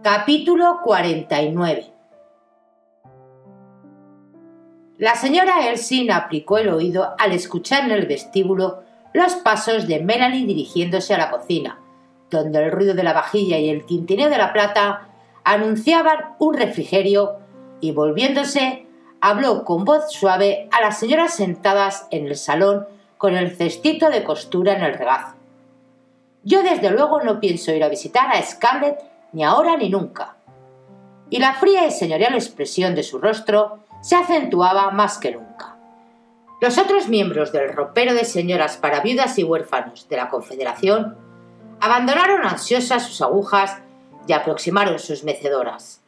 Capítulo 0.00 0.78
49 0.84 1.86
La 4.96 5.16
señora 5.16 5.68
Elsin 5.68 6.12
aplicó 6.12 6.58
el 6.58 6.68
oído 6.68 7.16
al 7.18 7.32
escuchar 7.32 7.84
en 7.84 7.90
el 7.90 8.06
vestíbulo 8.06 8.84
los 9.12 9.34
pasos 9.34 9.88
de 9.88 9.98
Melanie 9.98 10.46
dirigiéndose 10.46 11.14
a 11.14 11.18
la 11.18 11.32
cocina, 11.32 11.80
donde 12.30 12.62
el 12.62 12.70
ruido 12.70 12.94
de 12.94 13.02
la 13.02 13.12
vajilla 13.12 13.58
y 13.58 13.70
el 13.70 13.86
tintineo 13.86 14.30
de 14.30 14.38
la 14.38 14.52
plata 14.52 15.08
anunciaban 15.42 16.36
un 16.38 16.54
refrigerio 16.54 17.40
y 17.80 17.90
volviéndose 17.90 18.86
habló 19.20 19.64
con 19.64 19.84
voz 19.84 20.12
suave 20.12 20.68
a 20.70 20.80
las 20.80 21.00
señoras 21.00 21.34
sentadas 21.34 22.06
en 22.12 22.28
el 22.28 22.36
salón 22.36 22.86
con 23.16 23.34
el 23.34 23.50
cestito 23.56 24.10
de 24.10 24.22
costura 24.22 24.74
en 24.74 24.84
el 24.84 24.94
regazo. 24.94 25.34
Yo 26.44 26.62
desde 26.62 26.92
luego 26.92 27.20
no 27.20 27.40
pienso 27.40 27.72
ir 27.72 27.82
a 27.82 27.88
visitar 27.88 28.28
a 28.32 28.40
Scarlett 28.40 29.17
ni 29.32 29.44
ahora 29.44 29.76
ni 29.76 29.88
nunca. 29.88 30.36
Y 31.30 31.38
la 31.38 31.54
fría 31.54 31.86
y 31.86 31.90
señorial 31.90 32.34
expresión 32.34 32.94
de 32.94 33.02
su 33.02 33.18
rostro 33.18 33.80
se 34.00 34.16
acentuaba 34.16 34.90
más 34.90 35.18
que 35.18 35.32
nunca. 35.32 35.76
Los 36.60 36.78
otros 36.78 37.08
miembros 37.08 37.52
del 37.52 37.72
ropero 37.72 38.14
de 38.14 38.24
señoras 38.24 38.76
para 38.76 39.00
viudas 39.00 39.38
y 39.38 39.44
huérfanos 39.44 40.08
de 40.08 40.16
la 40.16 40.28
Confederación 40.28 41.16
abandonaron 41.80 42.44
ansiosas 42.44 43.06
sus 43.06 43.22
agujas 43.22 43.78
y 44.26 44.32
aproximaron 44.32 44.98
sus 44.98 45.22
mecedoras. 45.22 46.00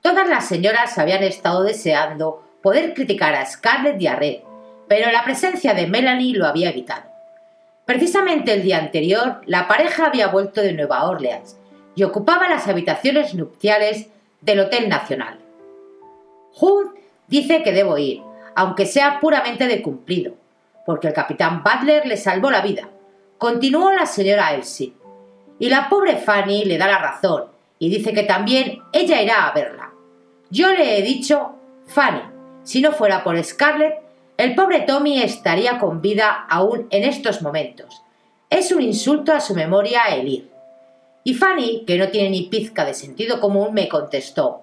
Todas 0.00 0.28
las 0.28 0.46
señoras 0.46 0.98
habían 0.98 1.22
estado 1.22 1.62
deseando 1.62 2.42
poder 2.62 2.94
criticar 2.94 3.34
a 3.34 3.46
Scarlett 3.46 4.00
y 4.00 4.06
a 4.08 4.16
Red, 4.16 4.40
pero 4.88 5.12
la 5.12 5.24
presencia 5.24 5.74
de 5.74 5.86
Melanie 5.86 6.36
lo 6.36 6.46
había 6.46 6.70
evitado. 6.70 7.04
Precisamente 7.84 8.52
el 8.52 8.62
día 8.62 8.78
anterior, 8.78 9.40
la 9.46 9.68
pareja 9.68 10.06
había 10.06 10.28
vuelto 10.28 10.60
de 10.60 10.72
Nueva 10.72 11.08
Orleans 11.08 11.56
y 11.94 12.04
ocupaba 12.04 12.48
las 12.48 12.68
habitaciones 12.68 13.34
nupciales 13.34 14.08
del 14.40 14.60
Hotel 14.60 14.88
Nacional. 14.88 15.38
Hunt 16.60 16.96
dice 17.28 17.62
que 17.62 17.72
debo 17.72 17.98
ir, 17.98 18.22
aunque 18.54 18.86
sea 18.86 19.20
puramente 19.20 19.66
de 19.66 19.82
cumplido, 19.82 20.34
porque 20.84 21.08
el 21.08 21.14
capitán 21.14 21.62
Butler 21.62 22.06
le 22.06 22.16
salvó 22.16 22.50
la 22.50 22.60
vida, 22.60 22.88
continuó 23.38 23.92
la 23.92 24.06
señora 24.06 24.54
Elsie. 24.54 24.94
Y 25.58 25.68
la 25.68 25.88
pobre 25.88 26.16
Fanny 26.16 26.64
le 26.64 26.78
da 26.78 26.86
la 26.86 26.98
razón 26.98 27.44
y 27.78 27.88
dice 27.88 28.12
que 28.12 28.24
también 28.24 28.80
ella 28.92 29.22
irá 29.22 29.46
a 29.46 29.52
verla. 29.52 29.90
Yo 30.50 30.72
le 30.72 30.98
he 30.98 31.02
dicho, 31.02 31.54
Fanny, 31.86 32.22
si 32.62 32.80
no 32.80 32.92
fuera 32.92 33.22
por 33.24 33.42
Scarlett, 33.42 34.02
el 34.36 34.54
pobre 34.54 34.80
Tommy 34.80 35.22
estaría 35.22 35.78
con 35.78 36.00
vida 36.00 36.46
aún 36.48 36.86
en 36.90 37.04
estos 37.04 37.42
momentos. 37.42 38.02
Es 38.50 38.72
un 38.72 38.82
insulto 38.82 39.32
a 39.32 39.40
su 39.40 39.54
memoria 39.54 40.02
el 40.10 40.28
ir. 40.28 40.51
Y 41.24 41.34
Fanny, 41.34 41.84
que 41.86 41.98
no 41.98 42.08
tiene 42.08 42.30
ni 42.30 42.42
pizca 42.42 42.84
de 42.84 42.94
sentido 42.94 43.40
común, 43.40 43.72
me 43.72 43.88
contestó 43.88 44.62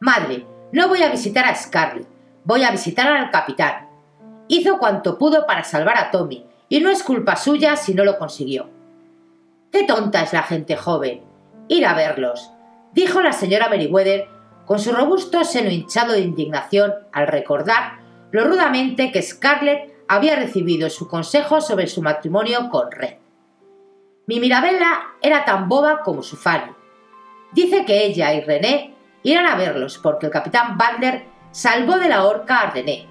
Madre, 0.00 0.46
no 0.72 0.88
voy 0.88 1.02
a 1.02 1.10
visitar 1.10 1.44
a 1.44 1.54
Scarlett, 1.54 2.08
voy 2.44 2.62
a 2.62 2.70
visitar 2.70 3.06
al 3.06 3.30
capitán. 3.30 3.88
Hizo 4.48 4.78
cuanto 4.78 5.18
pudo 5.18 5.46
para 5.46 5.62
salvar 5.62 5.98
a 5.98 6.10
Tommy, 6.10 6.46
y 6.70 6.80
no 6.80 6.90
es 6.90 7.02
culpa 7.02 7.36
suya 7.36 7.76
si 7.76 7.92
no 7.92 8.04
lo 8.04 8.18
consiguió. 8.18 8.70
Qué 9.70 9.84
tonta 9.84 10.22
es 10.22 10.32
la 10.32 10.42
gente 10.42 10.76
joven. 10.76 11.22
Ir 11.68 11.86
a 11.86 11.94
verlos, 11.94 12.50
dijo 12.92 13.20
la 13.20 13.32
señora 13.32 13.68
Meriwether 13.68 14.28
con 14.64 14.78
su 14.78 14.92
robusto 14.92 15.44
seno 15.44 15.70
hinchado 15.70 16.12
de 16.12 16.20
indignación 16.20 16.94
al 17.12 17.26
recordar 17.26 17.98
lo 18.30 18.44
rudamente 18.44 19.12
que 19.12 19.22
Scarlett 19.22 19.92
había 20.08 20.36
recibido 20.36 20.88
su 20.90 21.08
consejo 21.08 21.60
sobre 21.60 21.86
su 21.86 22.02
matrimonio 22.02 22.70
con 22.70 22.90
Red. 22.90 23.19
Mi 24.30 24.38
Mirabella 24.38 25.16
era 25.20 25.44
tan 25.44 25.68
boba 25.68 26.02
como 26.04 26.22
su 26.22 26.36
Fanny. 26.36 26.70
Dice 27.50 27.84
que 27.84 28.04
ella 28.04 28.32
y 28.32 28.40
René 28.42 28.94
irán 29.24 29.48
a 29.48 29.56
verlos 29.56 29.98
porque 29.98 30.26
el 30.26 30.30
capitán 30.30 30.78
Butler 30.78 31.24
salvó 31.50 31.98
de 31.98 32.08
la 32.08 32.24
horca 32.24 32.60
a 32.60 32.70
René. 32.70 33.08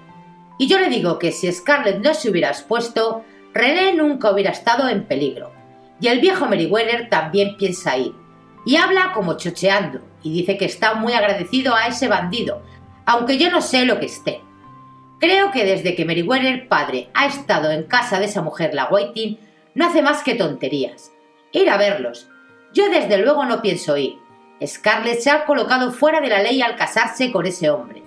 Y 0.58 0.66
yo 0.66 0.78
le 0.78 0.88
digo 0.88 1.18
que 1.18 1.30
si 1.30 1.52
Scarlett 1.52 1.98
no 1.98 2.14
se 2.14 2.30
hubiera 2.30 2.48
expuesto, 2.48 3.22
René 3.52 3.92
nunca 3.92 4.30
hubiera 4.30 4.50
estado 4.50 4.88
en 4.88 5.04
peligro. 5.04 5.52
Y 6.00 6.08
el 6.08 6.20
viejo 6.20 6.46
Meriwether 6.46 7.10
también 7.10 7.58
piensa 7.58 7.98
ir. 7.98 8.14
Y 8.64 8.76
habla 8.76 9.12
como 9.12 9.36
chocheando, 9.36 10.00
y 10.22 10.32
dice 10.32 10.56
que 10.56 10.64
está 10.64 10.94
muy 10.94 11.12
agradecido 11.12 11.74
a 11.74 11.86
ese 11.86 12.08
bandido, 12.08 12.62
aunque 13.04 13.36
yo 13.36 13.50
no 13.50 13.60
sé 13.60 13.84
lo 13.84 14.00
que 14.00 14.06
esté. 14.06 14.40
Creo 15.18 15.50
que 15.50 15.66
desde 15.66 15.94
que 15.94 16.06
Meriwether 16.06 16.66
padre 16.66 17.10
ha 17.12 17.26
estado 17.26 17.70
en 17.72 17.82
casa 17.82 18.18
de 18.20 18.24
esa 18.24 18.40
mujer 18.40 18.72
la 18.72 18.88
Whiting, 18.88 19.49
no 19.74 19.86
hace 19.86 20.02
más 20.02 20.22
que 20.22 20.34
tonterías. 20.34 21.12
Ir 21.52 21.68
a 21.70 21.76
verlos. 21.76 22.28
Yo 22.72 22.88
desde 22.88 23.18
luego 23.18 23.44
no 23.44 23.62
pienso 23.62 23.96
ir. 23.96 24.16
Scarlett 24.64 25.20
se 25.20 25.30
ha 25.30 25.44
colocado 25.44 25.90
fuera 25.92 26.20
de 26.20 26.28
la 26.28 26.42
ley 26.42 26.60
al 26.62 26.76
casarse 26.76 27.32
con 27.32 27.46
ese 27.46 27.70
hombre. 27.70 28.02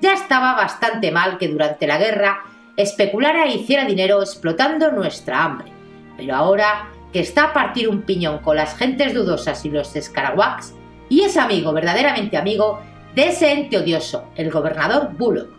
Ya 0.00 0.12
estaba 0.12 0.54
bastante 0.54 1.10
mal 1.10 1.38
que 1.38 1.48
durante 1.48 1.86
la 1.86 1.98
guerra 1.98 2.44
especulara 2.76 3.46
e 3.46 3.56
hiciera 3.56 3.84
dinero 3.84 4.20
explotando 4.20 4.92
nuestra 4.92 5.44
hambre. 5.44 5.72
Pero 6.16 6.34
ahora 6.34 6.90
que 7.12 7.20
está 7.20 7.44
a 7.44 7.52
partir 7.52 7.88
un 7.88 8.02
piñón 8.02 8.38
con 8.38 8.56
las 8.56 8.76
gentes 8.76 9.14
dudosas 9.14 9.64
y 9.64 9.70
los 9.70 9.94
escarawax, 9.96 10.74
y 11.08 11.22
es 11.22 11.36
amigo, 11.36 11.72
verdaderamente 11.72 12.36
amigo, 12.36 12.80
de 13.14 13.28
ese 13.28 13.52
ente 13.52 13.78
odioso, 13.78 14.24
el 14.36 14.50
gobernador 14.50 15.12
Bullock. 15.16 15.56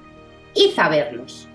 A 0.77 0.89
verlos. 0.89 1.47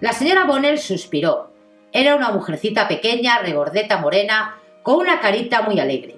La 0.00 0.12
señora 0.12 0.44
Bonnell 0.44 0.78
suspiró 0.78 1.49
era 1.92 2.14
una 2.14 2.30
mujercita 2.30 2.88
pequeña, 2.88 3.38
regordeta 3.38 3.98
morena, 3.98 4.56
con 4.82 4.96
una 4.96 5.20
carita 5.20 5.62
muy 5.62 5.80
alegre. 5.80 6.16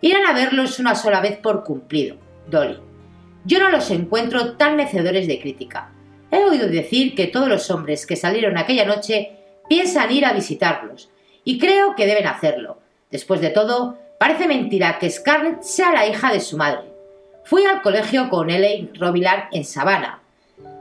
Irán 0.00 0.26
a 0.26 0.32
verlos 0.32 0.78
una 0.78 0.94
sola 0.94 1.20
vez 1.20 1.36
por 1.36 1.64
cumplido, 1.64 2.16
Dolly. 2.46 2.78
Yo 3.44 3.58
no 3.58 3.70
los 3.70 3.90
encuentro 3.90 4.52
tan 4.56 4.76
mecedores 4.76 5.26
de 5.26 5.40
crítica. 5.40 5.92
He 6.30 6.44
oído 6.44 6.68
decir 6.68 7.14
que 7.14 7.26
todos 7.26 7.48
los 7.48 7.70
hombres 7.70 8.06
que 8.06 8.16
salieron 8.16 8.56
aquella 8.56 8.84
noche 8.84 9.32
piensan 9.68 10.10
ir 10.12 10.24
a 10.24 10.32
visitarlos, 10.32 11.10
y 11.44 11.58
creo 11.58 11.94
que 11.94 12.06
deben 12.06 12.26
hacerlo. 12.26 12.78
Después 13.10 13.40
de 13.40 13.50
todo, 13.50 13.98
parece 14.18 14.46
mentira 14.46 14.98
que 14.98 15.10
Scarlett 15.10 15.62
sea 15.62 15.92
la 15.92 16.06
hija 16.06 16.32
de 16.32 16.40
su 16.40 16.56
madre. 16.56 16.90
Fui 17.44 17.64
al 17.64 17.82
colegio 17.82 18.28
con 18.30 18.50
Elaine 18.50 18.90
Robilan 18.94 19.44
en 19.52 19.64
Savannah. 19.64 20.20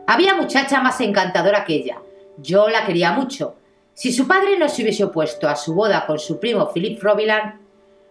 Había 0.06 0.36
muchacha 0.36 0.82
más 0.82 1.00
encantadora 1.02 1.66
que 1.66 1.76
ella. 1.76 1.98
Yo 2.38 2.68
la 2.68 2.86
quería 2.86 3.12
mucho, 3.12 3.56
si 4.00 4.14
su 4.14 4.30
padre 4.30 4.58
no 4.58 4.70
se 4.70 4.82
hubiese 4.82 5.04
opuesto 5.04 5.50
a 5.50 5.58
su 5.58 5.74
boda 5.74 6.06
con 6.06 6.20
su 6.20 6.40
primo 6.40 6.72
Philip 6.72 7.04
Robilan, 7.04 7.60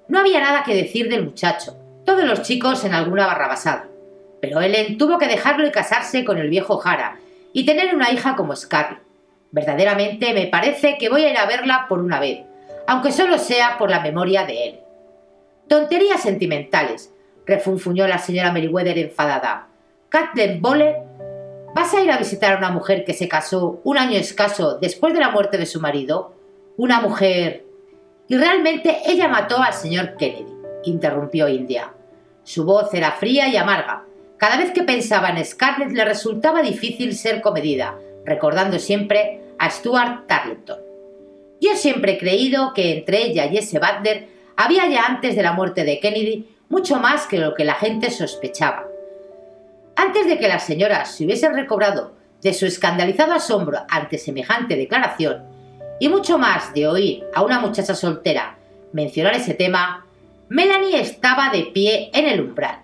no 0.08 0.18
había 0.18 0.38
nada 0.38 0.62
que 0.62 0.74
decir 0.74 1.08
del 1.08 1.24
muchacho, 1.24 1.78
todos 2.04 2.24
los 2.24 2.42
chicos 2.42 2.84
en 2.84 2.92
alguna 2.92 3.26
barrabasada. 3.26 3.88
Pero 4.42 4.60
Ellen 4.60 4.98
tuvo 4.98 5.16
que 5.16 5.28
dejarlo 5.28 5.66
y 5.66 5.70
casarse 5.70 6.26
con 6.26 6.36
el 6.36 6.50
viejo 6.50 6.76
Jara 6.76 7.18
y 7.54 7.64
tener 7.64 7.94
una 7.94 8.10
hija 8.12 8.36
como 8.36 8.54
Scarlett. 8.54 9.00
Verdaderamente 9.50 10.34
me 10.34 10.46
parece 10.48 10.98
que 10.98 11.08
voy 11.08 11.24
a 11.24 11.30
ir 11.30 11.38
a 11.38 11.46
verla 11.46 11.86
por 11.88 12.00
una 12.00 12.20
vez, 12.20 12.40
aunque 12.86 13.10
solo 13.10 13.38
sea 13.38 13.78
por 13.78 13.88
la 13.88 14.00
memoria 14.00 14.44
de 14.44 14.64
él. 14.66 14.80
Tonterías 15.70 16.20
sentimentales. 16.20 17.14
refunfuñó 17.46 18.06
la 18.06 18.18
señora 18.18 18.52
Meriwether 18.52 18.98
enfadada. 18.98 19.68
Kathleen 20.10 20.60
¿vas 21.74 21.94
a 21.94 22.00
ir 22.00 22.10
a 22.10 22.18
visitar 22.18 22.54
a 22.54 22.58
una 22.58 22.70
mujer 22.70 23.04
que 23.04 23.14
se 23.14 23.28
casó 23.28 23.80
un 23.84 23.98
año 23.98 24.18
escaso 24.18 24.78
después 24.78 25.14
de 25.14 25.20
la 25.20 25.30
muerte 25.30 25.58
de 25.58 25.66
su 25.66 25.80
marido? 25.80 26.34
Una 26.76 27.00
mujer. 27.00 27.64
Y 28.28 28.36
realmente 28.36 28.98
ella 29.06 29.28
mató 29.28 29.58
al 29.58 29.72
señor 29.72 30.16
Kennedy, 30.16 30.52
interrumpió 30.84 31.48
India. 31.48 31.92
Su 32.42 32.64
voz 32.64 32.92
era 32.94 33.12
fría 33.12 33.48
y 33.48 33.56
amarga. 33.56 34.04
Cada 34.36 34.56
vez 34.56 34.70
que 34.70 34.82
pensaba 34.82 35.30
en 35.30 35.44
Scarlett 35.44 35.92
le 35.92 36.04
resultaba 36.04 36.62
difícil 36.62 37.14
ser 37.14 37.40
comedida, 37.40 37.98
recordando 38.24 38.78
siempre 38.78 39.40
a 39.58 39.70
Stuart 39.70 40.26
Tarleton. 40.26 40.78
Yo 41.60 41.74
siempre 41.74 42.12
he 42.12 42.18
creído 42.18 42.72
que 42.72 42.98
entre 42.98 43.22
ella 43.22 43.46
y 43.46 43.58
ese 43.58 43.78
Butler 43.78 44.28
había 44.56 44.88
ya 44.88 45.06
antes 45.06 45.34
de 45.36 45.42
la 45.42 45.52
muerte 45.52 45.84
de 45.84 46.00
Kennedy 46.00 46.48
mucho 46.68 46.96
más 46.96 47.26
que 47.26 47.38
lo 47.38 47.54
que 47.54 47.64
la 47.64 47.74
gente 47.74 48.10
sospechaba. 48.10 48.87
Antes 49.98 50.28
de 50.28 50.38
que 50.38 50.46
las 50.46 50.64
señoras 50.64 51.10
se 51.10 51.24
hubiesen 51.24 51.54
recobrado 51.54 52.12
de 52.40 52.54
su 52.54 52.66
escandalizado 52.66 53.34
asombro 53.34 53.80
ante 53.90 54.16
semejante 54.16 54.76
declaración, 54.76 55.42
y 55.98 56.08
mucho 56.08 56.38
más 56.38 56.72
de 56.72 56.86
oír 56.86 57.24
a 57.34 57.42
una 57.42 57.58
muchacha 57.58 57.96
soltera 57.96 58.58
mencionar 58.92 59.34
ese 59.34 59.54
tema, 59.54 60.06
Melanie 60.48 61.00
estaba 61.00 61.50
de 61.50 61.64
pie 61.64 62.12
en 62.14 62.28
el 62.28 62.40
umbral. 62.40 62.78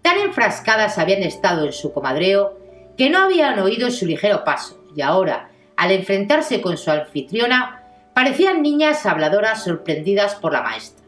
Tan 0.00 0.16
enfrascadas 0.16 0.96
habían 0.96 1.22
estado 1.24 1.66
en 1.66 1.74
su 1.74 1.92
comadreo 1.92 2.58
que 2.96 3.10
no 3.10 3.18
habían 3.18 3.58
oído 3.58 3.90
su 3.90 4.06
ligero 4.06 4.42
paso, 4.42 4.82
y 4.96 5.02
ahora, 5.02 5.50
al 5.76 5.90
enfrentarse 5.90 6.62
con 6.62 6.78
su 6.78 6.90
anfitriona, 6.90 7.82
parecían 8.14 8.62
niñas 8.62 9.04
habladoras 9.04 9.62
sorprendidas 9.62 10.36
por 10.36 10.54
la 10.54 10.62
maestra. 10.62 11.04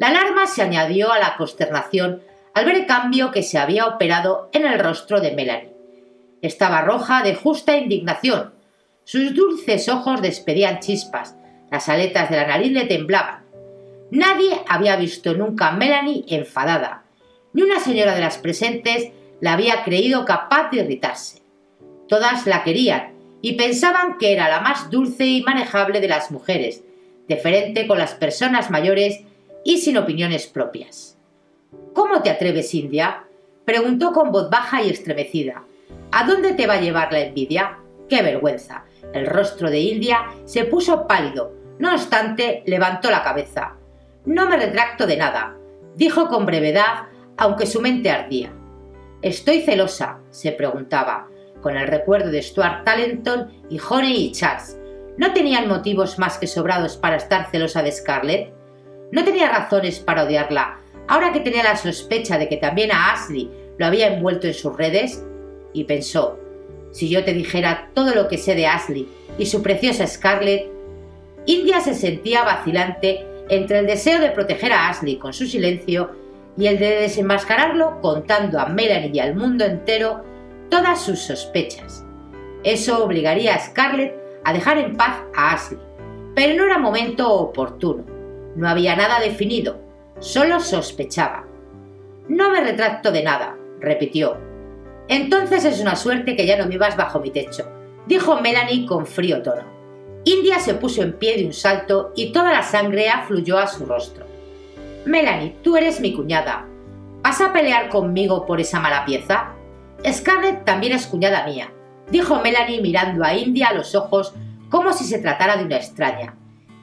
La 0.00 0.08
alarma 0.08 0.48
se 0.48 0.62
añadió 0.62 1.12
a 1.12 1.20
la 1.20 1.36
consternación 1.36 2.22
al 2.60 2.66
ver 2.66 2.76
el 2.76 2.86
cambio 2.86 3.30
que 3.30 3.42
se 3.42 3.56
había 3.56 3.86
operado 3.86 4.50
en 4.52 4.66
el 4.66 4.78
rostro 4.78 5.22
de 5.22 5.32
Melanie. 5.32 5.72
Estaba 6.42 6.82
roja 6.82 7.22
de 7.22 7.34
justa 7.34 7.74
indignación. 7.78 8.52
Sus 9.04 9.34
dulces 9.34 9.88
ojos 9.88 10.20
despedían 10.20 10.80
chispas, 10.80 11.36
las 11.70 11.88
aletas 11.88 12.28
de 12.28 12.36
la 12.36 12.46
nariz 12.46 12.72
le 12.72 12.84
temblaban. 12.84 13.46
Nadie 14.10 14.60
había 14.68 14.96
visto 14.96 15.32
nunca 15.32 15.68
a 15.68 15.72
Melanie 15.72 16.26
enfadada, 16.28 17.04
ni 17.54 17.62
una 17.62 17.80
señora 17.80 18.14
de 18.14 18.20
las 18.20 18.36
presentes 18.36 19.08
la 19.40 19.54
había 19.54 19.82
creído 19.82 20.26
capaz 20.26 20.70
de 20.70 20.82
irritarse. 20.82 21.40
Todas 22.08 22.46
la 22.46 22.62
querían 22.62 23.14
y 23.40 23.54
pensaban 23.54 24.18
que 24.18 24.34
era 24.34 24.50
la 24.50 24.60
más 24.60 24.90
dulce 24.90 25.24
y 25.24 25.42
manejable 25.42 25.98
de 26.02 26.08
las 26.08 26.30
mujeres, 26.30 26.82
deferente 27.26 27.86
con 27.86 27.96
las 27.96 28.12
personas 28.12 28.70
mayores 28.70 29.20
y 29.64 29.78
sin 29.78 29.96
opiniones 29.96 30.46
propias. 30.46 31.16
¿Cómo 31.92 32.22
te 32.22 32.30
atreves, 32.30 32.74
India? 32.74 33.24
preguntó 33.64 34.12
con 34.12 34.32
voz 34.32 34.50
baja 34.50 34.82
y 34.82 34.90
estremecida. 34.90 35.64
¿A 36.12 36.26
dónde 36.26 36.54
te 36.54 36.66
va 36.66 36.74
a 36.74 36.80
llevar 36.80 37.12
la 37.12 37.20
envidia? 37.20 37.78
¡Qué 38.08 38.22
vergüenza! 38.22 38.84
El 39.12 39.26
rostro 39.26 39.70
de 39.70 39.78
India 39.78 40.26
se 40.44 40.64
puso 40.64 41.06
pálido. 41.06 41.54
No 41.78 41.92
obstante, 41.92 42.62
levantó 42.66 43.10
la 43.10 43.22
cabeza. 43.22 43.76
No 44.24 44.48
me 44.48 44.56
retracto 44.56 45.06
de 45.06 45.16
nada, 45.16 45.56
dijo 45.94 46.28
con 46.28 46.46
brevedad, 46.46 47.06
aunque 47.36 47.66
su 47.66 47.80
mente 47.80 48.10
ardía. 48.10 48.52
Estoy 49.22 49.62
celosa, 49.62 50.18
se 50.30 50.52
preguntaba, 50.52 51.28
con 51.62 51.76
el 51.76 51.86
recuerdo 51.86 52.30
de 52.30 52.42
Stuart 52.42 52.84
Talenton 52.84 53.50
y 53.70 53.78
Honey 53.78 54.26
y 54.26 54.32
Charles. 54.32 54.78
¿No 55.16 55.32
tenían 55.32 55.68
motivos 55.68 56.18
más 56.18 56.38
que 56.38 56.46
sobrados 56.46 56.96
para 56.96 57.16
estar 57.16 57.50
celosa 57.50 57.82
de 57.82 57.92
Scarlett? 57.92 58.52
No 59.12 59.24
tenía 59.24 59.48
razones 59.48 60.00
para 60.00 60.24
odiarla, 60.24 60.78
ahora 61.10 61.32
que 61.32 61.40
tenía 61.40 61.64
la 61.64 61.76
sospecha 61.76 62.38
de 62.38 62.48
que 62.48 62.56
también 62.56 62.92
a 62.92 63.12
Ashley 63.12 63.50
lo 63.78 63.86
había 63.86 64.14
envuelto 64.14 64.46
en 64.46 64.54
sus 64.54 64.76
redes, 64.76 65.20
y 65.72 65.82
pensó, 65.82 66.38
si 66.92 67.08
yo 67.08 67.24
te 67.24 67.32
dijera 67.32 67.90
todo 67.94 68.14
lo 68.14 68.28
que 68.28 68.38
sé 68.38 68.54
de 68.54 68.68
Ashley 68.68 69.08
y 69.36 69.46
su 69.46 69.60
preciosa 69.60 70.06
Scarlett, 70.06 70.70
India 71.46 71.80
se 71.80 71.94
sentía 71.94 72.44
vacilante 72.44 73.26
entre 73.48 73.80
el 73.80 73.88
deseo 73.88 74.20
de 74.20 74.30
proteger 74.30 74.72
a 74.72 74.88
Ashley 74.88 75.16
con 75.16 75.32
su 75.32 75.46
silencio 75.46 76.12
y 76.56 76.68
el 76.68 76.78
de 76.78 77.00
desenmascararlo 77.00 78.00
contando 78.00 78.60
a 78.60 78.66
Melanie 78.66 79.10
y 79.12 79.18
al 79.18 79.34
mundo 79.34 79.64
entero 79.64 80.22
todas 80.68 81.02
sus 81.02 81.18
sospechas. 81.18 82.04
Eso 82.62 83.04
obligaría 83.04 83.56
a 83.56 83.60
Scarlett 83.60 84.14
a 84.44 84.52
dejar 84.52 84.78
en 84.78 84.96
paz 84.96 85.16
a 85.34 85.54
Ashley, 85.54 85.80
pero 86.36 86.54
no 86.54 86.64
era 86.66 86.78
momento 86.78 87.32
oportuno. 87.32 88.04
No 88.54 88.68
había 88.68 88.94
nada 88.94 89.18
definido, 89.18 89.89
solo 90.20 90.60
sospechaba. 90.60 91.46
No 92.28 92.50
me 92.50 92.60
retracto 92.60 93.10
de 93.10 93.22
nada, 93.22 93.56
repitió. 93.80 94.36
Entonces 95.08 95.64
es 95.64 95.80
una 95.80 95.96
suerte 95.96 96.36
que 96.36 96.46
ya 96.46 96.56
no 96.56 96.68
vivas 96.68 96.96
bajo 96.96 97.18
mi 97.18 97.30
techo, 97.30 97.66
dijo 98.06 98.40
Melanie 98.40 98.86
con 98.86 99.06
frío 99.06 99.42
tono. 99.42 99.64
India 100.24 100.60
se 100.60 100.74
puso 100.74 101.02
en 101.02 101.14
pie 101.14 101.38
de 101.38 101.46
un 101.46 101.52
salto 101.52 102.12
y 102.14 102.30
toda 102.30 102.52
la 102.52 102.62
sangre 102.62 103.08
afluyó 103.08 103.58
a 103.58 103.66
su 103.66 103.86
rostro. 103.86 104.26
Melanie, 105.06 105.56
tú 105.62 105.76
eres 105.76 106.00
mi 106.00 106.14
cuñada. 106.14 106.66
¿Vas 107.22 107.40
a 107.40 107.52
pelear 107.52 107.88
conmigo 107.88 108.46
por 108.46 108.60
esa 108.60 108.80
mala 108.80 109.04
pieza? 109.06 109.54
Scarlett 110.06 110.64
también 110.64 110.92
es 110.92 111.06
cuñada 111.06 111.46
mía, 111.46 111.72
dijo 112.10 112.40
Melanie 112.40 112.80
mirando 112.80 113.24
a 113.24 113.34
India 113.34 113.68
a 113.68 113.74
los 113.74 113.94
ojos 113.94 114.34
como 114.68 114.92
si 114.92 115.04
se 115.04 115.18
tratara 115.18 115.56
de 115.56 115.64
una 115.64 115.76
extraña. 115.76 116.34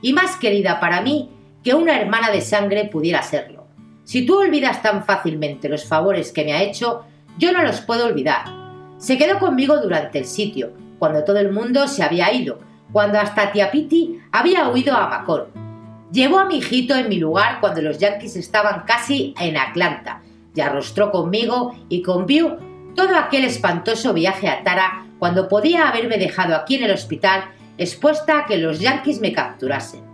Y 0.01 0.13
más 0.13 0.35
querida 0.35 0.79
para 0.79 1.01
mí 1.01 1.36
que 1.67 1.75
una 1.75 1.99
hermana 1.99 2.31
de 2.31 2.39
sangre 2.39 2.85
pudiera 2.85 3.21
serlo. 3.21 3.67
Si 4.05 4.25
tú 4.25 4.39
olvidas 4.39 4.81
tan 4.81 5.03
fácilmente 5.03 5.67
los 5.67 5.83
favores 5.83 6.31
que 6.31 6.45
me 6.45 6.53
ha 6.53 6.63
hecho, 6.63 7.03
yo 7.37 7.51
no 7.51 7.61
los 7.61 7.81
puedo 7.81 8.05
olvidar. 8.05 8.45
Se 8.95 9.17
quedó 9.17 9.37
conmigo 9.37 9.77
durante 9.81 10.19
el 10.19 10.23
sitio, 10.23 10.71
cuando 10.97 11.25
todo 11.25 11.39
el 11.39 11.51
mundo 11.51 11.89
se 11.89 12.03
había 12.03 12.31
ido, 12.31 12.59
cuando 12.93 13.19
hasta 13.19 13.51
tía 13.51 13.69
Piti 13.69 14.17
había 14.31 14.69
huido 14.69 14.95
a 14.95 15.09
Macon. 15.09 15.47
Llevó 16.09 16.39
a 16.39 16.45
mi 16.45 16.59
hijito 16.59 16.95
en 16.95 17.09
mi 17.09 17.19
lugar 17.19 17.59
cuando 17.59 17.81
los 17.81 17.97
yankees 17.97 18.37
estaban 18.37 18.83
casi 18.87 19.35
en 19.37 19.57
Atlanta, 19.57 20.21
y 20.55 20.61
arrostró 20.61 21.11
conmigo 21.11 21.75
y 21.89 22.01
con 22.01 22.25
View 22.27 22.55
todo 22.95 23.17
aquel 23.17 23.43
espantoso 23.43 24.13
viaje 24.13 24.47
a 24.47 24.63
Tara 24.63 25.05
cuando 25.19 25.49
podía 25.49 25.89
haberme 25.89 26.17
dejado 26.17 26.55
aquí 26.55 26.75
en 26.75 26.85
el 26.85 26.91
hospital 26.91 27.43
expuesta 27.77 28.39
a 28.39 28.45
que 28.45 28.55
los 28.55 28.79
yankees 28.79 29.19
me 29.19 29.33
capturasen. 29.33 30.06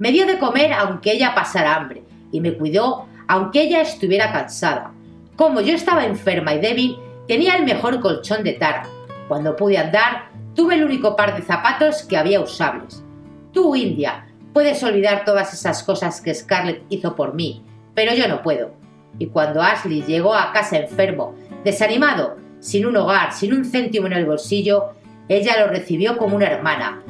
Me 0.00 0.12
dio 0.12 0.26
de 0.26 0.38
comer 0.38 0.72
aunque 0.72 1.12
ella 1.12 1.34
pasara 1.34 1.76
hambre 1.76 2.02
y 2.32 2.40
me 2.40 2.54
cuidó 2.54 3.06
aunque 3.28 3.60
ella 3.62 3.82
estuviera 3.82 4.32
cansada. 4.32 4.92
Como 5.36 5.60
yo 5.60 5.74
estaba 5.74 6.06
enferma 6.06 6.54
y 6.54 6.58
débil, 6.58 6.96
tenía 7.28 7.54
el 7.54 7.66
mejor 7.66 8.00
colchón 8.00 8.42
de 8.42 8.54
Tara. 8.54 8.84
Cuando 9.28 9.56
pude 9.56 9.76
andar, 9.76 10.30
tuve 10.54 10.76
el 10.76 10.84
único 10.84 11.16
par 11.16 11.36
de 11.36 11.42
zapatos 11.42 12.02
que 12.02 12.16
había 12.16 12.40
usables. 12.40 13.04
Tú, 13.52 13.76
India, 13.76 14.26
puedes 14.54 14.82
olvidar 14.82 15.26
todas 15.26 15.52
esas 15.52 15.82
cosas 15.82 16.22
que 16.22 16.34
Scarlett 16.34 16.82
hizo 16.88 17.14
por 17.14 17.34
mí, 17.34 17.62
pero 17.94 18.14
yo 18.14 18.26
no 18.26 18.42
puedo. 18.42 18.72
Y 19.18 19.26
cuando 19.26 19.60
Ashley 19.60 20.02
llegó 20.02 20.34
a 20.34 20.50
casa 20.52 20.78
enfermo, 20.78 21.34
desanimado, 21.62 22.38
sin 22.58 22.86
un 22.86 22.96
hogar, 22.96 23.34
sin 23.34 23.52
un 23.52 23.66
céntimo 23.66 24.06
en 24.06 24.14
el 24.14 24.24
bolsillo, 24.24 24.94
ella 25.28 25.60
lo 25.60 25.70
recibió 25.70 26.16
como 26.16 26.36
una 26.36 26.46
hermana, 26.46 27.02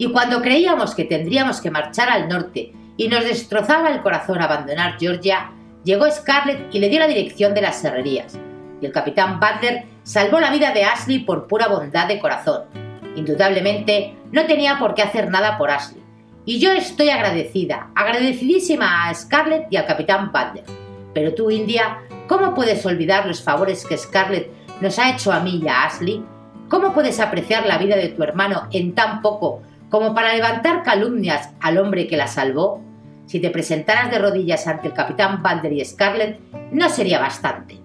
y 0.00 0.10
cuando 0.10 0.40
creíamos 0.40 0.94
que 0.94 1.04
tendríamos 1.04 1.60
que 1.60 1.70
marchar 1.70 2.08
al 2.08 2.26
norte 2.26 2.72
y 2.96 3.08
nos 3.08 3.22
destrozaba 3.22 3.90
el 3.90 4.00
corazón 4.00 4.40
abandonar 4.40 4.96
Georgia, 4.98 5.50
llegó 5.84 6.10
Scarlett 6.10 6.74
y 6.74 6.78
le 6.78 6.88
dio 6.88 7.00
la 7.00 7.06
dirección 7.06 7.52
de 7.52 7.60
las 7.60 7.82
serrerías. 7.82 8.38
Y 8.80 8.86
el 8.86 8.92
capitán 8.92 9.38
Butler 9.38 9.84
salvó 10.02 10.40
la 10.40 10.50
vida 10.50 10.72
de 10.72 10.84
Ashley 10.84 11.18
por 11.18 11.46
pura 11.46 11.68
bondad 11.68 12.08
de 12.08 12.18
corazón. 12.18 12.62
Indudablemente, 13.14 14.16
no 14.32 14.46
tenía 14.46 14.78
por 14.78 14.94
qué 14.94 15.02
hacer 15.02 15.28
nada 15.28 15.58
por 15.58 15.70
Ashley. 15.70 16.02
Y 16.46 16.60
yo 16.60 16.72
estoy 16.72 17.10
agradecida, 17.10 17.90
agradecidísima 17.94 19.06
a 19.06 19.14
Scarlett 19.14 19.66
y 19.70 19.76
al 19.76 19.84
capitán 19.84 20.32
Butler. 20.32 20.64
Pero 21.12 21.34
tú, 21.34 21.50
India, 21.50 21.98
¿cómo 22.26 22.54
puedes 22.54 22.86
olvidar 22.86 23.26
los 23.26 23.42
favores 23.42 23.84
que 23.84 23.98
Scarlett 23.98 24.50
nos 24.80 24.98
ha 24.98 25.10
hecho 25.10 25.30
a 25.30 25.40
mí 25.40 25.60
y 25.62 25.68
a 25.68 25.82
Ashley? 25.82 26.24
¿Cómo 26.70 26.94
puedes 26.94 27.20
apreciar 27.20 27.66
la 27.66 27.76
vida 27.76 27.96
de 27.96 28.08
tu 28.08 28.22
hermano 28.22 28.66
en 28.72 28.94
tan 28.94 29.20
poco 29.20 29.60
como 29.90 30.14
para 30.14 30.34
levantar 30.34 30.82
calumnias 30.82 31.50
al 31.60 31.78
hombre 31.78 32.06
que 32.06 32.16
la 32.16 32.28
salvó, 32.28 32.80
si 33.26 33.40
te 33.40 33.50
presentaras 33.50 34.10
de 34.10 34.18
rodillas 34.18 34.66
ante 34.66 34.88
el 34.88 34.94
capitán 34.94 35.42
Balder 35.42 35.72
y 35.72 35.84
Scarlett, 35.84 36.40
no 36.72 36.88
sería 36.88 37.18
bastante. 37.18 37.78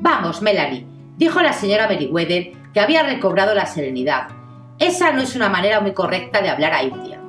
Vamos, 0.00 0.42
Melanie, 0.42 0.86
dijo 1.16 1.40
la 1.40 1.52
señora 1.52 1.88
Meriwether, 1.88 2.52
que 2.72 2.80
había 2.80 3.02
recobrado 3.02 3.54
la 3.54 3.66
serenidad. 3.66 4.28
Esa 4.78 5.12
no 5.12 5.22
es 5.22 5.36
una 5.36 5.48
manera 5.48 5.80
muy 5.80 5.92
correcta 5.92 6.42
de 6.42 6.50
hablar 6.50 6.72
a 6.72 6.82
India. 6.82 7.20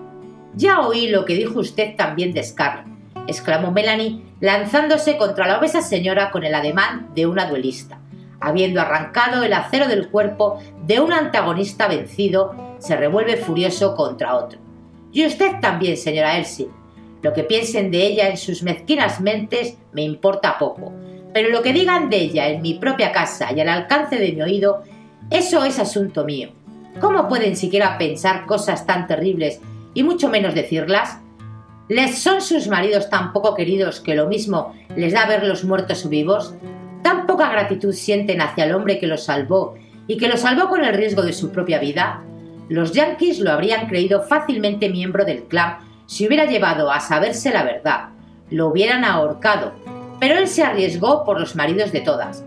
Ya 0.55 0.79
oí 0.79 1.09
lo 1.09 1.25
que 1.25 1.35
dijo 1.35 1.59
usted 1.59 1.95
también 1.95 2.33
de 2.33 2.43
Scarlett, 2.43 2.87
exclamó 3.27 3.71
Melanie, 3.71 4.23
lanzándose 4.39 5.17
contra 5.17 5.47
la 5.47 5.59
obesa 5.59 5.81
señora 5.81 6.31
con 6.31 6.43
el 6.43 6.55
ademán 6.55 7.09
de 7.15 7.25
una 7.25 7.45
duelista. 7.45 7.99
Habiendo 8.39 8.81
arrancado 8.81 9.43
el 9.43 9.53
acero 9.53 9.87
del 9.87 10.09
cuerpo 10.09 10.59
de 10.85 10.99
un 10.99 11.13
antagonista 11.13 11.87
vencido, 11.87 12.77
se 12.79 12.95
revuelve 12.95 13.37
furioso 13.37 13.95
contra 13.95 14.35
otro. 14.35 14.59
Y 15.11 15.25
usted 15.25 15.59
también, 15.61 15.97
señora 15.97 16.37
Elsie. 16.37 16.69
Lo 17.21 17.33
que 17.33 17.43
piensen 17.43 17.89
de 17.89 18.05
ella 18.05 18.29
en 18.29 18.37
sus 18.37 18.61
mezquinas 18.61 19.19
mentes 19.19 19.77
me 19.93 20.03
importa 20.03 20.59
poco, 20.59 20.91
pero 21.33 21.49
lo 21.49 21.63
que 21.63 21.73
digan 21.73 22.09
de 22.09 22.17
ella 22.17 22.49
en 22.49 22.61
mi 22.61 22.75
propia 22.75 23.11
casa 23.11 23.51
y 23.51 23.59
al 23.59 23.69
alcance 23.69 24.17
de 24.17 24.31
mi 24.31 24.41
oído, 24.41 24.83
eso 25.31 25.63
es 25.63 25.79
asunto 25.79 26.23
mío. 26.23 26.49
¿Cómo 27.01 27.27
pueden 27.27 27.55
siquiera 27.55 27.97
pensar 27.97 28.45
cosas 28.45 28.85
tan 28.85 29.07
terribles 29.07 29.59
y 29.93 30.03
mucho 30.03 30.29
menos 30.29 30.53
decirlas? 30.53 31.19
¿Les 31.89 32.17
son 32.19 32.41
sus 32.41 32.67
maridos 32.67 33.09
tan 33.09 33.33
poco 33.33 33.53
queridos 33.53 33.99
que 33.99 34.15
lo 34.15 34.27
mismo 34.27 34.73
les 34.95 35.13
da 35.13 35.25
verlos 35.25 35.63
muertos 35.63 36.05
o 36.05 36.09
vivos? 36.09 36.53
¿Tan 37.05 37.27
poca 37.27 37.51
gratitud 37.51 37.93
sienten 37.93 38.41
hacia 38.41 38.63
el 38.63 38.73
hombre 38.73 38.97
que 38.97 39.05
los 39.05 39.25
salvó 39.25 39.75
y 40.07 40.17
que 40.17 40.27
los 40.27 40.39
salvó 40.39 40.69
con 40.69 40.83
el 40.83 40.95
riesgo 40.95 41.21
de 41.21 41.33
su 41.33 41.51
propia 41.51 41.77
vida? 41.77 42.23
Los 42.67 42.93
yankees 42.93 43.39
lo 43.41 43.51
habrían 43.51 43.87
creído 43.87 44.23
fácilmente 44.23 44.89
miembro 44.89 45.23
del 45.23 45.43
clan 45.43 45.77
si 46.07 46.25
hubiera 46.25 46.45
llevado 46.45 46.89
a 46.89 46.99
saberse 46.99 47.51
la 47.51 47.61
verdad. 47.61 48.09
Lo 48.49 48.69
hubieran 48.69 49.05
ahorcado, 49.05 49.73
pero 50.19 50.39
él 50.39 50.47
se 50.47 50.63
arriesgó 50.63 51.23
por 51.23 51.39
los 51.39 51.55
maridos 51.55 51.91
de 51.91 52.01
todas, 52.01 52.43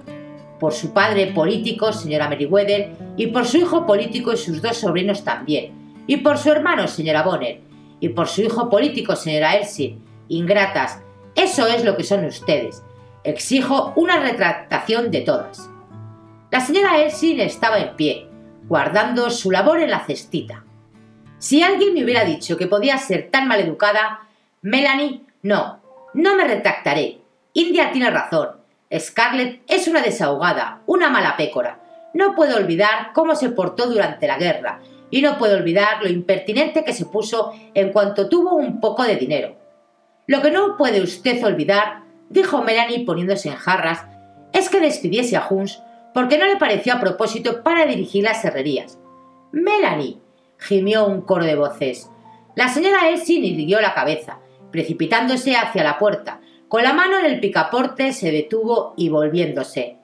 por 0.59 0.73
su 0.73 0.93
padre 0.93 1.29
político, 1.29 1.93
señora 1.93 2.29
Meriwether, 2.29 2.91
y 3.17 3.29
por 3.29 3.47
su 3.47 3.59
hijo 3.59 3.87
político 3.87 4.33
y 4.33 4.39
sus 4.39 4.61
dos 4.61 4.79
sobrinos 4.79 5.23
también, 5.23 5.71
y 6.09 6.17
por 6.17 6.37
su 6.37 6.51
hermano, 6.51 6.89
señora 6.89 7.23
Bonner, 7.23 7.61
y 8.01 8.09
por 8.09 8.27
su 8.27 8.43
hijo 8.43 8.69
político, 8.69 9.15
señora 9.15 9.55
Elsie. 9.55 9.99
Ingratas, 10.27 11.01
eso 11.37 11.69
es 11.69 11.85
lo 11.85 11.97
que 11.97 12.03
son 12.03 12.25
ustedes. 12.25 12.83
Exijo 13.25 13.93
una 13.97 14.19
retractación 14.21 15.11
de 15.11 15.23
todas. 15.23 15.69
La 16.51 16.61
señora 16.61 17.03
Elsie 17.03 17.45
estaba 17.45 17.79
en 17.79 17.97
pie, 17.97 18.29
guardando 18.69 19.31
su 19.31 19.51
labor 19.51 19.81
en 19.81 19.91
la 19.91 20.05
cestita. 20.05 20.65
Si 21.39 21.63
alguien 21.63 21.95
me 21.95 22.05
hubiera 22.05 22.25
dicho 22.25 22.57
que 22.57 22.67
podía 22.67 22.97
ser 22.99 23.31
tan 23.31 23.49
maleducada, 23.49 24.21
Melanie, 24.63 25.23
no, 25.43 25.81
no 26.15 26.37
me 26.37 26.45
retractaré. 26.45 27.21
India 27.53 27.91
tiene 27.93 28.11
razón. 28.11 28.51
Scarlett 28.97 29.63
es 29.69 29.89
una 29.89 30.01
desahogada, 30.01 30.83
una 30.87 31.11
mala 31.11 31.37
pécora. 31.37 31.81
No 32.15 32.35
puedo 32.35 32.57
olvidar 32.57 33.13
cómo 33.13 33.35
se 33.35 33.51
portó 33.51 33.89
durante 33.89 34.27
la 34.27 34.39
guerra, 34.39 34.81
y 35.11 35.23
no 35.23 35.39
puedo 35.39 35.57
olvidar 35.57 36.03
lo 36.03 36.09
impertinente 36.09 36.85
que 36.85 36.93
se 36.93 37.07
puso 37.07 37.53
en 37.75 37.93
cuanto 37.93 38.29
tuvo 38.29 38.55
un 38.55 38.81
poco 38.81 39.05
de 39.05 39.17
dinero. 39.17 39.57
Lo 40.27 40.43
que 40.43 40.51
no 40.51 40.77
puede 40.77 41.01
usted 41.01 41.43
olvidar, 41.45 42.03
dijo 42.31 42.63
Melanie 42.63 43.05
poniéndose 43.05 43.49
en 43.49 43.57
jarras, 43.57 44.05
es 44.53 44.69
que 44.69 44.81
despidiese 44.81 45.37
a 45.37 45.47
Huns 45.49 45.83
porque 46.15 46.39
no 46.39 46.47
le 46.47 46.57
pareció 46.57 46.95
a 46.95 47.01
propósito 47.01 47.63
para 47.63 47.87
dirigir 47.87 48.25
las 48.25 48.45
herrerías. 48.45 48.99
Melanie, 49.53 50.19
gimió 50.59 51.07
un 51.07 51.23
coro 51.23 51.45
de 51.45 51.55
voces. 51.55 52.11
La 52.55 52.69
señora 52.69 53.09
Elsie 53.09 53.39
irguió 53.39 53.81
la 53.81 53.95
cabeza, 53.95 54.41
precipitándose 54.73 55.57
hacia 55.57 55.85
la 55.85 55.99
puerta. 55.99 56.41
Con 56.69 56.83
la 56.83 56.93
mano 56.93 57.19
en 57.19 57.27
el 57.27 57.41
picaporte 57.41 58.13
se 58.13 58.31
detuvo 58.33 58.95
y 58.97 59.09
volviéndose. 59.09 59.97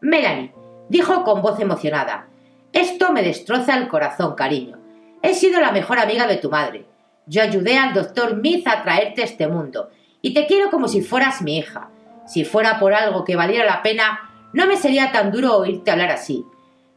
Melanie, 0.00 0.52
dijo 0.88 1.24
con 1.24 1.40
voz 1.40 1.58
emocionada, 1.60 2.28
esto 2.72 3.12
me 3.12 3.22
destroza 3.22 3.76
el 3.76 3.88
corazón, 3.88 4.34
cariño. 4.34 4.78
He 5.22 5.34
sido 5.34 5.60
la 5.60 5.72
mejor 5.72 5.98
amiga 5.98 6.26
de 6.26 6.36
tu 6.36 6.50
madre. 6.50 6.84
Yo 7.26 7.40
ayudé 7.40 7.78
al 7.78 7.94
doctor 7.94 8.36
Myth 8.36 8.66
a 8.68 8.82
traerte 8.82 9.22
a 9.22 9.24
este 9.24 9.48
mundo, 9.48 9.88
y 10.24 10.32
te 10.32 10.46
quiero 10.46 10.70
como 10.70 10.88
si 10.88 11.02
fueras 11.02 11.42
mi 11.42 11.58
hija. 11.58 11.90
Si 12.26 12.46
fuera 12.46 12.78
por 12.80 12.94
algo 12.94 13.26
que 13.26 13.36
valiera 13.36 13.66
la 13.66 13.82
pena, 13.82 14.48
no 14.54 14.66
me 14.66 14.78
sería 14.78 15.12
tan 15.12 15.30
duro 15.30 15.58
oírte 15.58 15.90
hablar 15.90 16.10
así. 16.10 16.46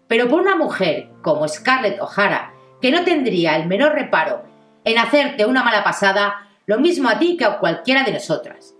Pero 0.07 0.29
por 0.29 0.39
una 0.39 0.55
mujer 0.55 1.09
como 1.21 1.45
Scarlett 1.45 1.99
O'Hara, 1.99 2.53
que 2.81 2.89
no 2.89 3.03
tendría 3.03 3.57
el 3.57 3.67
menor 3.67 3.91
reparo 3.91 4.43
en 4.85 4.97
hacerte 4.97 5.45
una 5.45 5.61
mala 5.61 5.83
pasada, 5.83 6.47
lo 6.67 6.79
mismo 6.79 7.09
a 7.09 7.19
ti 7.19 7.35
que 7.35 7.43
a 7.43 7.59
cualquiera 7.59 8.05
de 8.05 8.13
nosotras. 8.13 8.75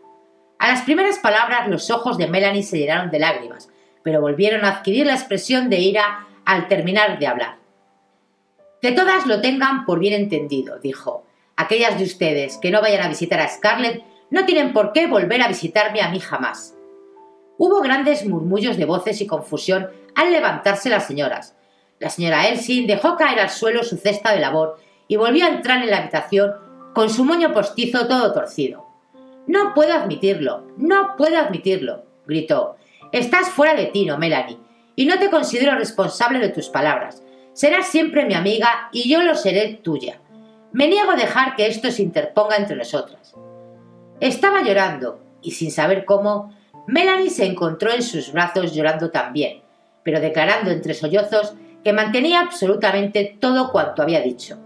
A 0.60 0.70
las 0.70 0.84
primeras 0.84 1.20
palabras 1.20 1.68
los 1.68 1.92
ojos 1.92 2.18
de 2.18 2.27
Melanie 2.27 2.63
se 2.63 2.80
llenaron 2.80 3.12
de 3.12 3.20
lágrimas, 3.20 3.68
pero 4.01 4.22
volvieron 4.22 4.63
a 4.63 4.77
adquirir 4.77 5.08
la 5.08 5.16
expresión 5.16 5.70
de 5.70 5.80
ira 5.80 6.25
al 6.46 6.70
terminar 6.70 7.20
de 7.20 7.27
hablar. 7.27 7.58
Que 8.82 8.94
todas 8.94 9.25
lo 9.25 9.42
tengan 9.42 9.86
por 9.86 10.00
bien 10.00 10.13
entendido, 10.13 10.80
dijo. 10.80 11.25
Aquellas 11.58 11.98
de 11.98 12.06
ustedes 12.06 12.58
que 12.62 12.72
no 12.72 12.80
vayan 12.80 13.04
a 13.04 13.10
visitar 13.10 13.42
a 13.42 13.50
Scarlett 13.50 14.04
no 14.29 14.46
tienen 14.46 14.74
por 14.74 14.93
qué 14.93 15.07
volver 15.07 15.41
a 15.41 15.48
visitarme 15.48 16.01
a 16.01 16.10
mí 16.10 16.19
jamás. 16.19 16.75
Hubo 17.57 17.81
grandes 17.81 18.25
murmullos 18.25 18.77
de 18.77 18.86
voces 18.86 19.22
y 19.22 19.27
confusión 19.27 19.89
al 20.15 20.31
levantarse 20.31 20.89
las 20.89 21.07
señoras, 21.07 21.57
la 22.00 22.10
señora 22.10 22.48
Elsin 22.48 22.86
dejó 22.86 23.15
caer 23.15 23.39
al 23.39 23.50
suelo 23.50 23.84
su 23.84 23.98
cesta 23.98 24.31
de 24.31 24.39
labor 24.39 24.77
y 25.07 25.15
volvió 25.15 25.46
a 25.46 25.50
entrar 25.50 25.81
en 25.81 25.89
la 25.89 25.98
habitación 25.98 26.53
con 26.93 27.10
su 27.10 27.25
moño 27.25 27.53
postizo 27.53 28.07
todo 28.07 28.34
torcido. 28.34 28.86
No 29.48 29.74
puedo 29.74 29.93
admitirlo, 29.93 30.67
no 30.77 31.15
puedo 31.17 31.39
admitirlo, 31.39 32.03
gritó. 32.27 32.75
Estás 33.12 33.50
fuera 33.50 33.74
de 33.74 33.88
tino, 33.88 34.17
Melanie, 34.17 34.60
y 34.96 35.05
no 35.05 35.17
te 35.17 35.29
considero 35.29 35.75
responsable 35.75 36.39
de 36.39 36.50
tus 36.50 36.69
palabras. 36.69 37.24
Serás 37.53 37.88
siempre 37.88 38.25
mi 38.25 38.36
amiga 38.36 38.89
y 38.91 39.10
yo 39.10 39.24
lo 39.24 39.34
seré 39.34 39.79
tuya. 39.81 40.19
Me 40.74 40.88
niego 40.88 41.12
a 41.12 41.15
dejar 41.15 41.55
que 41.55 41.65
esto 41.65 41.89
se 41.89 42.03
interponga 42.03 42.57
entre 42.57 42.75
nosotras. 42.75 43.34
Estaba 44.19 44.63
llorando, 44.63 45.19
y 45.41 45.51
sin 45.51 45.71
saber 45.71 46.05
cómo, 46.05 46.55
Melanie 46.88 47.29
se 47.29 47.45
encontró 47.45 47.91
en 47.91 48.01
sus 48.01 48.31
brazos 48.31 48.74
llorando 48.74 49.12
también, 49.12 49.62
pero 50.03 50.19
declarando 50.19 50.71
entre 50.71 50.93
sollozos 50.93 51.53
que 51.83 51.93
mantenía 51.93 52.39
absolutamente 52.39 53.38
todo 53.39 53.71
cuanto 53.71 54.01
había 54.01 54.21
dicho. 54.21 54.57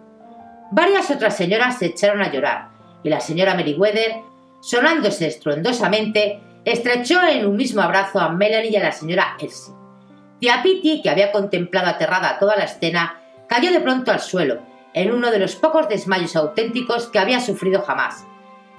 Varias 0.71 1.11
otras 1.11 1.35
señoras 1.35 1.79
se 1.79 1.87
echaron 1.87 2.21
a 2.21 2.31
llorar, 2.31 2.69
y 3.03 3.09
la 3.09 3.19
señora 3.19 3.55
Meriwether, 3.55 4.21
sonándose 4.61 5.27
estruendosamente, 5.27 6.39
estrechó 6.63 7.21
en 7.23 7.45
un 7.45 7.57
mismo 7.57 7.81
abrazo 7.81 8.19
a 8.19 8.29
Melanie 8.29 8.71
y 8.71 8.75
a 8.77 8.83
la 8.83 8.91
señora 8.91 9.35
Elsie. 9.39 9.73
Tía 10.39 10.61
Pitty, 10.63 11.01
que 11.01 11.09
había 11.09 11.31
contemplado 11.31 11.89
aterrada 11.89 12.39
toda 12.39 12.55
la 12.55 12.63
escena, 12.63 13.19
cayó 13.49 13.71
de 13.71 13.81
pronto 13.81 14.11
al 14.11 14.21
suelo, 14.21 14.61
en 14.93 15.11
uno 15.11 15.29
de 15.29 15.39
los 15.39 15.55
pocos 15.55 15.89
desmayos 15.89 16.35
auténticos 16.35 17.07
que 17.07 17.19
había 17.19 17.41
sufrido 17.41 17.81
jamás. 17.81 18.25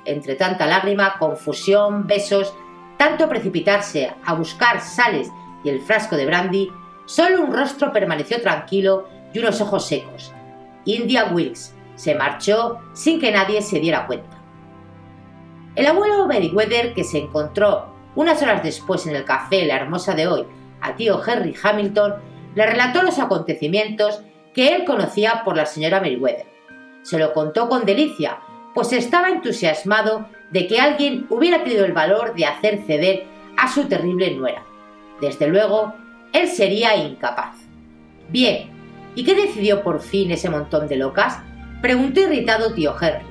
Entre 0.05 0.35
tanta 0.35 0.67
lágrima, 0.67 1.19
confusión, 1.19 2.07
besos, 2.07 2.55
tanto 2.97 3.29
precipitarse 3.29 4.13
a 4.25 4.35
buscar 4.35 4.81
sales 4.81 5.31
y 5.65 5.69
el 5.69 5.81
frasco 5.81 6.17
de 6.17 6.27
brandy, 6.27 6.71
Solo 7.05 7.43
un 7.43 7.53
rostro 7.53 7.93
permaneció 7.93 8.41
tranquilo 8.41 9.09
y 9.33 9.39
unos 9.41 9.61
ojos 9.61 9.87
secos. 9.87 10.33
India 10.85 11.27
Wilkes 11.33 11.75
se 11.95 12.15
marchó 12.15 12.79
sin 12.93 13.21
que 13.21 13.33
nadie 13.33 13.61
se 13.63 13.81
diera 13.81 14.07
cuenta. 14.07 14.41
El 15.75 15.87
abuelo 15.87 16.27
Meriwether, 16.27 16.95
que 16.95 17.05
se 17.05 17.19
encontró 17.19 17.95
unas 18.15 18.43
horas 18.43 18.63
después 18.63 19.07
en 19.07 19.17
el 19.17 19.25
café 19.25 19.65
La 19.65 19.77
Hermosa 19.77 20.15
de 20.15 20.27
hoy 20.27 20.47
a 20.81 20.97
tío 20.97 21.21
Henry 21.25 21.55
Hamilton, 21.61 22.15
le 22.55 22.67
relató 22.67 23.03
los 23.03 23.19
acontecimientos 23.19 24.23
que 24.53 24.75
él 24.75 24.85
conocía 24.85 25.43
por 25.45 25.57
la 25.57 25.67
señora 25.67 26.01
Meriwether. 26.01 26.47
Se 27.03 27.19
lo 27.19 27.33
contó 27.33 27.69
con 27.69 27.85
delicia, 27.85 28.41
pues 28.75 28.93
estaba 28.93 29.29
entusiasmado 29.29 30.29
de 30.51 30.67
que 30.67 30.81
alguien 30.81 31.27
hubiera 31.31 31.63
tenido 31.65 31.85
el 31.85 31.93
valor 31.93 32.35
de 32.35 32.47
hacer 32.47 32.83
ceder 32.87 33.25
a 33.57 33.69
su 33.69 33.85
terrible 33.85 34.35
nuera. 34.35 34.65
Desde 35.21 35.47
luego, 35.47 35.95
él 36.33 36.49
sería 36.49 36.97
incapaz. 36.97 37.57
Bien, 38.29 38.71
¿y 39.15 39.25
qué 39.25 39.35
decidió 39.35 39.83
por 39.83 40.01
fin 40.01 40.31
ese 40.31 40.51
montón 40.51 40.89
de 40.89 40.97
locas? 40.97 41.39
Preguntó 41.81 42.21
irritado 42.21 42.73
tío 42.75 42.95
Henry. 43.01 43.27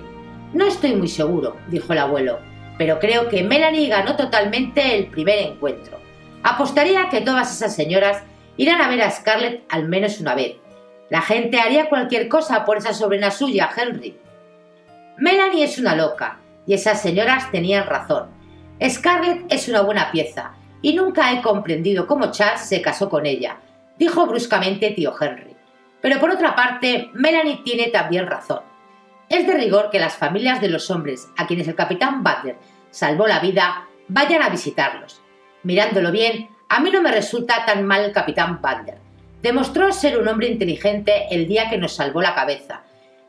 No 0.53 0.65
estoy 0.65 0.93
muy 0.95 1.07
seguro, 1.07 1.55
dijo 1.67 1.93
el 1.93 2.00
abuelo, 2.00 2.39
pero 2.77 3.00
creo 3.00 3.29
que 3.29 3.43
Melanie 3.43 3.88
ganó 3.88 4.15
totalmente 4.15 4.98
el 4.98 5.07
primer 5.07 5.39
encuentro. 5.39 5.98
Apostaría 6.43 7.10
que 7.10 7.21
todas 7.21 7.55
esas 7.55 7.75
señoras 7.75 8.24
irán 8.57 8.81
a 8.81 8.89
ver 8.89 9.01
a 9.01 9.12
Scarlett 9.12 9.63
al 9.69 9.88
menos 9.88 10.19
una 10.19 10.36
vez. 10.36 10.57
La 11.10 11.21
gente 11.21 11.60
haría 11.60 11.89
cualquier 11.89 12.27
cosa 12.27 12.65
por 12.65 12.77
esa 12.77 12.93
sobrina 12.93 13.31
suya, 13.31 13.69
Henry. 13.75 14.17
Melanie 15.18 15.63
es 15.63 15.77
una 15.77 15.96
loca, 15.96 16.39
y 16.65 16.74
esas 16.74 17.01
señoras 17.01 17.51
tenían 17.51 17.88
razón. 17.88 18.30
Scarlett 18.84 19.46
es 19.50 19.68
una 19.68 19.82
buena 19.82 20.12
pieza, 20.12 20.53
y 20.82 20.94
nunca 20.94 21.32
he 21.32 21.41
comprendido 21.41 22.08
cómo 22.08 22.32
Charles 22.32 22.62
se 22.62 22.82
casó 22.82 23.10
con 23.10 23.25
ella, 23.25 23.58
dijo 23.98 24.25
bruscamente 24.25 24.91
tío 24.91 25.13
Henry. 25.20 25.56
Pero 26.01 26.20
por 26.20 26.32
otra 26.32 26.56
parte, 26.56 27.10
Melanie 27.13 27.62
tiene 27.63 27.88
también 27.88 28.27
razón. 28.27 28.62
Es 29.30 29.46
de 29.46 29.53
rigor 29.53 29.91
que 29.91 30.00
las 30.00 30.15
familias 30.18 30.60
de 30.60 30.70
los 30.70 30.89
hombres 30.89 31.30
a 31.38 31.48
quienes 31.48 31.68
el 31.68 31.75
capitán 31.75 32.24
Butler 32.24 32.58
salvó 32.89 33.27
la 33.27 33.39
vida 33.39 33.88
vayan 34.08 34.41
a 34.41 34.50
visitarlos. 34.50 35.22
Mirándolo 35.63 36.12
bien, 36.12 36.50
a 36.68 36.80
mí 36.80 36.89
no 36.89 37.01
me 37.01 37.12
resulta 37.12 37.65
tan 37.65 37.86
mal 37.86 38.03
el 38.03 38.12
capitán 38.12 38.60
Butler. 38.62 38.98
Demostró 39.41 39.91
ser 39.91 40.18
un 40.18 40.27
hombre 40.27 40.48
inteligente 40.48 41.27
el 41.32 41.48
día 41.48 41.70
que 41.70 41.77
nos 41.77 41.96
salvó 41.96 42.22
la 42.22 42.36
cabeza. 42.36 42.82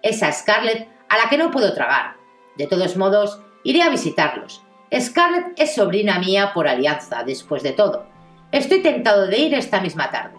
Esa 0.02 0.32
Scarlett 0.32 0.88
a 1.12 1.18
la 1.18 1.28
que 1.28 1.36
no 1.36 1.50
puedo 1.50 1.74
tragar. 1.74 2.16
De 2.56 2.66
todos 2.66 2.96
modos, 2.96 3.38
iré 3.64 3.82
a 3.82 3.90
visitarlos. 3.90 4.62
Scarlett 4.98 5.52
es 5.58 5.74
sobrina 5.74 6.18
mía 6.18 6.52
por 6.54 6.66
alianza, 6.66 7.22
después 7.22 7.62
de 7.62 7.72
todo. 7.72 8.06
Estoy 8.50 8.80
tentado 8.80 9.26
de 9.26 9.38
ir 9.38 9.54
esta 9.54 9.82
misma 9.82 10.10
tarde. 10.10 10.38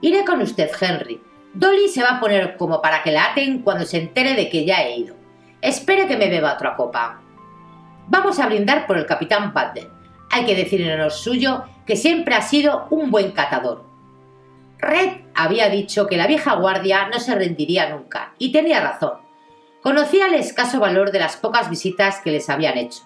Iré 0.00 0.24
con 0.24 0.40
usted, 0.40 0.70
Henry. 0.80 1.20
Dolly 1.52 1.88
se 1.88 2.02
va 2.02 2.12
a 2.12 2.20
poner 2.20 2.56
como 2.56 2.80
para 2.80 3.02
que 3.02 3.12
la 3.12 3.32
aten 3.32 3.60
cuando 3.60 3.84
se 3.84 3.98
entere 3.98 4.32
de 4.32 4.48
que 4.48 4.64
ya 4.64 4.82
he 4.82 4.96
ido. 4.96 5.14
Espere 5.60 6.06
que 6.06 6.16
me 6.16 6.30
beba 6.30 6.54
otra 6.54 6.74
copa. 6.74 7.20
Vamos 8.06 8.38
a 8.38 8.46
brindar 8.46 8.86
por 8.86 8.96
el 8.96 9.04
capitán 9.04 9.52
Butler. 9.52 9.90
Hay 10.30 10.46
que 10.46 10.54
decir 10.54 10.80
en 10.80 10.98
honor 10.98 11.12
suyo 11.12 11.64
que 11.84 11.96
siempre 11.96 12.34
ha 12.34 12.40
sido 12.40 12.86
un 12.88 13.10
buen 13.10 13.32
catador. 13.32 13.84
Red 14.78 15.18
había 15.34 15.68
dicho 15.68 16.06
que 16.06 16.16
la 16.16 16.26
vieja 16.26 16.54
guardia 16.54 17.08
no 17.08 17.20
se 17.20 17.34
rendiría 17.34 17.90
nunca, 17.90 18.32
y 18.38 18.52
tenía 18.52 18.80
razón. 18.80 19.27
Conocía 19.82 20.26
el 20.26 20.34
escaso 20.34 20.80
valor 20.80 21.12
de 21.12 21.20
las 21.20 21.36
pocas 21.36 21.70
visitas 21.70 22.20
que 22.20 22.32
les 22.32 22.50
habían 22.50 22.76
hecho. 22.76 23.02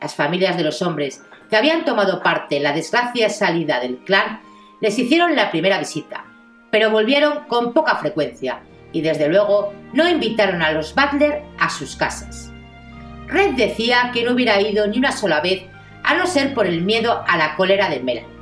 Las 0.00 0.14
familias 0.14 0.56
de 0.56 0.64
los 0.64 0.80
hombres 0.80 1.22
que 1.50 1.56
habían 1.56 1.84
tomado 1.84 2.22
parte 2.22 2.56
en 2.56 2.62
la 2.62 2.72
desgracia 2.72 3.28
salida 3.28 3.78
del 3.80 3.98
clan 3.98 4.40
les 4.80 4.98
hicieron 4.98 5.36
la 5.36 5.50
primera 5.50 5.78
visita, 5.78 6.24
pero 6.70 6.90
volvieron 6.90 7.44
con 7.46 7.74
poca 7.74 7.96
frecuencia 7.96 8.62
y 8.92 9.02
desde 9.02 9.28
luego 9.28 9.74
no 9.92 10.08
invitaron 10.08 10.62
a 10.62 10.72
los 10.72 10.94
Butler 10.94 11.42
a 11.58 11.68
sus 11.68 11.94
casas. 11.94 12.50
Red 13.26 13.54
decía 13.54 14.10
que 14.14 14.24
no 14.24 14.32
hubiera 14.32 14.60
ido 14.60 14.86
ni 14.86 14.98
una 14.98 15.12
sola 15.12 15.40
vez 15.40 15.64
a 16.04 16.14
no 16.14 16.26
ser 16.26 16.54
por 16.54 16.66
el 16.66 16.82
miedo 16.82 17.22
a 17.26 17.36
la 17.36 17.54
cólera 17.56 17.90
de 17.90 18.00
Melanie. 18.00 18.34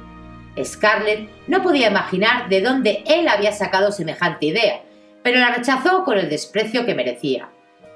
Scarlett 0.62 1.30
no 1.48 1.62
podía 1.62 1.88
imaginar 1.88 2.48
de 2.48 2.60
dónde 2.60 3.02
él 3.06 3.26
había 3.28 3.52
sacado 3.52 3.90
semejante 3.90 4.46
idea, 4.46 4.82
pero 5.22 5.40
la 5.40 5.50
rechazó 5.50 6.04
con 6.04 6.18
el 6.18 6.28
desprecio 6.28 6.84
que 6.84 6.94
merecía. 6.94 7.48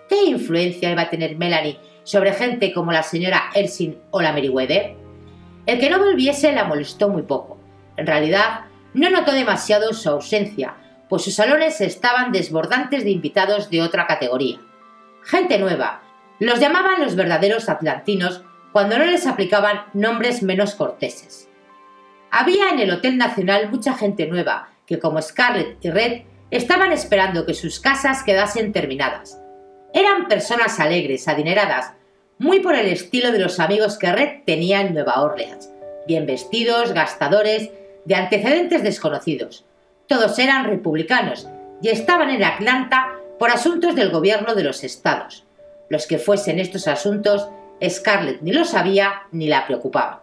¿Qué 0.08 0.24
influencia 0.24 0.90
iba 0.90 1.02
a 1.02 1.10
tener 1.10 1.36
Melanie 1.36 1.78
sobre 2.04 2.32
gente 2.32 2.72
como 2.72 2.92
la 2.92 3.02
señora 3.02 3.50
Elsin 3.54 3.98
o 4.10 4.22
la 4.22 4.32
Meriwether? 4.32 4.94
El 5.66 5.80
que 5.80 5.90
no 5.90 5.98
volviese 5.98 6.52
la 6.52 6.64
molestó 6.64 7.08
muy 7.08 7.22
poco. 7.22 7.58
En 7.96 8.06
realidad, 8.06 8.66
no 8.94 9.10
notó 9.10 9.32
demasiado 9.32 9.92
su 9.92 10.08
ausencia, 10.08 10.76
pues 11.08 11.22
sus 11.22 11.34
salones 11.34 11.80
estaban 11.80 12.30
desbordantes 12.30 13.04
de 13.04 13.10
invitados 13.10 13.68
de 13.68 13.82
otra 13.82 14.06
categoría. 14.06 14.60
Gente 15.22 15.58
nueva. 15.58 16.02
Los 16.38 16.60
llamaban 16.60 17.02
los 17.02 17.16
verdaderos 17.16 17.68
atlantinos 17.68 18.42
cuando 18.72 18.98
no 18.98 19.04
les 19.06 19.26
aplicaban 19.26 19.86
nombres 19.92 20.42
menos 20.42 20.74
corteses. 20.74 21.48
Había 22.30 22.70
en 22.70 22.78
el 22.78 22.90
Hotel 22.90 23.16
Nacional 23.16 23.70
mucha 23.70 23.94
gente 23.94 24.26
nueva 24.26 24.68
que, 24.86 24.98
como 24.98 25.20
Scarlett 25.20 25.84
y 25.84 25.90
Red, 25.90 26.22
estaban 26.50 26.92
esperando 26.92 27.46
que 27.46 27.54
sus 27.54 27.80
casas 27.80 28.22
quedasen 28.22 28.72
terminadas. 28.72 29.40
Eran 29.92 30.28
personas 30.28 30.78
alegres, 30.80 31.28
adineradas, 31.28 31.92
muy 32.38 32.60
por 32.60 32.74
el 32.74 32.86
estilo 32.86 33.32
de 33.32 33.38
los 33.38 33.60
amigos 33.60 33.98
que 33.98 34.12
Red 34.12 34.44
tenía 34.44 34.80
en 34.82 34.92
Nueva 34.92 35.22
Orleans, 35.22 35.70
bien 36.06 36.26
vestidos, 36.26 36.92
gastadores, 36.92 37.70
de 38.04 38.14
antecedentes 38.14 38.82
desconocidos. 38.82 39.64
Todos 40.06 40.38
eran 40.38 40.64
republicanos 40.64 41.48
y 41.82 41.88
estaban 41.88 42.30
en 42.30 42.44
Atlanta 42.44 43.12
por 43.38 43.50
asuntos 43.50 43.94
del 43.94 44.10
gobierno 44.10 44.54
de 44.54 44.62
los 44.62 44.84
estados. 44.84 45.44
Los 45.88 46.06
que 46.06 46.18
fuesen 46.18 46.58
estos 46.58 46.88
asuntos, 46.88 47.48
Scarlett 47.86 48.40
ni 48.42 48.52
lo 48.52 48.64
sabía 48.64 49.22
ni 49.32 49.48
la 49.48 49.66
preocupaba. 49.66 50.22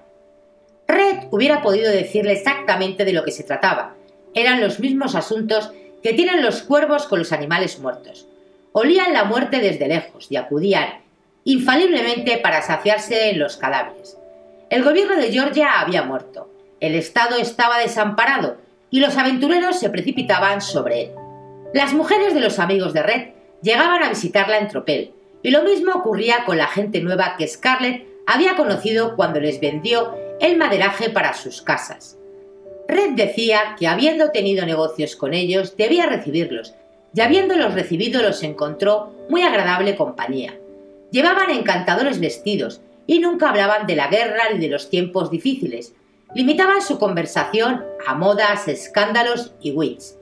Red 0.87 1.27
hubiera 1.31 1.61
podido 1.61 1.91
decirle 1.91 2.33
exactamente 2.33 3.05
de 3.05 3.13
lo 3.13 3.23
que 3.23 3.31
se 3.31 3.43
trataba. 3.43 3.95
Eran 4.33 4.61
los 4.61 4.79
mismos 4.79 5.15
asuntos 5.15 5.71
que 6.01 6.13
tienen 6.13 6.43
los 6.43 6.63
cuervos 6.63 7.07
con 7.07 7.19
los 7.19 7.31
animales 7.31 7.79
muertos. 7.79 8.27
Olían 8.73 9.13
la 9.13 9.23
muerte 9.23 9.59
desde 9.59 9.87
lejos 9.87 10.27
y 10.29 10.35
acudían 10.35 11.01
infaliblemente 11.45 12.37
para 12.37 12.61
saciarse 12.61 13.29
en 13.29 13.39
los 13.39 13.57
cadáveres. 13.57 14.17
El 14.69 14.83
gobierno 14.83 15.15
de 15.15 15.31
Georgia 15.31 15.79
había 15.79 16.03
muerto, 16.03 16.49
el 16.79 16.95
Estado 16.95 17.35
estaba 17.37 17.77
desamparado 17.77 18.57
y 18.89 18.99
los 18.99 19.15
aventureros 19.17 19.79
se 19.79 19.89
precipitaban 19.89 20.61
sobre 20.61 21.03
él. 21.03 21.11
Las 21.73 21.93
mujeres 21.93 22.33
de 22.33 22.39
los 22.39 22.59
amigos 22.59 22.93
de 22.93 23.03
Red 23.03 23.27
llegaban 23.61 24.03
a 24.03 24.09
visitarla 24.09 24.57
en 24.57 24.67
tropel, 24.67 25.13
y 25.41 25.51
lo 25.51 25.63
mismo 25.63 25.93
ocurría 25.93 26.43
con 26.45 26.57
la 26.57 26.67
gente 26.67 27.01
nueva 27.01 27.35
que 27.37 27.47
Scarlett 27.47 28.07
había 28.25 28.55
conocido 28.55 29.15
cuando 29.15 29.39
les 29.39 29.59
vendió 29.59 30.15
el 30.39 30.57
maderaje 30.57 31.09
para 31.09 31.33
sus 31.33 31.61
casas. 31.61 32.17
Red 32.87 33.11
decía 33.11 33.75
que 33.77 33.87
habiendo 33.87 34.31
tenido 34.31 34.65
negocios 34.65 35.15
con 35.15 35.33
ellos 35.33 35.77
debía 35.77 36.05
recibirlos, 36.05 36.73
y 37.13 37.21
habiéndolos 37.21 37.73
recibido 37.73 38.21
los 38.21 38.43
encontró 38.43 39.13
muy 39.29 39.43
agradable 39.43 39.95
compañía. 39.95 40.57
Llevaban 41.11 41.51
encantadores 41.51 42.19
vestidos 42.19 42.81
y 43.05 43.19
nunca 43.19 43.49
hablaban 43.49 43.85
de 43.85 43.95
la 43.95 44.07
guerra 44.07 44.43
ni 44.51 44.59
de 44.59 44.69
los 44.69 44.89
tiempos 44.89 45.29
difíciles. 45.29 45.93
Limitaban 46.33 46.81
su 46.81 46.97
conversación 46.97 47.83
a 48.07 48.15
modas, 48.15 48.67
escándalos 48.67 49.53
y 49.61 49.71
wits. 49.71 50.17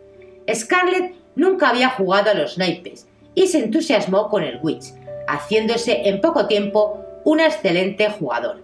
Scarlett 0.53 1.15
nunca 1.35 1.69
había 1.69 1.89
jugado 1.89 2.31
a 2.31 2.33
los 2.33 2.57
naipes 2.57 3.07
y 3.35 3.47
se 3.47 3.59
entusiasmó 3.59 4.29
con 4.29 4.43
el 4.43 4.59
witch, 4.61 4.93
haciéndose 5.27 6.09
en 6.09 6.19
poco 6.19 6.47
tiempo 6.47 7.05
una 7.23 7.45
excelente 7.45 8.09
jugadora. 8.09 8.59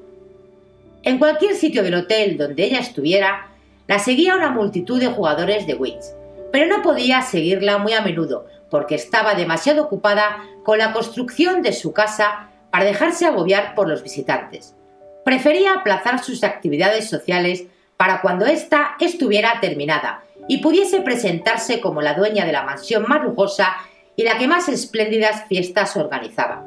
En 1.03 1.19
cualquier 1.19 1.55
sitio 1.55 1.83
del 1.83 1.95
hotel 1.95 2.37
donde 2.37 2.65
ella 2.65 2.79
estuviera, 2.79 3.51
la 3.87 3.99
seguía 3.99 4.35
una 4.35 4.49
multitud 4.49 4.99
de 4.99 5.07
jugadores 5.07 5.65
de 5.65 5.75
Witch, 5.75 6.03
pero 6.51 6.67
no 6.67 6.81
podía 6.81 7.21
seguirla 7.21 7.77
muy 7.77 7.93
a 7.93 8.01
menudo 8.01 8.45
porque 8.69 8.95
estaba 8.95 9.35
demasiado 9.35 9.83
ocupada 9.83 10.43
con 10.63 10.77
la 10.77 10.93
construcción 10.93 11.61
de 11.61 11.73
su 11.73 11.93
casa 11.93 12.49
para 12.71 12.85
dejarse 12.85 13.25
agobiar 13.25 13.75
por 13.75 13.87
los 13.87 14.03
visitantes. 14.03 14.75
Prefería 15.23 15.73
aplazar 15.73 16.23
sus 16.23 16.43
actividades 16.43 17.09
sociales 17.09 17.65
para 17.95 18.21
cuando 18.21 18.45
ésta 18.45 18.95
estuviera 18.99 19.59
terminada 19.59 20.23
y 20.47 20.59
pudiese 20.59 21.01
presentarse 21.01 21.81
como 21.81 22.01
la 22.01 22.13
dueña 22.13 22.45
de 22.45 22.51
la 22.51 22.63
mansión 22.63 23.05
más 23.07 23.23
lujosa 23.23 23.75
y 24.15 24.23
la 24.23 24.37
que 24.37 24.47
más 24.47 24.69
espléndidas 24.69 25.45
fiestas 25.47 25.95
organizaba. 25.97 26.65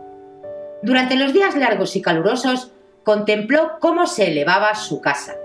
Durante 0.82 1.16
los 1.16 1.32
días 1.32 1.56
largos 1.56 1.96
y 1.96 2.02
calurosos, 2.02 2.72
contempló 3.04 3.78
cómo 3.80 4.06
se 4.06 4.28
elevaba 4.28 4.74
su 4.74 5.00
casa, 5.00 5.36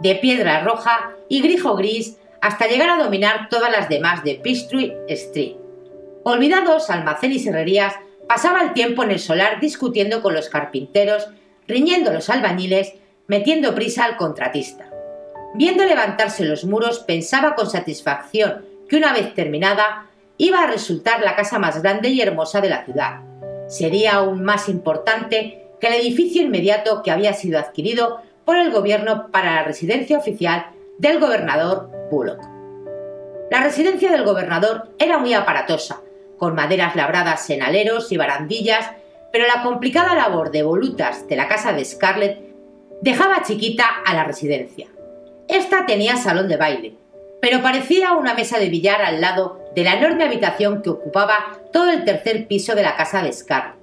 de 0.00 0.16
piedra 0.16 0.62
roja 0.62 1.12
y 1.28 1.40
grijo 1.42 1.76
gris 1.76 2.18
hasta 2.46 2.68
llegar 2.68 2.88
a 2.90 3.02
dominar 3.02 3.48
todas 3.50 3.72
las 3.72 3.88
demás 3.88 4.22
de 4.22 4.36
Peachtree 4.36 4.96
Street. 5.08 5.56
Olvidados 6.22 6.90
almacén 6.90 7.32
y 7.32 7.40
serrerías, 7.40 7.94
pasaba 8.28 8.62
el 8.62 8.72
tiempo 8.72 9.02
en 9.02 9.10
el 9.10 9.18
solar 9.18 9.58
discutiendo 9.58 10.22
con 10.22 10.32
los 10.32 10.48
carpinteros, 10.48 11.26
riñendo 11.66 12.12
los 12.12 12.30
albañiles, 12.30 12.94
metiendo 13.26 13.74
prisa 13.74 14.04
al 14.04 14.16
contratista. 14.16 14.88
Viendo 15.54 15.84
levantarse 15.84 16.44
los 16.44 16.64
muros, 16.64 17.00
pensaba 17.00 17.56
con 17.56 17.68
satisfacción 17.68 18.64
que 18.88 18.96
una 18.96 19.12
vez 19.12 19.34
terminada 19.34 20.06
iba 20.38 20.62
a 20.62 20.68
resultar 20.68 21.22
la 21.22 21.34
casa 21.34 21.58
más 21.58 21.82
grande 21.82 22.10
y 22.10 22.20
hermosa 22.20 22.60
de 22.60 22.70
la 22.70 22.84
ciudad. 22.84 23.22
Sería 23.66 24.14
aún 24.14 24.44
más 24.44 24.68
importante 24.68 25.66
que 25.80 25.88
el 25.88 25.94
edificio 25.94 26.42
inmediato 26.42 27.02
que 27.02 27.10
había 27.10 27.32
sido 27.32 27.58
adquirido 27.58 28.22
por 28.44 28.56
el 28.56 28.70
gobierno 28.70 29.32
para 29.32 29.56
la 29.56 29.64
residencia 29.64 30.16
oficial 30.16 30.66
del 30.98 31.18
gobernador 31.18 31.95
Bullock. 32.10 32.40
La 33.50 33.62
residencia 33.62 34.10
del 34.10 34.24
gobernador 34.24 34.94
era 34.98 35.18
muy 35.18 35.32
aparatosa, 35.34 36.00
con 36.38 36.54
maderas 36.54 36.96
labradas 36.96 37.48
en 37.50 37.62
aleros 37.62 38.10
y 38.12 38.16
barandillas, 38.16 38.90
pero 39.32 39.46
la 39.46 39.62
complicada 39.62 40.14
labor 40.14 40.50
de 40.50 40.62
volutas 40.62 41.28
de 41.28 41.36
la 41.36 41.48
casa 41.48 41.72
de 41.72 41.84
Scarlett 41.84 42.40
dejaba 43.02 43.42
chiquita 43.42 43.84
a 44.04 44.14
la 44.14 44.24
residencia. 44.24 44.88
Esta 45.48 45.86
tenía 45.86 46.16
salón 46.16 46.48
de 46.48 46.56
baile, 46.56 46.94
pero 47.40 47.62
parecía 47.62 48.14
una 48.14 48.34
mesa 48.34 48.58
de 48.58 48.68
billar 48.68 49.02
al 49.02 49.20
lado 49.20 49.60
de 49.74 49.84
la 49.84 49.94
enorme 49.94 50.24
habitación 50.24 50.82
que 50.82 50.90
ocupaba 50.90 51.60
todo 51.72 51.90
el 51.90 52.04
tercer 52.04 52.46
piso 52.48 52.74
de 52.74 52.82
la 52.82 52.96
casa 52.96 53.22
de 53.22 53.32
Scarlett. 53.32 53.76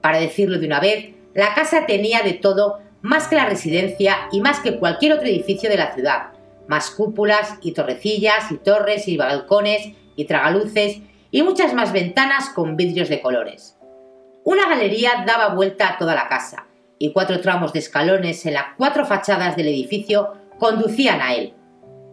Para 0.00 0.18
decirlo 0.18 0.58
de 0.58 0.66
una 0.66 0.80
vez, 0.80 1.14
la 1.34 1.54
casa 1.54 1.86
tenía 1.86 2.22
de 2.22 2.32
todo 2.32 2.80
más 3.02 3.28
que 3.28 3.36
la 3.36 3.46
residencia 3.46 4.28
y 4.32 4.40
más 4.40 4.60
que 4.60 4.78
cualquier 4.78 5.12
otro 5.12 5.26
edificio 5.26 5.68
de 5.68 5.76
la 5.76 5.92
ciudad, 5.92 6.33
más 6.68 6.90
cúpulas 6.90 7.58
y 7.62 7.72
torrecillas 7.72 8.50
y 8.50 8.56
torres 8.56 9.08
y 9.08 9.16
balcones 9.16 9.92
y 10.16 10.24
tragaluces 10.24 11.00
y 11.30 11.42
muchas 11.42 11.74
más 11.74 11.92
ventanas 11.92 12.50
con 12.50 12.76
vidrios 12.76 13.08
de 13.08 13.20
colores. 13.20 13.76
Una 14.44 14.68
galería 14.68 15.24
daba 15.26 15.54
vuelta 15.54 15.88
a 15.88 15.98
toda 15.98 16.14
la 16.14 16.28
casa 16.28 16.66
y 16.98 17.12
cuatro 17.12 17.40
tramos 17.40 17.72
de 17.72 17.80
escalones 17.80 18.46
en 18.46 18.54
las 18.54 18.66
cuatro 18.76 19.04
fachadas 19.04 19.56
del 19.56 19.68
edificio 19.68 20.34
conducían 20.58 21.20
a 21.20 21.34
él. 21.34 21.54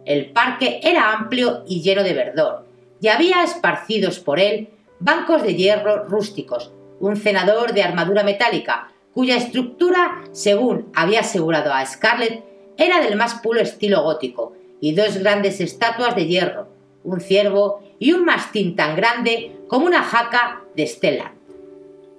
El 0.04 0.32
parque 0.32 0.80
era 0.82 1.12
amplio 1.12 1.62
y 1.66 1.80
lleno 1.82 2.02
de 2.02 2.12
verdor, 2.12 2.66
y 3.00 3.08
había 3.08 3.44
esparcidos 3.44 4.18
por 4.18 4.40
él 4.40 4.70
bancos 4.98 5.42
de 5.42 5.54
hierro 5.54 6.04
rústicos, 6.04 6.72
un 7.00 7.16
cenador 7.16 7.72
de 7.72 7.82
armadura 7.82 8.22
metálica, 8.22 8.92
cuya 9.12 9.36
estructura, 9.36 10.22
según 10.32 10.90
había 10.94 11.20
asegurado 11.20 11.72
a 11.72 11.84
Scarlett, 11.84 12.44
era 12.76 13.00
del 13.00 13.16
más 13.16 13.34
puro 13.34 13.60
estilo 13.60 14.02
gótico, 14.02 14.54
y 14.80 14.94
dos 14.94 15.18
grandes 15.18 15.60
estatuas 15.60 16.16
de 16.16 16.26
hierro, 16.26 16.68
un 17.04 17.20
ciervo 17.20 17.82
y 18.00 18.12
un 18.12 18.24
mastín 18.24 18.74
tan 18.74 18.96
grande 18.96 19.56
como 19.68 19.86
una 19.86 20.02
jaca 20.02 20.62
de 20.74 20.86
Stella. 20.86 21.32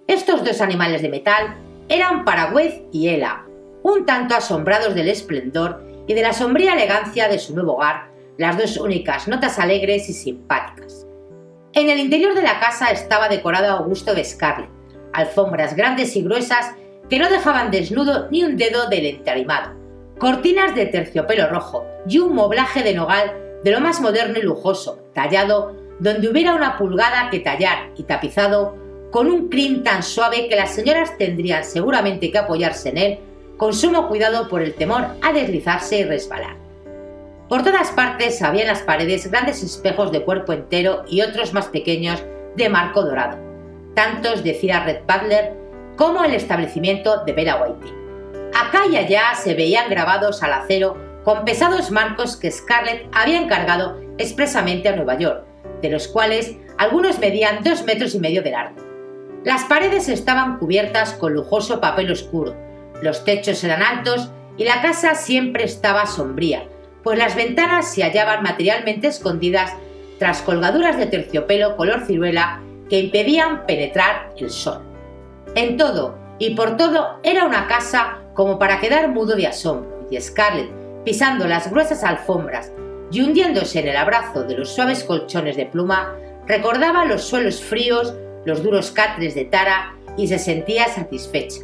Estos 0.07 0.45
dos 0.45 0.61
animales 0.61 1.01
de 1.01 1.09
metal 1.09 1.57
eran 1.89 2.23
Paragüez 2.23 2.81
y 2.93 3.09
Ela, 3.09 3.45
un 3.83 4.05
tanto 4.05 4.35
asombrados 4.35 4.95
del 4.95 5.09
esplendor 5.09 5.83
y 6.07 6.13
de 6.13 6.21
la 6.21 6.31
sombría 6.31 6.73
elegancia 6.73 7.27
de 7.27 7.37
su 7.37 7.53
nuevo 7.53 7.73
hogar, 7.73 8.11
las 8.37 8.57
dos 8.57 8.77
únicas 8.77 9.27
notas 9.27 9.59
alegres 9.59 10.09
y 10.09 10.13
simpáticas. 10.13 11.05
En 11.73 11.89
el 11.89 11.99
interior 11.99 12.33
de 12.33 12.43
la 12.43 12.59
casa 12.59 12.91
estaba 12.91 13.27
decorado 13.27 13.71
a 13.71 13.81
gusto 13.81 14.13
de 14.13 14.23
Scarlett, 14.23 14.69
alfombras 15.11 15.75
grandes 15.75 16.15
y 16.15 16.23
gruesas 16.23 16.73
que 17.09 17.19
no 17.19 17.29
dejaban 17.29 17.71
desnudo 17.71 18.29
ni 18.29 18.43
un 18.43 18.55
dedo 18.55 18.87
del 18.87 19.05
entarimado, 19.05 19.82
cortinas 20.17 20.75
de 20.75 20.85
terciopelo 20.85 21.49
rojo 21.49 21.85
y 22.07 22.19
un 22.19 22.33
moblaje 22.35 22.83
de 22.83 22.93
nogal 22.93 23.33
de 23.63 23.71
lo 23.71 23.79
más 23.79 24.01
moderno 24.01 24.37
y 24.37 24.41
lujoso, 24.41 24.99
tallado 25.13 25.75
donde 25.99 26.27
hubiera 26.27 26.55
una 26.55 26.77
pulgada 26.77 27.29
que 27.29 27.39
tallar 27.39 27.91
y 27.95 28.03
tapizado 28.03 28.75
con 29.11 29.27
un 29.27 29.49
crin 29.49 29.83
tan 29.83 30.03
suave 30.03 30.47
que 30.49 30.55
las 30.55 30.73
señoras 30.73 31.17
tendrían 31.17 31.63
seguramente 31.63 32.31
que 32.31 32.37
apoyarse 32.37 32.89
en 32.89 32.97
él 32.97 33.19
con 33.57 33.73
sumo 33.73 34.07
cuidado 34.07 34.49
por 34.49 34.61
el 34.61 34.73
temor 34.73 35.05
a 35.21 35.31
deslizarse 35.31 35.99
y 35.99 36.03
resbalar. 36.03 36.57
Por 37.47 37.63
todas 37.63 37.91
partes 37.91 38.41
había 38.41 38.63
en 38.63 38.67
las 38.67 38.81
paredes 38.81 39.29
grandes 39.29 39.61
espejos 39.61 40.11
de 40.11 40.23
cuerpo 40.23 40.53
entero 40.53 41.03
y 41.07 41.21
otros 41.21 41.53
más 41.53 41.67
pequeños 41.67 42.23
de 42.55 42.69
marco 42.69 43.03
dorado, 43.03 43.37
tantos 43.93 44.43
decía 44.43 44.83
Red 44.83 45.01
Butler 45.07 45.53
como 45.95 46.23
el 46.23 46.33
establecimiento 46.33 47.23
de 47.23 47.33
Bella 47.33 47.61
Whiting. 47.61 48.02
Acá 48.55 48.85
y 48.91 48.97
allá 48.97 49.33
se 49.35 49.53
veían 49.53 49.89
grabados 49.89 50.43
al 50.43 50.53
acero 50.53 50.97
con 51.23 51.45
pesados 51.45 51.91
marcos 51.91 52.35
que 52.37 52.51
Scarlett 52.51 53.07
había 53.13 53.41
encargado 53.41 53.99
expresamente 54.17 54.89
a 54.89 54.95
Nueva 54.95 55.17
York, 55.17 55.45
de 55.81 55.89
los 55.89 56.07
cuales 56.07 56.55
algunos 56.77 57.19
medían 57.19 57.63
dos 57.63 57.83
metros 57.83 58.13
y 58.15 58.19
medio 58.19 58.43
de 58.43 58.51
largo. 58.51 58.81
Las 59.43 59.63
paredes 59.65 60.07
estaban 60.09 60.57
cubiertas 60.57 61.13
con 61.13 61.33
lujoso 61.33 61.81
papel 61.81 62.11
oscuro, 62.11 62.55
los 63.01 63.25
techos 63.25 63.63
eran 63.63 63.81
altos 63.81 64.29
y 64.57 64.63
la 64.63 64.81
casa 64.81 65.15
siempre 65.15 65.63
estaba 65.63 66.05
sombría, 66.05 66.67
pues 67.03 67.17
las 67.17 67.35
ventanas 67.35 67.91
se 67.91 68.03
hallaban 68.03 68.43
materialmente 68.43 69.07
escondidas 69.07 69.73
tras 70.19 70.41
colgaduras 70.41 70.97
de 70.97 71.07
terciopelo 71.07 71.75
color 71.75 72.05
ciruela 72.05 72.61
que 72.89 72.99
impedían 72.99 73.65
penetrar 73.65 74.31
el 74.37 74.49
sol. 74.49 74.81
En 75.55 75.75
todo 75.75 76.17
y 76.39 76.55
por 76.55 76.77
todo 76.77 77.19
era 77.23 77.45
una 77.45 77.67
casa 77.67 78.19
como 78.33 78.59
para 78.59 78.79
quedar 78.79 79.09
mudo 79.09 79.35
de 79.35 79.47
asombro, 79.47 80.07
y 80.09 80.19
Scarlett, 80.19 80.71
pisando 81.03 81.47
las 81.47 81.69
gruesas 81.69 82.03
alfombras 82.03 82.71
y 83.11 83.21
hundiéndose 83.21 83.79
en 83.79 83.87
el 83.87 83.97
abrazo 83.97 84.43
de 84.43 84.57
los 84.57 84.69
suaves 84.69 85.03
colchones 85.03 85.55
de 85.55 85.65
pluma, 85.65 86.15
recordaba 86.47 87.05
los 87.05 87.23
suelos 87.23 87.61
fríos, 87.61 88.13
los 88.45 88.63
duros 88.63 88.91
catres 88.91 89.35
de 89.35 89.45
Tara 89.45 89.95
y 90.17 90.27
se 90.27 90.39
sentía 90.39 90.87
satisfecha. 90.87 91.61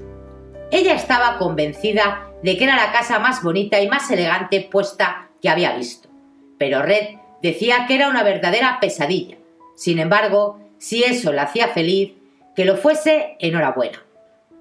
Ella 0.71 0.93
estaba 0.93 1.37
convencida 1.37 2.27
de 2.43 2.57
que 2.57 2.63
era 2.63 2.75
la 2.75 2.91
casa 2.91 3.19
más 3.19 3.41
bonita 3.43 3.81
y 3.81 3.87
más 3.87 4.09
elegante 4.11 4.67
puesta 4.71 5.29
que 5.41 5.49
había 5.49 5.75
visto. 5.75 6.09
Pero 6.57 6.81
Red 6.81 7.17
decía 7.41 7.85
que 7.87 7.95
era 7.95 8.09
una 8.09 8.23
verdadera 8.23 8.77
pesadilla. 8.79 9.37
Sin 9.75 9.99
embargo, 9.99 10.59
si 10.77 11.03
eso 11.03 11.31
la 11.31 11.43
hacía 11.43 11.69
feliz, 11.69 12.13
que 12.55 12.65
lo 12.65 12.77
fuese, 12.77 13.37
enhorabuena. 13.39 14.03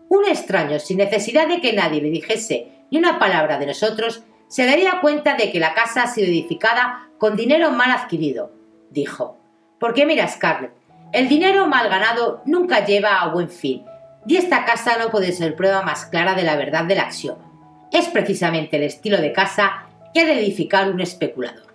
Un 0.08 0.24
extraño, 0.26 0.78
sin 0.78 0.98
necesidad 0.98 1.48
de 1.48 1.60
que 1.60 1.72
nadie 1.72 2.00
le 2.00 2.10
dijese 2.10 2.68
ni 2.90 2.98
una 2.98 3.18
palabra 3.18 3.58
de 3.58 3.66
nosotros, 3.66 4.22
se 4.48 4.64
daría 4.64 5.00
cuenta 5.00 5.34
de 5.34 5.52
que 5.52 5.60
la 5.60 5.74
casa 5.74 6.04
ha 6.04 6.06
sido 6.06 6.28
edificada 6.28 7.08
con 7.18 7.36
dinero 7.36 7.70
mal 7.70 7.90
adquirido, 7.90 8.52
dijo. 8.90 9.36
Porque 9.78 10.06
mira, 10.06 10.26
Scarlett, 10.26 10.72
el 11.12 11.28
dinero 11.28 11.66
mal 11.66 11.88
ganado 11.88 12.42
nunca 12.46 12.84
lleva 12.84 13.20
a 13.20 13.28
buen 13.28 13.50
fin, 13.50 13.84
y 14.26 14.36
esta 14.36 14.64
casa 14.64 14.96
no 14.98 15.10
puede 15.10 15.32
ser 15.32 15.56
prueba 15.56 15.82
más 15.82 16.06
clara 16.06 16.34
de 16.34 16.42
la 16.42 16.56
verdad 16.56 16.84
del 16.84 17.00
axioma. 17.00 17.44
Es 17.92 18.08
precisamente 18.08 18.76
el 18.76 18.82
estilo 18.82 19.18
de 19.18 19.32
casa 19.32 19.86
que 20.12 20.20
ha 20.20 20.26
de 20.26 20.40
edificar 20.40 20.90
un 20.90 21.00
especulador. 21.00 21.74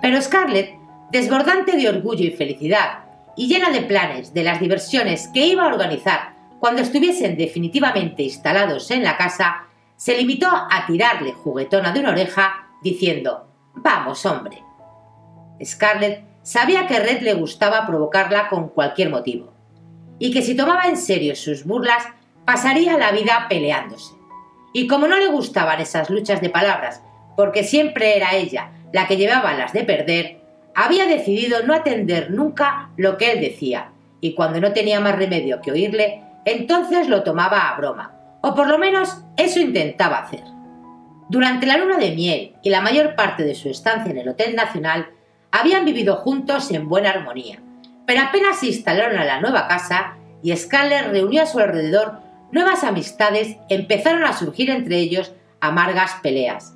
Pero 0.00 0.20
Scarlett, 0.20 0.74
desbordante 1.10 1.76
de 1.76 1.88
orgullo 1.88 2.24
y 2.24 2.30
felicidad, 2.30 3.04
y 3.36 3.48
llena 3.48 3.70
de 3.70 3.82
planes 3.82 4.32
de 4.32 4.44
las 4.44 4.60
diversiones 4.60 5.28
que 5.32 5.46
iba 5.46 5.64
a 5.64 5.68
organizar 5.68 6.33
cuando 6.64 6.80
estuviesen 6.80 7.36
definitivamente 7.36 8.22
instalados 8.22 8.90
en 8.90 9.02
la 9.02 9.18
casa, 9.18 9.66
se 9.96 10.16
limitó 10.16 10.48
a 10.48 10.86
tirarle 10.86 11.32
juguetona 11.32 11.92
de 11.92 12.00
una 12.00 12.12
oreja, 12.12 12.70
diciendo 12.82 13.48
Vamos, 13.74 14.24
hombre. 14.24 14.62
Scarlett 15.62 16.24
sabía 16.40 16.86
que 16.86 16.98
Red 16.98 17.20
le 17.20 17.34
gustaba 17.34 17.86
provocarla 17.86 18.48
con 18.48 18.70
cualquier 18.70 19.10
motivo, 19.10 19.52
y 20.18 20.32
que 20.32 20.40
si 20.40 20.56
tomaba 20.56 20.84
en 20.84 20.96
serio 20.96 21.36
sus 21.36 21.66
burlas, 21.66 22.02
pasaría 22.46 22.96
la 22.96 23.12
vida 23.12 23.44
peleándose. 23.50 24.14
Y 24.72 24.86
como 24.86 25.06
no 25.06 25.18
le 25.18 25.26
gustaban 25.26 25.82
esas 25.82 26.08
luchas 26.08 26.40
de 26.40 26.48
palabras, 26.48 27.02
porque 27.36 27.62
siempre 27.62 28.16
era 28.16 28.36
ella 28.36 28.70
la 28.90 29.06
que 29.06 29.18
llevaba 29.18 29.52
las 29.52 29.74
de 29.74 29.84
perder, 29.84 30.40
había 30.74 31.04
decidido 31.04 31.62
no 31.66 31.74
atender 31.74 32.30
nunca 32.30 32.88
lo 32.96 33.18
que 33.18 33.32
él 33.32 33.42
decía, 33.42 33.90
y 34.22 34.32
cuando 34.32 34.62
no 34.62 34.72
tenía 34.72 34.98
más 35.00 35.16
remedio 35.16 35.60
que 35.60 35.70
oírle, 35.70 36.23
entonces 36.44 37.08
lo 37.08 37.22
tomaba 37.22 37.68
a 37.68 37.76
broma, 37.76 38.14
o 38.42 38.54
por 38.54 38.68
lo 38.68 38.78
menos 38.78 39.24
eso 39.36 39.60
intentaba 39.60 40.18
hacer. 40.18 40.44
Durante 41.28 41.66
la 41.66 41.78
luna 41.78 41.96
de 41.96 42.14
miel 42.14 42.54
y 42.62 42.70
la 42.70 42.80
mayor 42.80 43.14
parte 43.14 43.44
de 43.44 43.54
su 43.54 43.68
estancia 43.68 44.10
en 44.10 44.18
el 44.18 44.28
Hotel 44.28 44.54
Nacional, 44.54 45.10
habían 45.50 45.84
vivido 45.84 46.16
juntos 46.16 46.70
en 46.70 46.88
buena 46.88 47.10
armonía, 47.10 47.60
pero 48.06 48.22
apenas 48.22 48.58
se 48.58 48.66
instalaron 48.66 49.18
a 49.18 49.24
la 49.24 49.40
nueva 49.40 49.66
casa 49.66 50.16
y 50.42 50.54
Scarlett 50.54 51.06
reunió 51.06 51.42
a 51.42 51.46
su 51.46 51.58
alrededor 51.58 52.18
nuevas 52.52 52.84
amistades, 52.84 53.56
empezaron 53.68 54.24
a 54.24 54.32
surgir 54.32 54.70
entre 54.70 54.98
ellos 54.98 55.32
amargas 55.60 56.16
peleas. 56.22 56.74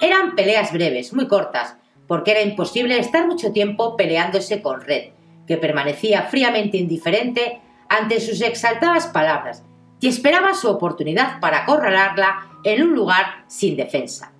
Eran 0.00 0.34
peleas 0.34 0.72
breves, 0.72 1.14
muy 1.14 1.26
cortas, 1.26 1.76
porque 2.06 2.32
era 2.32 2.42
imposible 2.42 2.98
estar 2.98 3.26
mucho 3.26 3.52
tiempo 3.52 3.96
peleándose 3.96 4.60
con 4.60 4.82
Red, 4.82 5.12
que 5.46 5.56
permanecía 5.56 6.22
fríamente 6.24 6.76
indiferente 6.76 7.60
ante 7.88 8.20
sus 8.20 8.40
exaltadas 8.40 9.06
palabras 9.06 9.64
y 10.00 10.08
esperaba 10.08 10.54
su 10.54 10.68
oportunidad 10.68 11.40
para 11.40 11.62
acorralarla 11.62 12.48
en 12.64 12.82
un 12.82 12.94
lugar 12.94 13.44
sin 13.46 13.76
defensa. 13.76 14.32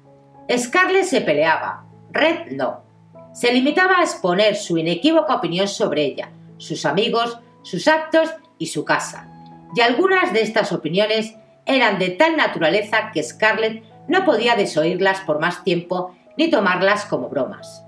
Scarlett 0.56 1.04
se 1.04 1.20
peleaba, 1.20 1.84
Red 2.10 2.52
no. 2.52 2.84
Se 3.32 3.52
limitaba 3.52 3.98
a 3.98 4.02
exponer 4.02 4.56
su 4.56 4.78
inequívoca 4.78 5.34
opinión 5.34 5.68
sobre 5.68 6.04
ella, 6.04 6.30
sus 6.58 6.86
amigos, 6.86 7.38
sus 7.62 7.88
actos 7.88 8.30
y 8.58 8.66
su 8.66 8.84
casa. 8.84 9.28
Y 9.74 9.80
algunas 9.80 10.32
de 10.32 10.42
estas 10.42 10.72
opiniones 10.72 11.34
eran 11.66 11.98
de 11.98 12.10
tal 12.10 12.36
naturaleza 12.36 13.10
que 13.12 13.22
Scarlett 13.22 13.82
no 14.08 14.24
podía 14.24 14.54
desoírlas 14.56 15.20
por 15.20 15.40
más 15.40 15.64
tiempo 15.64 16.14
ni 16.36 16.48
tomarlas 16.48 17.04
como 17.04 17.28
bromas. 17.28 17.82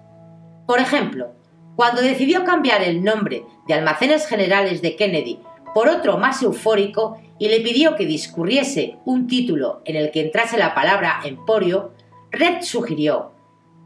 Por 0.67 0.81
ejemplo, 0.81 1.29
cuando 1.77 2.03
decidió 2.03 2.45
cambiar 2.45 2.83
el 2.83 3.05
nombre 3.05 3.45
de 3.67 3.75
Almacenes 3.75 4.27
Generales 4.27 4.83
de 4.83 4.97
Kennedy 4.97 5.41
por 5.79 5.89
otro 5.89 6.19
más 6.19 6.43
eufórico 6.43 7.23
y 7.39 7.47
le 7.47 7.61
pidió 7.61 7.95
que 7.95 8.05
discurriese 8.05 8.97
un 9.05 9.29
título 9.29 9.81
en 9.85 9.95
el 9.95 10.11
que 10.11 10.23
entrase 10.23 10.59
la 10.59 10.75
palabra 10.75 11.21
emporio, 11.25 11.93
Red 12.33 12.63
sugirió 12.63 13.31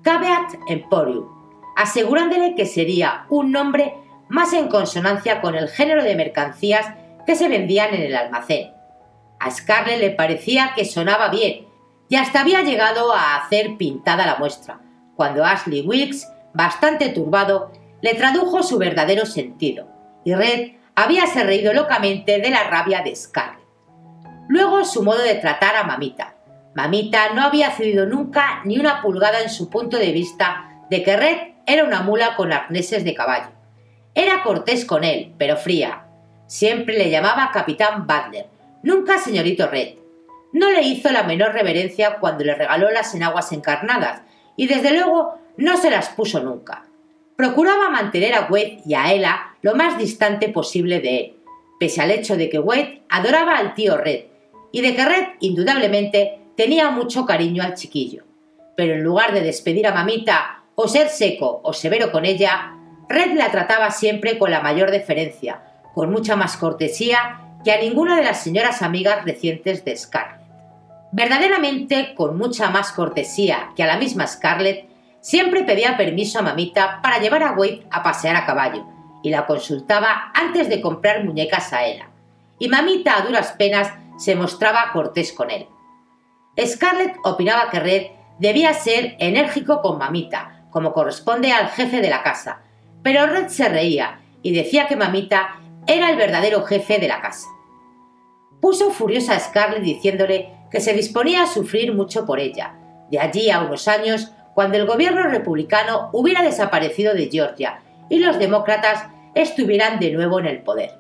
Caveat 0.01 0.55
Emporium, 0.71 1.27
asegurándole 1.77 2.55
que 2.55 2.65
sería 2.65 3.27
un 3.29 3.53
nombre 3.53 3.93
más 4.31 4.55
en 4.55 4.69
consonancia 4.69 5.43
con 5.43 5.55
el 5.55 5.69
género 5.69 6.03
de 6.03 6.17
mercancías 6.17 6.87
que 7.27 7.37
se 7.37 7.51
vendían 7.51 7.93
en 7.93 8.05
el 8.05 8.17
almacén. 8.17 8.71
A 9.39 9.51
Scarlett 9.51 10.01
le 10.01 10.13
parecía 10.13 10.73
que 10.75 10.87
sonaba 10.87 11.29
bien 11.29 11.67
y 12.09 12.17
hasta 12.17 12.41
había 12.41 12.63
llegado 12.63 13.13
a 13.13 13.37
hacer 13.37 13.77
pintada 13.77 14.25
la 14.25 14.37
muestra, 14.37 14.81
cuando 15.15 15.45
Ashley 15.45 15.83
Wilkes, 15.83 16.27
bastante 16.55 17.11
turbado, 17.11 17.71
le 18.01 18.15
tradujo 18.15 18.63
su 18.63 18.79
verdadero 18.79 19.27
sentido, 19.27 19.89
y 20.25 20.33
Red 20.35 20.82
habíase 20.95 21.45
reído 21.45 21.73
locamente 21.73 22.41
de 22.41 22.51
la 22.51 22.65
rabia 22.65 23.03
de 23.03 23.15
Scarlett. 23.17 23.63
Luego 24.49 24.85
su 24.85 25.03
modo 25.03 25.23
de 25.23 25.37
tratar 25.37 25.77
a 25.77 25.85
Mamita. 25.85 26.37
Mamita 26.75 27.33
no 27.35 27.43
había 27.43 27.71
cedido 27.71 28.07
nunca 28.07 28.63
ni 28.65 28.79
una 28.79 29.03
pulgada 29.03 29.41
en 29.41 29.51
su 29.51 29.71
punto 29.71 29.99
de 29.99 30.13
vista 30.13 30.85
de 30.91 31.03
que 31.03 31.17
Red 31.17 31.39
era 31.67 31.85
una 31.85 32.03
mula 32.03 32.35
con 32.37 32.53
arneses 32.53 33.05
de 33.05 33.15
caballo. 33.15 33.51
Era 34.15 34.43
cortés 34.43 34.85
con 34.85 35.05
él, 35.05 35.35
pero 35.39 35.57
fría. 35.57 36.07
Siempre 36.47 36.99
le 36.99 37.11
llamaba 37.11 37.51
Capitán 37.53 38.07
Butler, 38.07 38.47
nunca 38.83 39.19
señorito 39.19 39.69
Red. 39.69 39.95
No 40.53 40.71
le 40.71 40.83
hizo 40.83 41.11
la 41.11 41.23
menor 41.23 41.53
reverencia 41.53 42.19
cuando 42.19 42.45
le 42.45 42.55
regaló 42.55 42.91
las 42.91 43.15
enaguas 43.15 43.53
encarnadas, 43.53 44.23
y 44.55 44.67
desde 44.67 44.93
luego 44.93 45.39
no 45.57 45.79
se 45.79 45.91
las 45.91 46.11
puso 46.11 46.41
nunca. 46.41 46.85
Procuraba 47.37 47.89
mantener 47.89 48.35
a 48.35 48.49
Wade 48.51 48.81
y 48.85 48.95
a 48.95 49.13
Ella 49.13 49.55
lo 49.63 49.75
más 49.75 49.99
distante 49.99 50.49
posible 50.49 51.01
de 51.01 51.19
él, 51.19 51.37
pese 51.79 52.01
al 52.01 52.11
hecho 52.11 52.37
de 52.37 52.49
que 52.49 52.59
Wade 52.59 53.03
adoraba 53.09 53.57
al 53.57 53.75
tío 53.75 53.97
Red, 53.97 54.25
y 54.71 54.81
de 54.81 54.95
que 54.95 55.05
Red, 55.05 55.25
indudablemente, 55.41 56.39
tenía 56.57 56.91
mucho 56.91 57.27
cariño 57.27 57.63
al 57.63 57.75
chiquillo. 57.75 58.25
Pero 58.77 58.95
en 58.95 59.03
lugar 59.03 59.33
de 59.33 59.43
despedir 59.43 59.87
a 59.87 59.95
mamita 59.95 60.65
o 60.75 60.89
ser 60.89 61.09
seco 61.09 61.61
o 61.63 61.73
severo 61.73 62.11
con 62.11 62.25
ella, 62.25 62.75
Red 63.09 63.33
la 63.33 63.51
trataba 63.51 63.91
siempre 63.91 64.39
con 64.39 64.51
la 64.51 64.61
mayor 64.61 64.91
deferencia, 64.91 65.63
con 65.95 66.11
mucha 66.11 66.37
más 66.37 66.57
cortesía 66.57 67.41
que 67.65 67.73
a 67.73 67.81
ninguna 67.81 68.17
de 68.17 68.25
las 68.25 68.43
señoras 68.43 68.83
amigas 68.83 69.25
recientes 69.25 69.85
de 69.85 69.97
Scarlett. 69.97 70.41
Verdaderamente, 71.13 72.15
con 72.15 72.39
mucha 72.39 72.71
más 72.71 72.93
cortesía 72.93 73.71
que 73.77 73.83
a 73.83 73.87
la 73.87 73.99
misma 73.99 74.27
Scarlett, 74.27 74.87
siempre 75.23 75.63
pedía 75.63 75.97
permiso 75.97 76.41
a 76.41 76.43
mamita 76.43 77.01
para 77.01 77.19
llevar 77.19 77.43
a 77.45 77.53
Wade 77.53 77.87
a 77.91 78.03
pasear 78.03 78.37
a 78.37 78.45
caballo, 78.45 78.85
y 79.23 79.31
la 79.31 79.47
consultaba 79.47 80.33
antes 80.35 80.69
de 80.69 80.83
comprar 80.83 81.25
muñecas 81.25 81.73
a 81.73 81.87
ella. 81.87 82.11
Y 82.59 82.69
mamita 82.69 83.17
a 83.17 83.23
duras 83.23 83.53
penas 83.53 83.91
se 84.19 84.35
mostraba 84.35 84.91
cortés 84.93 85.33
con 85.33 85.51
él. 85.51 85.67
Scarlett 86.63 87.17
opinaba 87.25 87.71
que 87.71 87.81
Red 87.81 88.07
debía 88.39 88.75
ser 88.75 89.17
enérgico 89.19 89.81
con 89.81 89.99
mamita, 89.99 90.67
como 90.71 90.93
corresponde 90.93 91.53
al 91.53 91.69
jefe 91.69 92.01
de 92.01 92.11
la 92.11 92.23
casa, 92.23 92.61
pero 93.03 93.27
Red 93.27 93.49
se 93.49 93.69
reía 93.69 94.21
y 94.43 94.53
decía 94.53 94.89
que 94.89 94.97
mamita 94.97 95.61
era 95.87 96.11
el 96.11 96.17
verdadero 96.17 96.63
jefe 96.65 96.99
de 96.99 97.09
la 97.09 97.21
casa. 97.21 97.47
Puso 98.61 98.91
furiosa 98.91 99.35
a 99.35 99.41
Scarlett 99.41 99.83
diciéndole 99.83 100.53
que 100.71 100.81
se 100.81 100.95
disponía 100.95 101.45
a 101.45 101.47
sufrir 101.47 101.95
mucho 101.95 102.27
por 102.27 102.41
ella, 102.41 102.75
de 103.11 103.19
allí 103.19 103.51
a 103.51 103.61
unos 103.61 103.89
años 103.89 104.33
cuando 104.55 104.77
el 104.77 104.87
gobierno 104.87 105.23
republicano 105.25 106.11
hubiera 106.13 106.43
desaparecido 106.43 107.15
de 107.15 107.31
Georgia 107.31 107.81
y 108.09 108.19
los 108.19 108.39
demócratas 108.39 109.07
estuvieran 109.35 109.99
de 109.99 110.13
nuevo 110.13 110.39
en 110.39 110.47
el 110.47 110.63
poder. 110.63 110.99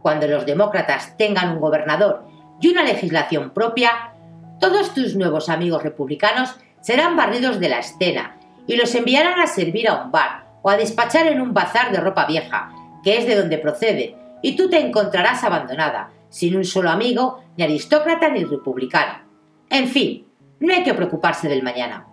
Cuando 0.00 0.26
los 0.26 0.46
demócratas 0.46 1.16
tengan 1.16 1.52
un 1.52 1.60
gobernador 1.60 2.24
y 2.60 2.68
una 2.68 2.82
legislación 2.82 3.50
propia, 3.50 4.12
todos 4.60 4.94
tus 4.94 5.16
nuevos 5.16 5.48
amigos 5.48 5.82
republicanos 5.82 6.54
serán 6.80 7.16
barridos 7.16 7.60
de 7.60 7.68
la 7.68 7.80
escena 7.80 8.38
y 8.66 8.76
los 8.76 8.94
enviarán 8.94 9.40
a 9.40 9.46
servir 9.46 9.88
a 9.88 10.02
un 10.02 10.10
bar 10.10 10.46
o 10.62 10.70
a 10.70 10.76
despachar 10.76 11.26
en 11.26 11.40
un 11.40 11.52
bazar 11.52 11.92
de 11.92 12.00
ropa 12.00 12.26
vieja, 12.26 12.72
que 13.04 13.18
es 13.18 13.26
de 13.26 13.36
donde 13.36 13.58
procede, 13.58 14.16
y 14.42 14.56
tú 14.56 14.68
te 14.68 14.80
encontrarás 14.80 15.44
abandonada, 15.44 16.10
sin 16.28 16.56
un 16.56 16.64
solo 16.64 16.90
amigo, 16.90 17.44
ni 17.56 17.64
aristócrata 17.64 18.28
ni 18.30 18.44
republicano. 18.44 19.20
En 19.70 19.88
fin, 19.88 20.26
no 20.60 20.74
hay 20.74 20.82
que 20.82 20.94
preocuparse 20.94 21.48
del 21.48 21.62
mañana. 21.62 22.06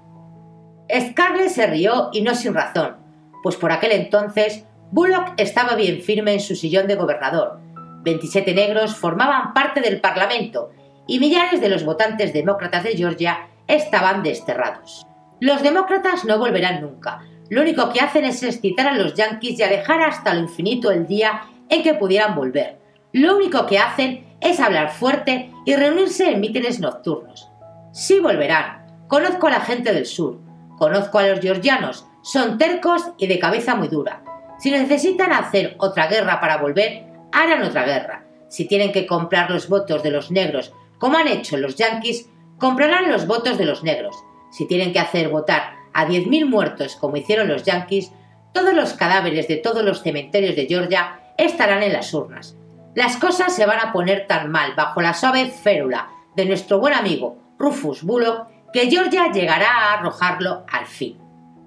Scarlett 0.91 1.50
se 1.50 1.67
rió 1.67 2.10
y 2.13 2.22
no 2.22 2.36
sin 2.36 2.54
razón, 2.54 2.98
pues 3.41 3.56
por 3.56 3.72
aquel 3.72 3.91
entonces 3.91 4.65
Bullock 4.91 5.34
estaba 5.38 5.76
bien 5.76 6.02
firme 6.02 6.34
en 6.34 6.39
su 6.39 6.56
sillón 6.56 6.88
de 6.88 6.96
gobernador. 6.96 7.60
27 8.04 8.54
negros 8.54 8.96
formaban 8.96 9.54
parte 9.54 9.82
del 9.82 10.02
Parlamento 10.02 10.72
y 11.08 11.19
millares 11.19 11.62
de 11.62 11.69
los 11.69 11.84
votantes 11.84 12.34
demócratas 12.34 12.84
de 12.84 12.96
Georgia 12.96 13.48
estaban 13.67 14.24
desterrados. 14.24 15.06
Los 15.39 15.63
demócratas 15.63 16.26
no 16.26 16.38
volverán 16.38 16.82
nunca. 16.82 17.22
Lo 17.50 17.62
único 17.62 17.91
que 17.91 18.02
hacen 18.02 18.26
es 18.26 18.43
excitar 18.43 18.88
a 18.88 18.96
los 18.96 19.13
yanquis 19.13 19.60
y 19.60 19.63
alejar 19.63 20.02
hasta 20.02 20.34
lo 20.34 20.41
infinito 20.41 20.91
el 20.91 21.08
día 21.08 21.43
en 21.69 21.84
que 21.84 21.93
pudieran 21.93 22.36
volver. 22.36 22.78
Lo 23.13 23.36
único 23.36 23.65
que 23.65 23.80
hacen 23.80 24.26
es 24.41 24.60
hablar 24.60 24.91
fuerte 24.91 25.52
y 25.65 25.76
reunirse 25.76 26.32
en 26.32 26.39
mítines 26.39 26.80
nocturnos. 26.80 27.50
Sí 27.91 28.19
volverán. 28.19 28.86
Conozco 29.08 29.48
a 29.48 29.52
la 29.52 29.62
gente 29.62 29.93
del 29.93 30.06
sur. 30.06 30.39
Conozco 30.77 31.19
a 31.19 31.27
los 31.27 31.39
georgianos. 31.39 32.05
Son 32.21 32.57
tercos 32.57 33.12
y 33.17 33.27
de 33.27 33.39
cabeza 33.39 33.75
muy 33.75 33.88
dura. 33.88 34.23
Si 34.59 34.71
necesitan 34.71 35.31
hacer 35.31 35.75
otra 35.79 36.07
guerra 36.07 36.39
para 36.39 36.57
volver, 36.57 37.05
harán 37.31 37.63
otra 37.63 37.83
guerra. 37.83 38.25
Si 38.47 38.65
tienen 38.65 38.91
que 38.91 39.07
comprar 39.07 39.49
los 39.49 39.67
votos 39.67 40.03
de 40.03 40.12
los 40.12 40.31
negros 40.31 40.73
como 41.03 41.17
han 41.17 41.27
hecho 41.27 41.57
los 41.57 41.75
yanquis, 41.75 42.29
comprarán 42.57 43.12
los 43.12 43.27
votos 43.27 43.57
de 43.57 43.65
los 43.65 43.83
negros. 43.83 44.15
Si 44.51 44.65
tienen 44.67 44.93
que 44.93 44.99
hacer 44.99 45.27
votar 45.27 45.73
a 45.93 46.07
10.000 46.07 46.45
muertos 46.45 46.95
como 46.95 47.17
hicieron 47.17 47.49
los 47.49 47.63
yanquis, 47.63 48.13
todos 48.53 48.73
los 48.73 48.93
cadáveres 48.93 49.49
de 49.49 49.57
todos 49.57 49.83
los 49.83 50.01
cementerios 50.01 50.55
de 50.55 50.65
Georgia 50.65 51.19
estarán 51.38 51.83
en 51.83 51.91
las 51.91 52.13
urnas. 52.13 52.55
Las 52.95 53.17
cosas 53.17 53.53
se 53.53 53.65
van 53.65 53.79
a 53.79 53.91
poner 53.91 54.27
tan 54.27 54.49
mal 54.49 54.75
bajo 54.75 55.01
la 55.01 55.13
suave 55.13 55.47
férula 55.47 56.07
de 56.36 56.45
nuestro 56.45 56.79
buen 56.79 56.93
amigo 56.93 57.38
Rufus 57.57 58.03
Bullock 58.03 58.47
que 58.73 58.89
Georgia 58.89 59.31
llegará 59.31 59.69
a 59.69 59.93
arrojarlo 59.93 60.65
al 60.69 60.88
fin. 60.88 61.17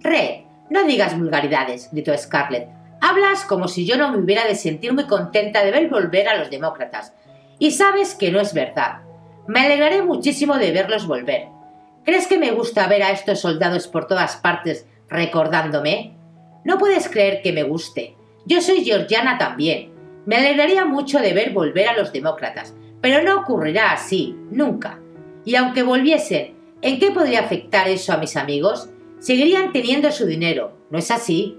Red, 0.01 0.41
no 0.71 0.85
digas 0.85 1.17
vulgaridades, 1.17 1.89
gritó 1.93 2.17
Scarlett. 2.19 2.69
Hablas 3.01 3.45
como 3.45 3.69
si 3.69 3.87
yo 3.87 3.97
no 3.97 4.11
me 4.11 4.19
hubiera 4.19 4.45
de 4.45 4.57
sentir 4.57 4.93
muy 4.93 5.05
contenta 5.05 5.65
de 5.65 5.71
ver 5.71 5.89
volver 5.89 6.29
a 6.29 6.37
los 6.37 6.51
demócratas. 6.51 7.15
Y 7.59 7.71
sabes 7.71 8.15
que 8.15 8.33
no 8.33 8.41
es 8.41 8.53
verdad. 8.53 9.03
Me 9.47 9.61
alegraré 9.61 10.03
muchísimo 10.03 10.59
de 10.59 10.73
verlos 10.73 11.07
volver. 11.07 11.47
¿Crees 12.05 12.27
que 12.27 12.39
me 12.39 12.51
gusta 12.51 12.89
ver 12.89 13.05
a 13.05 13.13
estos 13.13 13.41
soldados 13.41 13.87
por 13.87 14.09
todas 14.09 14.37
partes 14.37 14.87
recordándome? 15.09 16.17
No 16.65 16.79
puedes 16.79 17.09
creer 17.09 17.43
que 17.43 17.53
me 17.53 17.63
guste. 17.63 18.17
Yo 18.47 18.61
soy 18.61 18.85
georgiana 18.85 19.39
también. 19.39 19.93
Me 20.25 20.37
alegraría 20.37 20.85
mucho 20.85 21.21
de 21.21 21.33
ver 21.33 21.53
volver 21.53 21.89
a 21.89 21.97
los 21.97 22.13
demócratas, 22.13 22.75
pero 23.01 23.23
no 23.23 23.41
ocurrirá 23.41 23.93
así, 23.93 24.37
nunca. 24.51 24.99
Y 25.45 25.55
aunque 25.55 25.85
volviesen, 25.85 26.56
¿en 26.83 26.99
qué 26.99 27.11
podría 27.11 27.41
afectar 27.41 27.89
eso 27.89 28.13
a 28.13 28.19
mis 28.19 28.37
amigos? 28.37 28.91
Seguirían 29.19 29.73
teniendo 29.73 30.11
su 30.13 30.27
dinero, 30.27 30.77
¿no 30.91 30.99
es 30.99 31.11
así? 31.11 31.59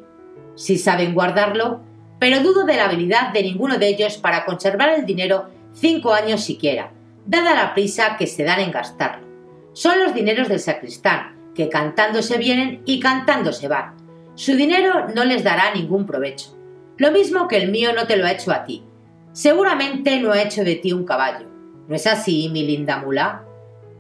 Si 0.56 0.78
saben 0.78 1.14
guardarlo, 1.14 1.82
pero 2.20 2.42
dudo 2.42 2.66
de 2.66 2.76
la 2.76 2.86
habilidad 2.86 3.32
de 3.34 3.44
ninguno 3.44 3.78
de 3.78 3.90
ellos 3.90 4.18
para 4.18 4.46
conservar 4.46 4.90
el 4.90 5.06
dinero 5.06 5.50
cinco 5.74 6.14
años 6.14 6.44
siquiera 6.44 6.92
dada 7.28 7.54
la 7.54 7.74
prisa 7.74 8.16
que 8.18 8.26
se 8.26 8.44
dan 8.44 8.62
en 8.62 8.72
gastarlo. 8.72 9.28
Son 9.74 10.00
los 10.00 10.14
dineros 10.16 10.48
del 10.48 10.60
sacristán, 10.60 11.52
que 11.54 11.70
cantando 11.70 12.24
se 12.24 12.38
vienen 12.38 12.82
y 12.86 13.00
cantando 13.00 13.54
se 13.54 13.68
van. 13.68 13.96
Su 14.36 14.56
dinero 14.56 15.08
no 15.14 15.26
les 15.26 15.44
dará 15.44 15.74
ningún 15.74 16.06
provecho. 16.06 16.58
Lo 16.98 17.12
mismo 17.12 17.48
que 17.48 17.58
el 17.58 17.70
mío 17.70 17.94
no 17.94 18.08
te 18.08 18.18
lo 18.18 18.26
ha 18.26 18.32
hecho 18.32 18.52
a 18.52 18.64
ti. 18.64 18.84
Seguramente 19.34 20.20
no 20.20 20.32
ha 20.32 20.42
hecho 20.42 20.64
de 20.64 20.76
ti 20.76 20.94
un 20.94 21.06
caballo. 21.06 21.48
¿No 21.88 21.96
es 21.96 22.08
así, 22.08 22.50
mi 22.50 22.66
linda 22.66 22.98
mula? 22.98 23.44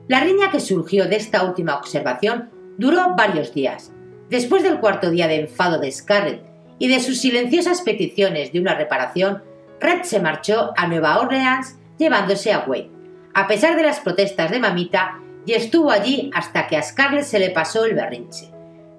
La 0.07 0.21
riña 0.21 0.51
que 0.51 0.59
surgió 0.59 1.07
de 1.07 1.17
esta 1.17 1.43
última 1.43 1.75
observación 1.75 2.49
duró 2.77 3.15
varios 3.15 3.53
días. 3.53 3.91
Después 4.29 4.63
del 4.63 4.79
cuarto 4.79 5.09
día 5.09 5.27
de 5.27 5.41
enfado 5.41 5.79
de 5.79 5.91
Scarlett 5.91 6.43
y 6.79 6.87
de 6.87 6.99
sus 6.99 7.19
silenciosas 7.19 7.81
peticiones 7.81 8.51
de 8.51 8.59
una 8.59 8.75
reparación, 8.75 9.43
Red 9.79 10.03
se 10.03 10.19
marchó 10.19 10.71
a 10.75 10.87
Nueva 10.87 11.19
Orleans 11.19 11.77
llevándose 11.97 12.51
a 12.51 12.65
Wade 12.67 12.97
a 13.37 13.45
pesar 13.45 13.75
de 13.75 13.83
las 13.83 13.99
protestas 13.99 14.49
de 14.49 14.57
mamita, 14.57 15.19
y 15.45 15.53
estuvo 15.53 15.91
allí 15.91 16.31
hasta 16.33 16.65
que 16.65 16.75
a 16.75 16.81
Scarlett 16.81 17.23
se 17.23 17.37
le 17.37 17.51
pasó 17.51 17.85
el 17.85 17.93
berrinche. 17.93 18.49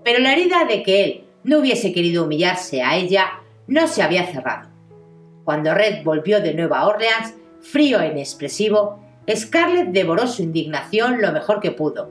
Pero 0.05 0.21
la 0.21 0.33
herida 0.33 0.64
de 0.64 0.85
que 0.85 1.03
él 1.03 1.25
no 1.42 1.59
hubiese 1.59 1.92
querido 1.92 2.23
humillarse 2.23 2.81
a 2.81 2.94
ella 2.94 3.33
no 3.66 3.88
se 3.88 4.01
había 4.01 4.27
cerrado. 4.27 4.68
Cuando 5.42 5.75
Red 5.75 6.05
volvió 6.05 6.40
de 6.40 6.55
Nueva 6.55 6.87
Orleans, 6.87 7.35
frío 7.61 8.01
e 8.01 8.12
inexpresivo, 8.12 9.01
Scarlett 9.34 9.88
devoró 9.88 10.26
su 10.26 10.42
indignación 10.42 11.20
lo 11.20 11.32
mejor 11.32 11.60
que 11.60 11.70
pudo, 11.70 12.10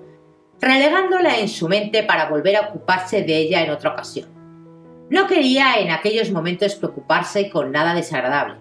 relegándola 0.62 1.38
en 1.38 1.50
su 1.50 1.68
mente 1.68 2.04
para 2.04 2.30
volver 2.30 2.56
a 2.56 2.68
ocuparse 2.70 3.24
de 3.24 3.38
ella 3.38 3.64
en 3.64 3.72
otra 3.72 3.92
ocasión. 3.92 4.30
No 5.10 5.28
quería 5.28 5.80
en 5.80 5.92
aquellos 5.92 6.32
momentos 6.32 6.76
preocuparse 6.76 7.50
con 7.50 7.72
nada 7.72 7.94
desagradable. 7.94 8.58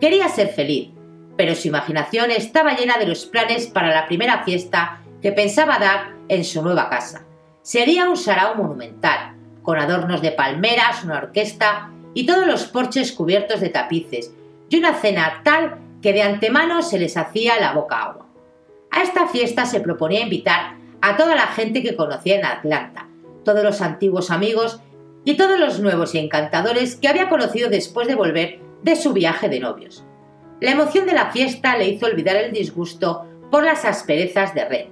Quería 0.00 0.28
ser 0.28 0.48
feliz, 0.48 0.90
pero 1.36 1.54
su 1.54 1.68
imaginación 1.68 2.30
estaba 2.30 2.76
llena 2.76 2.98
de 2.98 3.06
los 3.06 3.26
planes 3.26 3.66
para 3.66 3.94
la 3.94 4.06
primera 4.06 4.44
fiesta 4.44 5.00
que 5.20 5.32
pensaba 5.32 5.78
dar 5.78 6.14
en 6.28 6.44
su 6.44 6.62
nueva 6.62 6.88
casa. 6.88 7.26
Sería 7.62 8.08
un 8.08 8.16
sarao 8.16 8.54
monumental, 8.54 9.34
con 9.62 9.78
adornos 9.78 10.22
de 10.22 10.32
palmeras, 10.32 11.04
una 11.04 11.18
orquesta 11.18 11.90
y 12.14 12.26
todos 12.26 12.46
los 12.46 12.64
porches 12.64 13.12
cubiertos 13.12 13.60
de 13.60 13.68
tapices, 13.68 14.32
y 14.70 14.78
una 14.78 14.94
cena 14.94 15.40
tal 15.44 15.78
que 16.02 16.12
de 16.12 16.22
antemano 16.22 16.82
se 16.82 16.98
les 16.98 17.16
hacía 17.16 17.60
la 17.60 17.72
boca 17.72 18.02
agua. 18.02 18.26
A 18.90 19.02
esta 19.02 19.26
fiesta 19.28 19.66
se 19.66 19.80
proponía 19.80 20.22
invitar 20.22 20.76
a 21.00 21.16
toda 21.16 21.34
la 21.34 21.46
gente 21.46 21.82
que 21.82 21.96
conocía 21.96 22.36
en 22.36 22.44
Atlanta, 22.44 23.08
todos 23.44 23.62
los 23.62 23.80
antiguos 23.80 24.30
amigos 24.30 24.80
y 25.24 25.36
todos 25.36 25.58
los 25.58 25.80
nuevos 25.80 26.14
y 26.14 26.18
encantadores 26.18 26.96
que 26.96 27.08
había 27.08 27.28
conocido 27.28 27.68
después 27.68 28.08
de 28.08 28.14
volver 28.14 28.60
de 28.82 28.96
su 28.96 29.12
viaje 29.12 29.48
de 29.48 29.60
novios. 29.60 30.04
La 30.60 30.72
emoción 30.72 31.06
de 31.06 31.12
la 31.12 31.30
fiesta 31.30 31.76
le 31.76 31.88
hizo 31.88 32.06
olvidar 32.06 32.36
el 32.36 32.52
disgusto 32.52 33.26
por 33.50 33.64
las 33.64 33.84
asperezas 33.84 34.54
de 34.54 34.64
Red, 34.64 34.86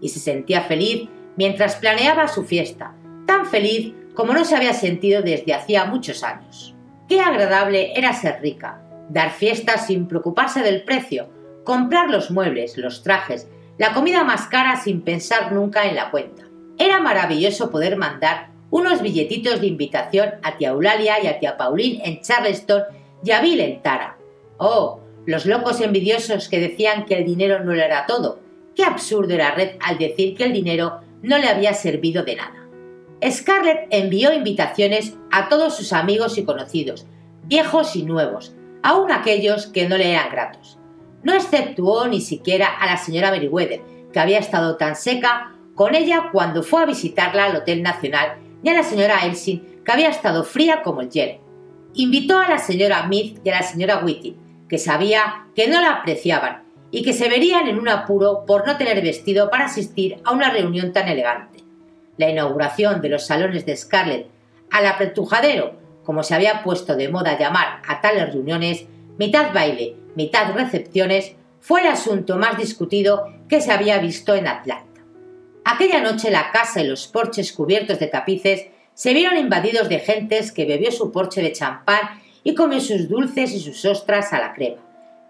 y 0.00 0.08
se 0.08 0.18
sentía 0.18 0.62
feliz 0.62 1.08
mientras 1.36 1.76
planeaba 1.76 2.28
su 2.28 2.44
fiesta, 2.44 2.94
tan 3.26 3.46
feliz 3.46 3.94
como 4.14 4.34
no 4.34 4.44
se 4.44 4.56
había 4.56 4.74
sentido 4.74 5.22
desde 5.22 5.54
hacía 5.54 5.84
muchos 5.84 6.22
años. 6.22 6.74
Qué 7.08 7.20
agradable 7.20 7.92
era 7.96 8.12
ser 8.12 8.40
rica, 8.42 8.82
dar 9.12 9.30
fiestas 9.30 9.86
sin 9.86 10.08
preocuparse 10.08 10.62
del 10.62 10.84
precio, 10.84 11.28
comprar 11.64 12.10
los 12.10 12.30
muebles, 12.30 12.76
los 12.78 13.02
trajes, 13.02 13.48
la 13.78 13.92
comida 13.92 14.24
más 14.24 14.46
cara 14.46 14.76
sin 14.76 15.02
pensar 15.02 15.52
nunca 15.52 15.86
en 15.86 15.96
la 15.96 16.10
cuenta. 16.10 16.44
Era 16.78 17.00
maravilloso 17.00 17.70
poder 17.70 17.96
mandar 17.96 18.50
unos 18.70 19.02
billetitos 19.02 19.60
de 19.60 19.66
invitación 19.66 20.30
a 20.42 20.56
tía 20.56 20.70
Eulalia 20.70 21.22
y 21.22 21.26
a 21.26 21.38
tía 21.38 21.56
Pauline 21.58 22.00
en 22.04 22.22
Charleston 22.22 22.84
y 23.22 23.30
a 23.30 23.40
Bill 23.42 23.60
en 23.60 23.82
Tara. 23.82 24.16
Oh, 24.56 25.00
los 25.26 25.44
locos 25.44 25.80
envidiosos 25.80 26.48
que 26.48 26.58
decían 26.58 27.04
que 27.04 27.18
el 27.18 27.26
dinero 27.26 27.62
no 27.62 27.74
lo 27.74 27.82
era 27.82 28.06
todo. 28.06 28.40
Qué 28.74 28.84
absurdo 28.84 29.34
era 29.34 29.54
Red 29.54 29.76
al 29.80 29.98
decir 29.98 30.34
que 30.34 30.44
el 30.44 30.54
dinero 30.54 31.00
no 31.22 31.36
le 31.36 31.48
había 31.48 31.74
servido 31.74 32.24
de 32.24 32.36
nada. 32.36 32.66
Scarlett 33.30 33.86
envió 33.90 34.32
invitaciones 34.32 35.16
a 35.30 35.48
todos 35.48 35.76
sus 35.76 35.92
amigos 35.92 36.38
y 36.38 36.44
conocidos, 36.44 37.06
viejos 37.44 37.94
y 37.94 38.02
nuevos, 38.02 38.54
aun 38.82 39.12
aquellos 39.12 39.66
que 39.66 39.88
no 39.88 39.96
le 39.96 40.12
eran 40.12 40.30
gratos. 40.30 40.78
No 41.22 41.34
exceptuó 41.34 42.08
ni 42.08 42.20
siquiera 42.20 42.66
a 42.66 42.86
la 42.86 42.96
señora 42.96 43.30
Meriwether, 43.30 43.80
que 44.12 44.20
había 44.20 44.38
estado 44.38 44.76
tan 44.76 44.96
seca 44.96 45.52
con 45.74 45.94
ella 45.94 46.30
cuando 46.32 46.62
fue 46.62 46.82
a 46.82 46.86
visitarla 46.86 47.46
al 47.46 47.56
Hotel 47.56 47.82
Nacional, 47.82 48.38
ni 48.62 48.70
a 48.70 48.74
la 48.74 48.82
señora 48.82 49.24
Elsin, 49.24 49.82
que 49.84 49.92
había 49.92 50.08
estado 50.08 50.44
fría 50.44 50.82
como 50.82 51.00
el 51.00 51.10
hielo. 51.10 51.40
Invitó 51.94 52.38
a 52.38 52.48
la 52.48 52.58
señora 52.58 53.06
Mead 53.06 53.38
y 53.44 53.48
a 53.48 53.56
la 53.56 53.62
señora 53.62 54.02
Whitty, 54.04 54.36
que 54.68 54.78
sabía 54.78 55.46
que 55.54 55.68
no 55.68 55.80
la 55.80 55.92
apreciaban, 55.92 56.62
y 56.90 57.02
que 57.02 57.12
se 57.12 57.28
verían 57.28 57.66
en 57.66 57.78
un 57.78 57.88
apuro 57.88 58.44
por 58.46 58.66
no 58.66 58.76
tener 58.76 59.02
vestido 59.02 59.50
para 59.50 59.64
asistir 59.64 60.20
a 60.24 60.32
una 60.32 60.50
reunión 60.50 60.92
tan 60.92 61.08
elegante. 61.08 61.60
La 62.18 62.28
inauguración 62.28 63.00
de 63.00 63.08
los 63.08 63.26
salones 63.26 63.64
de 63.64 63.76
Scarlett 63.76 64.28
al 64.70 64.86
apretujadero, 64.86 65.74
como 66.04 66.22
se 66.22 66.34
había 66.34 66.62
puesto 66.62 66.96
de 66.96 67.08
moda 67.08 67.38
llamar 67.38 67.82
a 67.86 68.00
tales 68.00 68.32
reuniones, 68.32 68.86
mitad 69.18 69.52
baile, 69.52 69.96
mitad 70.14 70.52
recepciones, 70.54 71.36
fue 71.60 71.82
el 71.82 71.88
asunto 71.88 72.36
más 72.36 72.56
discutido 72.58 73.32
que 73.48 73.60
se 73.60 73.72
había 73.72 73.98
visto 73.98 74.34
en 74.34 74.48
Atlanta. 74.48 75.00
Aquella 75.64 76.00
noche 76.00 76.30
la 76.30 76.50
casa 76.50 76.80
y 76.80 76.88
los 76.88 77.06
porches 77.06 77.52
cubiertos 77.52 77.98
de 77.98 78.08
tapices 78.08 78.66
se 78.94 79.14
vieron 79.14 79.38
invadidos 79.38 79.88
de 79.88 80.00
gentes 80.00 80.52
que 80.52 80.66
bebió 80.66 80.90
su 80.90 81.12
porche 81.12 81.40
de 81.40 81.52
champán 81.52 82.20
y 82.42 82.54
comió 82.54 82.80
sus 82.80 83.08
dulces 83.08 83.52
y 83.52 83.60
sus 83.60 83.84
ostras 83.84 84.32
a 84.32 84.40
la 84.40 84.54
crema 84.54 84.82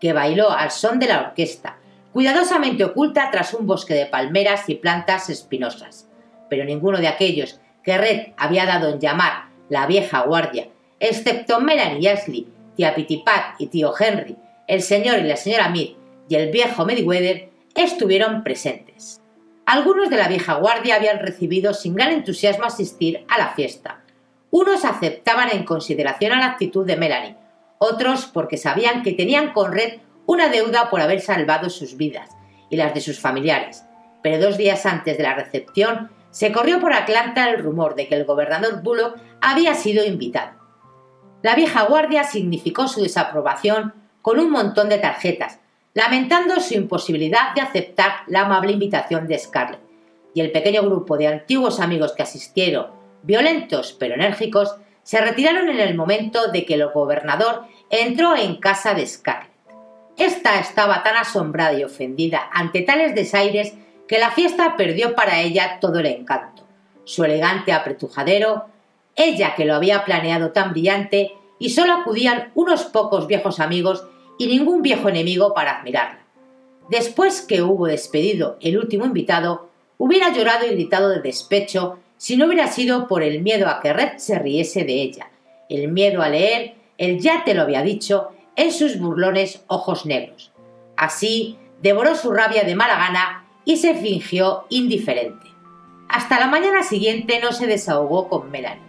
que 0.03 0.13
bailó 0.13 0.51
al 0.51 0.73
son 0.73 0.99
de 0.99 1.07
la 1.07 1.21
orquesta, 1.21 1.77
cuidadosamente 2.13 2.83
oculta 2.83 3.31
tras 3.31 3.55
un 3.55 3.69
bosque 3.69 3.95
de 3.95 4.07
palmeras 4.07 4.69
y 4.69 4.75
plantas 4.75 5.31
espinosas. 5.31 6.09
Pero 6.51 6.65
ninguno 6.65 6.99
de 6.99 7.07
aquellos 7.07 7.61
que 7.85 7.97
Red 7.97 8.33
había 8.37 8.67
dado 8.67 8.89
en 8.89 8.99
llamar 8.99 9.52
la 9.73 9.87
vieja 9.87 10.21
guardia, 10.25 10.69
excepto 11.01 11.59
Melanie 11.59 12.11
Ashley, 12.11 12.47
tía 12.77 12.95
Pitipat 12.95 13.59
y 13.59 13.69
tío 13.69 13.95
Henry, 13.99 14.37
el 14.67 14.83
señor 14.83 15.21
y 15.21 15.23
la 15.23 15.37
señora 15.37 15.71
Mead 15.71 15.93
y 16.29 16.35
el 16.35 16.51
viejo 16.51 16.85
Mediweather, 16.85 17.49
estuvieron 17.75 18.45
presentes. 18.45 19.23
Algunos 19.65 20.11
de 20.11 20.19
la 20.19 20.29
vieja 20.29 20.57
guardia 20.57 20.97
habían 20.97 21.21
recibido 21.21 21.73
sin 21.73 21.95
gran 21.95 22.13
entusiasmo 22.13 22.67
asistir 22.67 23.25
a 23.31 23.39
la 23.39 23.55
fiesta. 23.55 24.05
Unos 24.51 24.85
aceptaban 24.85 25.49
en 25.51 25.65
consideración 25.65 26.33
a 26.33 26.41
la 26.41 26.49
actitud 26.49 26.85
de 26.85 26.99
Melanie, 26.99 27.37
otros 27.79 28.27
porque 28.27 28.59
sabían 28.59 29.03
que 29.03 29.15
tenían 29.15 29.55
con 29.55 29.73
Red 29.73 30.01
una 30.27 30.51
deuda 30.51 30.91
por 30.91 31.01
haber 31.01 31.23
salvado 31.23 31.71
sus 31.71 31.97
vidas 31.97 32.29
y 32.69 32.77
las 32.77 32.93
de 32.93 33.01
sus 33.01 33.19
familiares. 33.19 33.85
Pero 34.23 34.39
dos 34.39 34.59
días 34.59 34.85
antes 34.85 35.17
de 35.17 35.23
la 35.23 35.35
recepción 35.35 36.11
se 36.33 36.51
corrió 36.51 36.81
por 36.81 36.93
Atlanta 36.93 37.49
el 37.49 37.63
rumor 37.63 37.95
de 37.95 38.09
que 38.09 38.17
el 38.17 38.25
gobernador 38.25 38.83
Bullock 38.83 39.19
había 39.41 39.75
sido 39.75 40.05
invitado. 40.05 40.59
La 41.43 41.55
vieja 41.55 41.85
guardia 41.85 42.25
significó 42.25 42.89
su 42.89 43.03
desaprobación 43.03 43.95
con 44.23 44.41
un 44.41 44.51
montón 44.51 44.89
de 44.89 44.99
tarjetas, 44.99 45.61
lamentando 45.95 46.59
su 46.61 46.75
imposibilidad 46.75 47.55
de 47.55 47.61
aceptar 47.61 48.13
la 48.27 48.43
amable 48.43 48.73
invitación 48.73 49.29
de 49.29 49.39
Scarlett, 49.39 49.81
y 50.35 50.41
el 50.41 50.51
pequeño 50.51 50.83
grupo 50.83 51.19
de 51.19 51.29
antiguos 51.29 51.81
amigos 51.81 52.13
que 52.13 52.23
asistieron, 52.23 52.87
violentos 53.23 53.95
pero 53.99 54.15
enérgicos, 54.15 54.77
se 55.03 55.21
retiraron 55.21 55.69
en 55.69 55.81
el 55.81 55.95
momento 55.95 56.51
de 56.51 56.65
que 56.65 56.75
el 56.75 56.89
gobernador 56.89 57.67
entró 57.91 58.37
en 58.37 58.57
casa 58.57 58.95
de 58.95 59.07
Scarlett. 59.07 59.53
Esta 60.17 60.61
estaba 60.61 61.03
tan 61.03 61.17
asombrada 61.17 61.75
y 61.75 61.85
ofendida 61.85 62.49
ante 62.53 62.83
tales 62.83 63.15
desaires 63.15 63.75
que 64.07 64.19
la 64.19 64.31
fiesta 64.31 64.77
perdió 64.77 65.15
para 65.15 65.41
ella 65.41 65.79
todo 65.81 66.01
el 66.01 66.07
encanto. 66.07 66.65
Su 67.05 67.25
elegante 67.25 67.73
apretujadero, 67.73 68.67
ella 69.17 69.55
que 69.55 69.65
lo 69.65 69.75
había 69.75 70.05
planeado 70.05 70.53
tan 70.53 70.73
brillante, 70.73 71.33
y 71.59 71.71
solo 71.71 71.93
acudían 71.93 72.51
unos 72.55 72.85
pocos 72.85 73.27
viejos 73.27 73.61
amigos 73.61 74.05
y 74.39 74.49
ningún 74.49 74.83
viejo 74.83 75.09
enemigo 75.09 75.55
para 75.55 75.79
admirarla. 75.79 76.23
Después 76.91 77.41
que 77.43 77.63
hubo 77.63 77.87
despedido 77.87 78.57
el 78.61 78.77
último 78.77 79.05
invitado, 79.05 79.71
hubiera 79.99 80.33
llorado 80.33 80.67
y 80.67 80.71
gritado 80.71 81.11
de 81.11 81.21
despecho 81.21 81.99
si 82.17 82.37
no 82.37 82.47
hubiera 82.47 82.67
sido 82.69 83.07
por 83.07 83.23
el 83.23 83.43
miedo 83.43 83.69
a 83.69 83.81
que 83.81 83.93
Red 83.93 84.19
se 84.19 84.39
riese 84.39 84.85
de 84.85 85.03
ella, 85.03 85.31
el 85.69 85.89
miedo 85.89 86.23
a 86.23 86.29
leer, 86.29 86.75
el 86.99 87.21
ya 87.21 87.45
te 87.45 87.55
lo 87.55 87.63
había 87.63 87.83
dicho, 87.83 88.31
en 88.57 88.73
sus 88.73 88.99
burlones 88.99 89.63
ojos 89.69 90.07
negros. 90.07 90.53
Así, 90.97 91.59
devoró 91.81 92.15
su 92.15 92.33
rabia 92.33 92.65
de 92.65 92.75
mala 92.75 92.97
gana 92.97 93.42
y 93.65 93.77
se 93.77 93.95
fingió 93.95 94.67
indiferente. 94.69 95.49
Hasta 96.09 96.39
la 96.39 96.47
mañana 96.47 96.83
siguiente 96.83 97.41
no 97.41 97.53
se 97.53 97.67
desahogó 97.67 98.29
con 98.29 98.51
Melanie. 98.51 98.83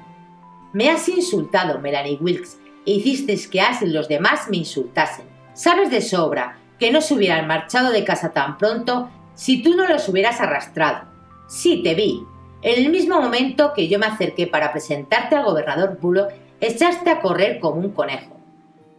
Me 0.73 0.89
has 0.89 1.07
insultado, 1.07 1.79
Melanie 1.79 2.17
Wilkes, 2.19 2.59
e 2.86 2.91
hiciste 2.91 3.38
que 3.49 3.62
As 3.62 3.81
los 3.81 4.07
demás 4.07 4.49
me 4.49 4.57
insultasen. 4.57 5.25
Sabes 5.53 5.89
de 5.91 6.01
sobra 6.01 6.57
que 6.79 6.91
no 6.91 6.99
se 6.99 7.13
hubieran 7.13 7.47
marchado 7.47 7.91
de 7.91 8.03
casa 8.03 8.33
tan 8.33 8.57
pronto 8.57 9.09
si 9.36 9.62
tú 9.62 9.75
no 9.75 9.88
los 9.88 10.09
hubieras 10.09 10.41
arrastrado. 10.41 11.07
Sí, 11.47 11.81
te 11.83 11.95
vi, 11.95 12.25
en 12.62 12.86
el 12.86 12.91
mismo 12.91 13.21
momento 13.21 13.73
que 13.73 13.88
yo 13.88 13.99
me 13.99 14.05
acerqué 14.05 14.47
para 14.47 14.71
presentarte 14.71 15.36
al 15.36 15.45
gobernador 15.45 15.97
Bullock, 15.99 16.31
echaste 16.62 17.09
a 17.09 17.19
correr 17.19 17.59
como 17.59 17.81
un 17.81 17.91
conejo. 17.91 18.38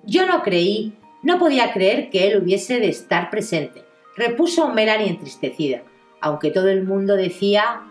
Yo 0.05 0.27
no 0.27 0.43
creí, 0.43 0.99
no 1.23 1.39
podía 1.39 1.73
creer 1.73 2.11
que 2.11 2.29
él 2.29 2.43
hubiese 2.43 2.79
de 2.79 2.89
estar 2.89 3.31
presente, 3.31 3.84
repuso 4.17 4.69
Melanie 4.69 5.09
entristecida, 5.09 5.83
aunque 6.21 6.51
todo 6.51 6.69
el 6.69 6.85
mundo 6.85 7.17
decía... 7.17 7.83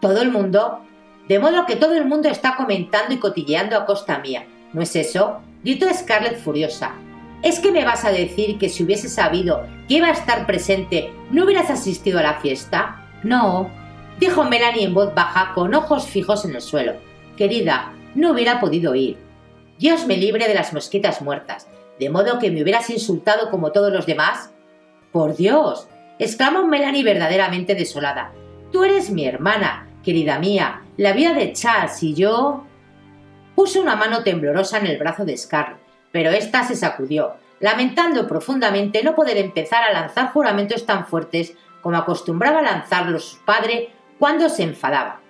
¿Todo 0.00 0.22
el 0.22 0.30
mundo? 0.30 0.80
De 1.28 1.38
modo 1.38 1.66
que 1.66 1.76
todo 1.76 1.94
el 1.94 2.06
mundo 2.06 2.30
está 2.30 2.56
comentando 2.56 3.12
y 3.12 3.18
cotilleando 3.18 3.76
a 3.76 3.84
costa 3.84 4.18
mía. 4.18 4.46
¿No 4.72 4.80
es 4.80 4.96
eso? 4.96 5.40
gritó 5.62 5.86
Scarlett 5.92 6.38
furiosa. 6.38 6.94
¿Es 7.42 7.58
que 7.58 7.72
me 7.72 7.84
vas 7.84 8.04
a 8.04 8.10
decir 8.10 8.58
que 8.58 8.68
si 8.68 8.82
hubiese 8.82 9.08
sabido 9.08 9.66
que 9.88 9.94
iba 9.94 10.08
a 10.08 10.12
estar 10.12 10.46
presente, 10.46 11.12
no 11.30 11.44
hubieras 11.44 11.70
asistido 11.70 12.18
a 12.18 12.22
la 12.22 12.40
fiesta? 12.40 13.06
No, 13.22 13.70
dijo 14.18 14.44
Melanie 14.44 14.84
en 14.84 14.94
voz 14.94 15.14
baja, 15.14 15.52
con 15.54 15.74
ojos 15.74 16.06
fijos 16.06 16.44
en 16.44 16.54
el 16.54 16.62
suelo. 16.62 16.94
Querida, 17.36 17.92
no 18.14 18.32
hubiera 18.32 18.60
podido 18.60 18.94
ir. 18.94 19.18
Dios 19.78 20.06
me 20.06 20.16
libre 20.18 20.48
de 20.48 20.54
las 20.54 20.72
mosquitas 20.74 21.22
muertas, 21.22 21.66
de 21.98 22.10
modo 22.10 22.38
que 22.38 22.50
me 22.50 22.62
hubieras 22.62 22.90
insultado 22.90 23.50
como 23.50 23.72
todos 23.72 23.92
los 23.92 24.04
demás. 24.04 24.52
Por 25.12 25.36
Dios. 25.36 25.88
exclamó 26.18 26.66
Melanie 26.66 27.02
verdaderamente 27.02 27.74
desolada. 27.74 28.32
Tú 28.70 28.84
eres 28.84 29.10
mi 29.10 29.24
hermana, 29.24 29.88
querida 30.04 30.38
mía, 30.38 30.82
la 30.96 31.12
vida 31.12 31.32
de 31.32 31.52
Charles 31.52 32.02
y 32.02 32.14
yo. 32.14 32.64
Puso 33.54 33.80
una 33.80 33.96
mano 33.96 34.22
temblorosa 34.22 34.78
en 34.78 34.86
el 34.86 34.98
brazo 34.98 35.24
de 35.24 35.36
Scarlett, 35.36 35.80
pero 36.12 36.30
ésta 36.30 36.62
se 36.64 36.76
sacudió, 36.76 37.34
lamentando 37.58 38.28
profundamente 38.28 39.02
no 39.02 39.14
poder 39.14 39.38
empezar 39.38 39.82
a 39.82 39.92
lanzar 39.92 40.32
juramentos 40.32 40.86
tan 40.86 41.06
fuertes 41.06 41.54
como 41.82 41.96
acostumbraba 41.96 42.62
lanzarlos 42.62 43.30
su 43.30 43.44
padre 43.44 43.90
cuando 44.18 44.48
se 44.48 44.62
enfadaba. 44.62 45.20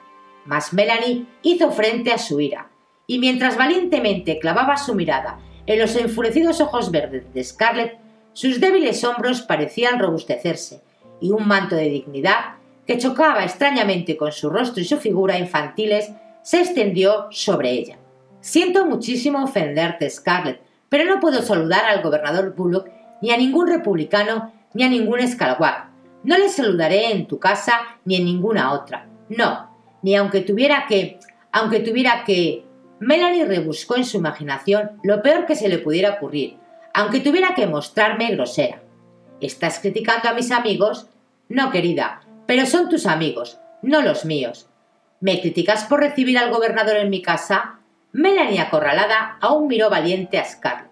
Mas 0.45 0.73
Melanie 0.73 1.27
hizo 1.43 1.71
frente 1.71 2.13
a 2.13 2.19
su 2.19 2.41
ira, 2.41 2.69
y 3.07 3.19
mientras 3.19 3.57
valientemente 3.57 4.39
clavaba 4.39 4.77
su 4.77 4.95
mirada 4.95 5.39
en 5.67 5.79
los 5.79 5.97
enfurecidos 5.97 6.61
ojos 6.61 6.91
verdes 6.91 7.33
de 7.33 7.45
Scarlett, 7.45 7.99
sus 8.33 8.61
débiles 8.61 9.03
hombros 9.05 9.43
parecían 9.43 9.99
robustecerse, 9.99 10.83
y 11.21 11.31
un 11.31 11.47
manto 11.47 11.77
de 11.77 11.89
dignidad, 11.89 12.57
que 12.87 12.99
chocaba 12.99 13.45
extrañamente 13.45 14.17
con 14.17 14.33
su 14.33 14.51
rostro 14.51 14.83
y 14.83 14.87
su 14.87 14.99
figura 14.99 15.39
infantiles, 15.39 16.11
se 16.43 16.61
extendió 16.61 17.27
sobre 17.31 17.71
ella. 17.71 17.99
Siento 18.41 18.87
muchísimo 18.87 19.45
ofenderte, 19.45 20.09
Scarlett, 20.09 20.61
pero 20.89 21.05
no 21.05 21.21
puedo 21.21 21.43
saludar 21.43 21.85
al 21.85 22.03
gobernador 22.03 22.55
Bullock, 22.55 22.89
ni 23.23 23.31
a 23.31 23.37
ningún 23.37 23.69
republicano, 23.69 24.53
ni 24.73 24.83
a 24.83 24.89
ningún 24.89 25.21
escalguac. 25.21 25.91
No 26.25 26.37
le 26.37 26.49
saludaré 26.49 27.13
en 27.13 27.27
tu 27.27 27.39
casa 27.39 27.75
ni 28.05 28.17
en 28.17 28.25
ninguna 28.25 28.73
otra. 28.73 29.09
No, 29.29 29.71
ni 30.03 30.17
aunque 30.17 30.41
tuviera 30.41 30.87
que... 30.89 31.19
aunque 31.53 31.81
tuviera 31.81 32.25
que... 32.25 32.65
Melanie 32.99 33.47
rebuscó 33.47 33.97
en 33.97 34.05
su 34.05 34.19
imaginación 34.19 34.91
lo 35.03 35.23
peor 35.23 35.47
que 35.47 35.55
se 35.55 35.69
le 35.69 35.79
pudiera 35.79 36.15
ocurrir, 36.15 36.59
aunque 36.95 37.21
tuviera 37.21 37.55
que 37.55 37.67
mostrarme 37.67 38.31
grosera. 38.31 38.83
¿Estás 39.41 39.79
criticando 39.79 40.29
a 40.29 40.35
mis 40.35 40.51
amigos? 40.51 41.09
No, 41.49 41.71
querida, 41.71 42.23
pero 42.47 42.67
son 42.67 42.89
tus 42.89 43.07
amigos, 43.07 43.59
no 43.83 44.03
los 44.03 44.25
míos. 44.25 44.69
¿Me 45.21 45.41
criticas 45.41 45.85
por 45.85 46.01
recibir 46.01 46.39
al 46.39 46.51
gobernador 46.51 46.97
en 46.97 47.11
mi 47.11 47.23
casa? 47.23 47.81
Melanie 48.13 48.61
acorralada 48.61 49.39
aún 49.41 49.69
miró 49.69 49.91
valiente 49.91 50.39
a 50.39 50.45
Scarlett. 50.45 50.91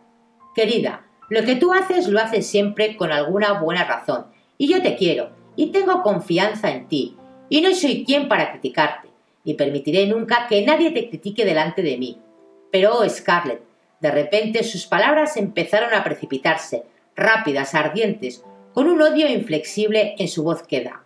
Querida, 0.54 1.04
lo 1.28 1.44
que 1.44 1.56
tú 1.56 1.72
haces 1.72 2.08
lo 2.08 2.20
haces 2.20 2.46
siempre 2.46 2.96
con 2.96 3.12
alguna 3.12 3.54
buena 3.54 3.84
razón, 3.84 4.26
y 4.56 4.68
yo 4.68 4.82
te 4.82 4.96
quiero, 4.96 5.30
y 5.56 5.72
tengo 5.72 6.02
confianza 6.02 6.70
en 6.70 6.88
ti, 6.88 7.16
y 7.48 7.60
no 7.60 7.74
soy 7.74 8.04
quien 8.04 8.28
para 8.28 8.52
criticarte, 8.52 9.08
ni 9.44 9.54
permitiré 9.54 10.06
nunca 10.06 10.46
que 10.48 10.64
nadie 10.64 10.90
te 10.90 11.08
critique 11.08 11.44
delante 11.44 11.82
de 11.82 11.96
mí. 11.96 12.18
Pero, 12.70 12.98
oh, 12.98 13.08
Scarlett, 13.08 13.62
de 14.00 14.10
repente 14.10 14.64
sus 14.64 14.86
palabras 14.86 15.36
empezaron 15.36 15.92
a 15.94 16.04
precipitarse, 16.04 16.84
rápidas, 17.16 17.74
ardientes, 17.74 18.44
con 18.72 18.88
un 18.88 19.02
odio 19.02 19.28
inflexible 19.28 20.14
en 20.18 20.28
su 20.28 20.44
voz 20.44 20.62
queda. 20.62 21.02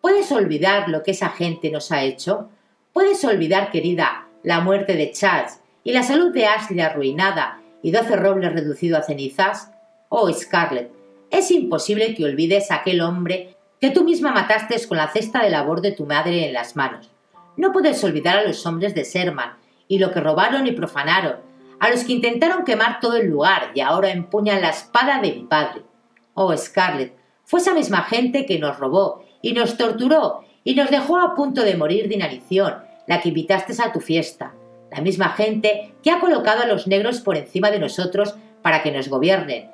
¿Puedes 0.00 0.30
olvidar 0.30 0.88
lo 0.88 1.02
que 1.02 1.10
esa 1.10 1.30
gente 1.30 1.70
nos 1.70 1.90
ha 1.90 2.04
hecho? 2.04 2.48
¿Puedes 2.92 3.24
olvidar, 3.24 3.70
querida, 3.70 4.28
la 4.42 4.60
muerte 4.60 4.94
de 4.94 5.10
Charles 5.10 5.60
y 5.82 5.92
la 5.92 6.02
salud 6.02 6.32
de 6.32 6.46
Ashley 6.46 6.80
arruinada 6.80 7.60
y 7.82 7.90
doce 7.90 8.16
robles 8.16 8.52
reducido 8.52 8.96
a 8.96 9.02
cenizas? 9.02 9.72
Oh, 10.08 10.32
Scarlett, 10.32 10.92
es 11.30 11.50
imposible 11.50 12.14
que 12.14 12.24
olvides 12.24 12.70
a 12.70 12.76
aquel 12.76 13.00
hombre 13.00 13.56
que 13.80 13.90
tú 13.90 14.04
misma 14.04 14.32
mataste 14.32 14.76
con 14.86 14.96
la 14.96 15.08
cesta 15.08 15.42
de 15.42 15.50
labor 15.50 15.80
de 15.80 15.92
tu 15.92 16.06
madre 16.06 16.46
en 16.46 16.52
las 16.52 16.76
manos. 16.76 17.10
No 17.56 17.72
puedes 17.72 18.02
olvidar 18.04 18.38
a 18.38 18.44
los 18.44 18.64
hombres 18.66 18.94
de 18.94 19.04
Sherman 19.04 19.56
y 19.88 19.98
lo 19.98 20.12
que 20.12 20.20
robaron 20.20 20.66
y 20.66 20.72
profanaron, 20.72 21.36
a 21.80 21.90
los 21.90 22.04
que 22.04 22.12
intentaron 22.12 22.64
quemar 22.64 23.00
todo 23.00 23.16
el 23.16 23.28
lugar 23.28 23.70
y 23.74 23.80
ahora 23.80 24.10
empuñan 24.10 24.60
la 24.60 24.70
espada 24.70 25.20
de 25.20 25.32
mi 25.32 25.42
padre. 25.44 25.82
Oh, 26.34 26.56
Scarlett, 26.56 27.16
Fue 27.44 27.60
esa 27.60 27.74
misma 27.74 28.02
gente 28.02 28.44
que 28.46 28.58
nos 28.58 28.78
robó 28.78 29.24
y 29.40 29.52
nos 29.52 29.76
torturó 29.76 30.44
y 30.64 30.74
nos 30.74 30.90
dejó 30.90 31.18
a 31.18 31.34
punto 31.34 31.62
de 31.62 31.76
morir 31.76 32.08
de 32.08 32.16
inanición, 32.16 32.74
la 33.06 33.20
que 33.20 33.30
invitaste 33.30 33.74
a 33.82 33.92
tu 33.92 34.00
fiesta. 34.00 34.52
La 34.90 35.00
misma 35.00 35.30
gente 35.30 35.94
que 36.02 36.10
ha 36.10 36.20
colocado 36.20 36.62
a 36.62 36.66
los 36.66 36.86
negros 36.86 37.20
por 37.20 37.36
encima 37.36 37.70
de 37.70 37.78
nosotros 37.78 38.34
para 38.62 38.82
que 38.82 38.92
nos 38.92 39.08
gobiernen, 39.08 39.70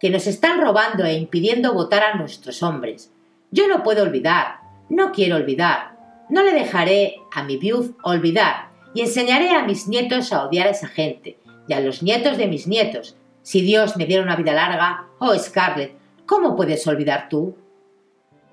que 0.00 0.10
nos 0.10 0.26
están 0.26 0.60
robando 0.60 1.04
e 1.04 1.14
impidiendo 1.14 1.74
votar 1.74 2.02
a 2.02 2.14
nuestros 2.14 2.62
hombres. 2.62 3.12
Yo 3.50 3.68
no 3.68 3.82
puedo 3.82 4.02
olvidar, 4.02 4.60
no 4.88 5.12
quiero 5.12 5.36
olvidar, 5.36 5.96
no 6.30 6.42
le 6.42 6.52
dejaré 6.52 7.16
a 7.32 7.42
mi 7.42 7.56
viud 7.56 7.92
olvidar, 8.02 8.68
y 8.94 9.02
enseñaré 9.02 9.50
a 9.50 9.64
mis 9.64 9.86
nietos 9.86 10.32
a 10.32 10.44
odiar 10.44 10.66
a 10.66 10.70
esa 10.70 10.88
gente, 10.88 11.38
y 11.68 11.74
a 11.74 11.80
los 11.80 12.02
nietos 12.02 12.38
de 12.38 12.48
mis 12.48 12.66
nietos. 12.66 13.16
Si 13.42 13.60
Dios 13.60 13.96
me 13.96 14.06
diera 14.06 14.22
una 14.22 14.36
vida 14.36 14.52
larga, 14.52 15.06
oh 15.18 15.36
Scarlett, 15.38 15.96
¿cómo 16.26 16.56
puedes 16.56 16.86
olvidar 16.86 17.28
tú? 17.28 17.56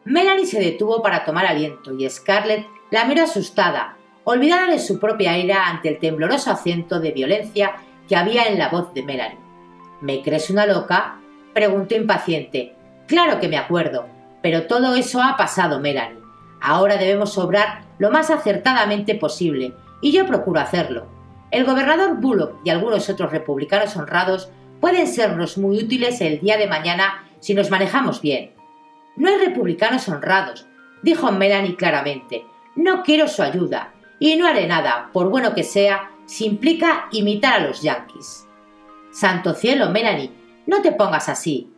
Melanie 0.04 0.46
se 0.46 0.60
detuvo 0.60 1.02
para 1.02 1.26
tomar 1.26 1.46
aliento, 1.46 1.92
y 1.94 2.08
Scarlett 2.10 2.68
la 2.92 3.06
miró 3.06 3.24
asustada, 3.24 3.98
olvidada 4.24 4.68
de 4.68 4.80
su 4.80 5.00
propia 5.00 5.38
ira 5.38 5.68
ante 5.68 5.90
el 5.90 6.00
tembloroso 6.00 6.52
acento 6.52 7.00
de 7.00 7.12
violencia 7.12 7.76
que 8.08 8.16
había 8.16 8.44
en 8.44 8.60
la 8.60 8.70
voz 8.70 8.94
de 8.94 9.04
Melanie. 9.04 9.40
¿Me 10.02 10.22
crees 10.22 10.50
una 10.50 10.66
loca? 10.66 11.20
preguntó 11.54 11.96
impaciente. 11.96 12.76
Claro 13.08 13.40
que 13.40 13.48
me 13.48 13.58
acuerdo, 13.58 14.08
pero 14.42 14.68
todo 14.68 14.96
eso 14.96 15.22
ha 15.22 15.38
pasado, 15.38 15.80
Melanie. 15.80 16.20
Ahora 16.62 16.98
debemos 16.98 17.38
obrar 17.38 17.86
lo 17.98 18.12
más 18.12 18.30
acertadamente 18.30 19.16
posible, 19.16 19.74
y 20.02 20.12
yo 20.12 20.28
procuro 20.28 20.60
hacerlo. 20.60 21.15
El 21.56 21.64
gobernador 21.64 22.18
Bullock 22.18 22.60
y 22.66 22.70
algunos 22.70 23.10
otros 23.10 23.32
republicanos 23.32 23.96
honrados 23.96 24.50
pueden 24.82 25.08
sernos 25.08 25.58
muy 25.58 25.78
útiles 25.78 26.20
el 26.20 26.42
día 26.42 26.58
de 26.58 26.68
mañana 26.68 27.30
si 27.40 27.54
nos 27.54 27.72
manejamos 27.72 28.22
bien. 28.22 28.52
No 29.16 29.30
hay 29.30 29.38
republicanos 29.38 30.10
honrados, 30.10 30.68
dijo 31.02 31.32
Melanie 31.32 31.78
claramente. 31.78 32.44
No 32.76 33.04
quiero 33.04 33.30
su 33.30 33.42
ayuda, 33.42 33.94
y 34.20 34.36
no 34.36 34.46
haré 34.46 34.68
nada, 34.68 35.10
por 35.14 35.30
bueno 35.30 35.56
que 35.56 35.64
sea, 35.64 36.12
si 36.26 36.46
implica 36.46 37.08
imitar 37.14 37.62
a 37.62 37.68
los 37.68 37.82
yanquis. 37.82 38.46
Santo 39.14 39.54
cielo, 39.54 39.92
Melanie, 39.92 40.32
no 40.66 40.82
te 40.82 40.92
pongas 40.92 41.30
así. 41.30 41.72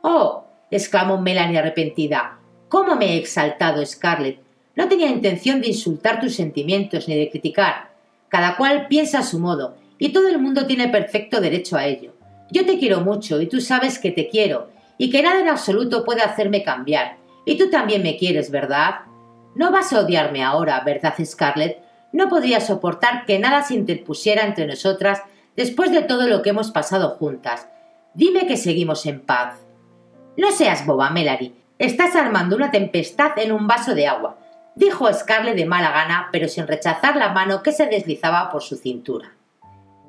Oh, 0.00 0.46
exclamó 0.70 1.20
Melanie 1.20 1.58
arrepentida. 1.58 2.38
¿Cómo 2.70 2.96
me 2.96 3.12
he 3.12 3.16
exaltado, 3.18 3.84
Scarlett? 3.84 4.40
No 4.76 4.88
tenía 4.88 5.08
intención 5.08 5.60
de 5.60 5.68
insultar 5.68 6.20
tus 6.20 6.36
sentimientos 6.36 7.06
ni 7.06 7.18
de 7.18 7.28
criticar. 7.28 7.89
Cada 8.30 8.56
cual 8.56 8.86
piensa 8.88 9.18
a 9.18 9.22
su 9.22 9.38
modo, 9.38 9.76
y 9.98 10.08
todo 10.08 10.28
el 10.28 10.38
mundo 10.38 10.66
tiene 10.66 10.88
perfecto 10.88 11.42
derecho 11.42 11.76
a 11.76 11.84
ello. 11.84 12.14
Yo 12.50 12.64
te 12.64 12.78
quiero 12.78 13.02
mucho, 13.02 13.40
y 13.40 13.46
tú 13.46 13.60
sabes 13.60 13.98
que 13.98 14.10
te 14.10 14.28
quiero, 14.28 14.70
y 14.96 15.10
que 15.10 15.22
nada 15.22 15.40
en 15.40 15.48
absoluto 15.48 16.04
puede 16.04 16.22
hacerme 16.22 16.62
cambiar. 16.62 17.16
Y 17.44 17.58
tú 17.58 17.70
también 17.70 18.02
me 18.02 18.16
quieres, 18.16 18.50
¿verdad? 18.50 19.00
No 19.54 19.70
vas 19.70 19.92
a 19.92 20.00
odiarme 20.00 20.42
ahora, 20.42 20.80
¿verdad, 20.80 21.14
Scarlett? 21.22 21.82
No 22.12 22.28
podría 22.28 22.60
soportar 22.60 23.24
que 23.26 23.38
nada 23.38 23.62
se 23.62 23.74
interpusiera 23.74 24.44
entre 24.44 24.66
nosotras 24.66 25.22
después 25.56 25.92
de 25.92 26.02
todo 26.02 26.26
lo 26.26 26.42
que 26.42 26.50
hemos 26.50 26.70
pasado 26.70 27.10
juntas. 27.10 27.68
Dime 28.14 28.46
que 28.46 28.56
seguimos 28.56 29.06
en 29.06 29.20
paz. 29.20 29.54
No 30.36 30.50
seas 30.50 30.86
boba, 30.86 31.10
Melanie. 31.10 31.54
Estás 31.78 32.16
armando 32.16 32.56
una 32.56 32.70
tempestad 32.70 33.38
en 33.38 33.52
un 33.52 33.66
vaso 33.66 33.94
de 33.94 34.06
agua, 34.06 34.38
dijo 34.74 35.12
Scarlett 35.12 35.56
de 35.56 35.66
mala 35.66 35.90
gana, 35.90 36.28
pero 36.32 36.48
sin 36.48 36.66
rechazar 36.66 37.16
la 37.16 37.30
mano 37.30 37.62
que 37.62 37.72
se 37.72 37.86
deslizaba 37.86 38.50
por 38.50 38.62
su 38.62 38.76
cintura. 38.76 39.32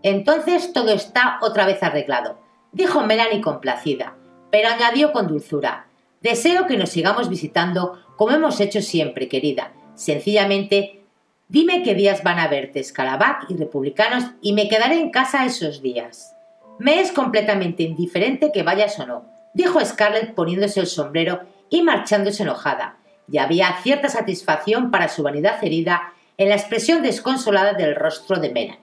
Entonces 0.04 0.74
todo 0.74 0.92
está 0.92 1.38
otra 1.42 1.66
vez 1.66 1.84
arreglado, 1.84 2.40
dijo 2.72 3.02
Melanie 3.02 3.42
complacida, 3.42 4.16
pero 4.52 4.70
añadió 4.70 5.12
con 5.12 5.28
dulzura. 5.28 5.88
Deseo 6.22 6.68
que 6.68 6.78
nos 6.78 6.90
sigamos 6.90 7.30
visitando 7.30 8.00
como 8.16 8.34
hemos 8.36 8.60
hecho 8.60 8.82
siempre, 8.82 9.28
querida. 9.28 9.74
Sencillamente, 9.96 11.04
dime 11.48 11.84
qué 11.84 11.96
días 11.96 12.24
van 12.24 12.40
a 12.40 12.48
verte 12.48 12.84
Scalabac 12.84 13.50
y 13.50 13.58
republicanos 13.58 14.26
y 14.42 14.54
me 14.54 14.70
quedaré 14.70 15.00
en 15.00 15.10
casa 15.10 15.46
esos 15.46 15.82
días. 15.82 16.36
Me 16.80 17.00
es 17.00 17.12
completamente 17.12 17.84
indiferente 17.84 18.52
que 18.52 18.64
vayas 18.64 19.00
o 19.00 19.06
no, 19.06 19.26
dijo 19.54 19.84
Scarlett 19.84 20.34
poniéndose 20.34 20.80
el 20.80 20.88
sombrero 20.88 21.42
y 21.70 21.82
marchándose 21.82 22.44
enojada, 22.44 22.98
y 23.32 23.38
había 23.38 23.78
cierta 23.82 24.10
satisfacción 24.10 24.92
para 24.92 25.08
su 25.08 25.24
vanidad 25.24 25.64
herida 25.64 26.14
en 26.38 26.50
la 26.50 26.56
expresión 26.56 27.02
desconsolada 27.02 27.74
del 27.74 27.96
rostro 27.96 28.40
de 28.40 28.50
Melanie. 28.50 28.80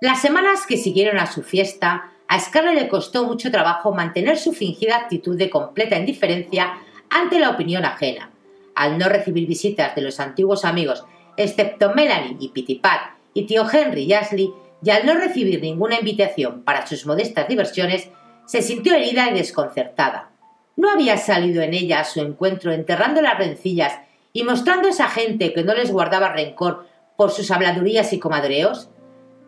Las 0.00 0.20
semanas 0.20 0.66
que 0.66 0.76
siguieron 0.76 1.18
a 1.18 1.26
su 1.26 1.42
fiesta, 1.42 2.12
a 2.28 2.38
Scarlett 2.38 2.74
le 2.74 2.88
costó 2.88 3.24
mucho 3.24 3.50
trabajo 3.50 3.94
mantener 3.94 4.36
su 4.36 4.52
fingida 4.52 4.96
actitud 4.96 5.36
de 5.36 5.50
completa 5.50 5.96
indiferencia 5.96 6.78
ante 7.10 7.38
la 7.38 7.50
opinión 7.50 7.84
ajena. 7.84 8.30
Al 8.74 8.98
no 8.98 9.08
recibir 9.08 9.48
visitas 9.48 9.94
de 9.94 10.02
los 10.02 10.20
antiguos 10.20 10.64
amigos, 10.64 11.04
excepto 11.36 11.94
Melanie 11.94 12.36
y 12.38 12.48
Pitipat 12.48 13.16
y 13.32 13.46
tío 13.46 13.66
Henry 13.70 14.02
y 14.02 14.12
Ashley, 14.12 14.52
y 14.82 14.90
al 14.90 15.06
no 15.06 15.14
recibir 15.14 15.60
ninguna 15.60 15.98
invitación 15.98 16.62
para 16.62 16.86
sus 16.86 17.06
modestas 17.06 17.48
diversiones, 17.48 18.10
se 18.44 18.62
sintió 18.62 18.94
herida 18.94 19.30
y 19.30 19.34
desconcertada. 19.34 20.30
¿No 20.76 20.90
había 20.90 21.16
salido 21.16 21.62
en 21.62 21.72
ella 21.72 22.00
a 22.00 22.04
su 22.04 22.20
encuentro 22.20 22.70
enterrando 22.70 23.22
las 23.22 23.38
rencillas 23.38 23.98
y 24.34 24.44
mostrando 24.44 24.88
a 24.88 24.90
esa 24.90 25.08
gente 25.08 25.54
que 25.54 25.64
no 25.64 25.74
les 25.74 25.90
guardaba 25.90 26.32
rencor 26.32 26.86
por 27.16 27.30
sus 27.30 27.50
habladurías 27.50 28.12
y 28.12 28.18
comadreos? 28.18 28.90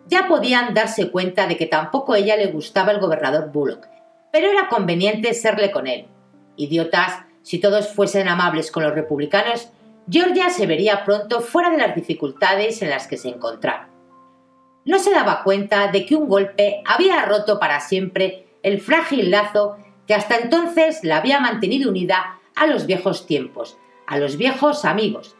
Ya 0.07 0.26
podían 0.26 0.72
darse 0.72 1.11
cuenta 1.11 1.47
de 1.47 1.59
que 1.59 1.66
tampoco 1.66 2.14
a 2.14 2.18
ella 2.18 2.37
le 2.37 2.47
gustaba 2.47 2.93
el 2.93 2.99
gobernador 2.99 3.53
Bullock, 3.53 3.87
pero 4.33 4.49
era 4.51 4.68
conveniente 4.68 5.35
serle 5.35 5.70
con 5.70 5.87
él. 5.87 6.07
Idiotas, 6.57 7.24
si 7.43 7.59
todos 7.59 7.89
fuesen 7.89 8.26
amables 8.26 8.70
con 8.70 8.83
los 8.83 8.95
republicanos, 8.95 9.68
Georgia 10.11 10.49
se 10.49 10.66
vería 10.66 11.05
pronto 11.05 11.43
fuera 11.43 11.68
de 11.68 11.76
las 11.76 11.95
dificultades 11.95 12.81
en 12.81 12.89
las 12.89 13.07
que 13.07 13.18
se 13.18 13.29
encontraba. 13.29 13.91
No 14.87 14.99
se 14.99 15.11
daba 15.11 15.43
cuenta 15.43 15.89
de 15.89 16.07
que 16.07 16.16
un 16.16 16.26
golpe 16.26 16.83
había 16.87 17.26
roto 17.26 17.59
para 17.61 17.81
siempre 17.81 18.47
el 18.62 18.81
frágil 18.81 19.31
lazo 19.31 19.76
que 20.09 20.14
hasta 20.14 20.38
entonces 20.38 21.04
la 21.04 21.18
había 21.18 21.38
mantenido 21.38 21.90
unida 21.90 22.38
a 22.56 22.66
los 22.66 22.86
viejos 22.86 23.26
tiempos, 23.26 23.76
a 24.06 24.18
los 24.18 24.38
viejos 24.38 24.86
amigos. 24.86 25.36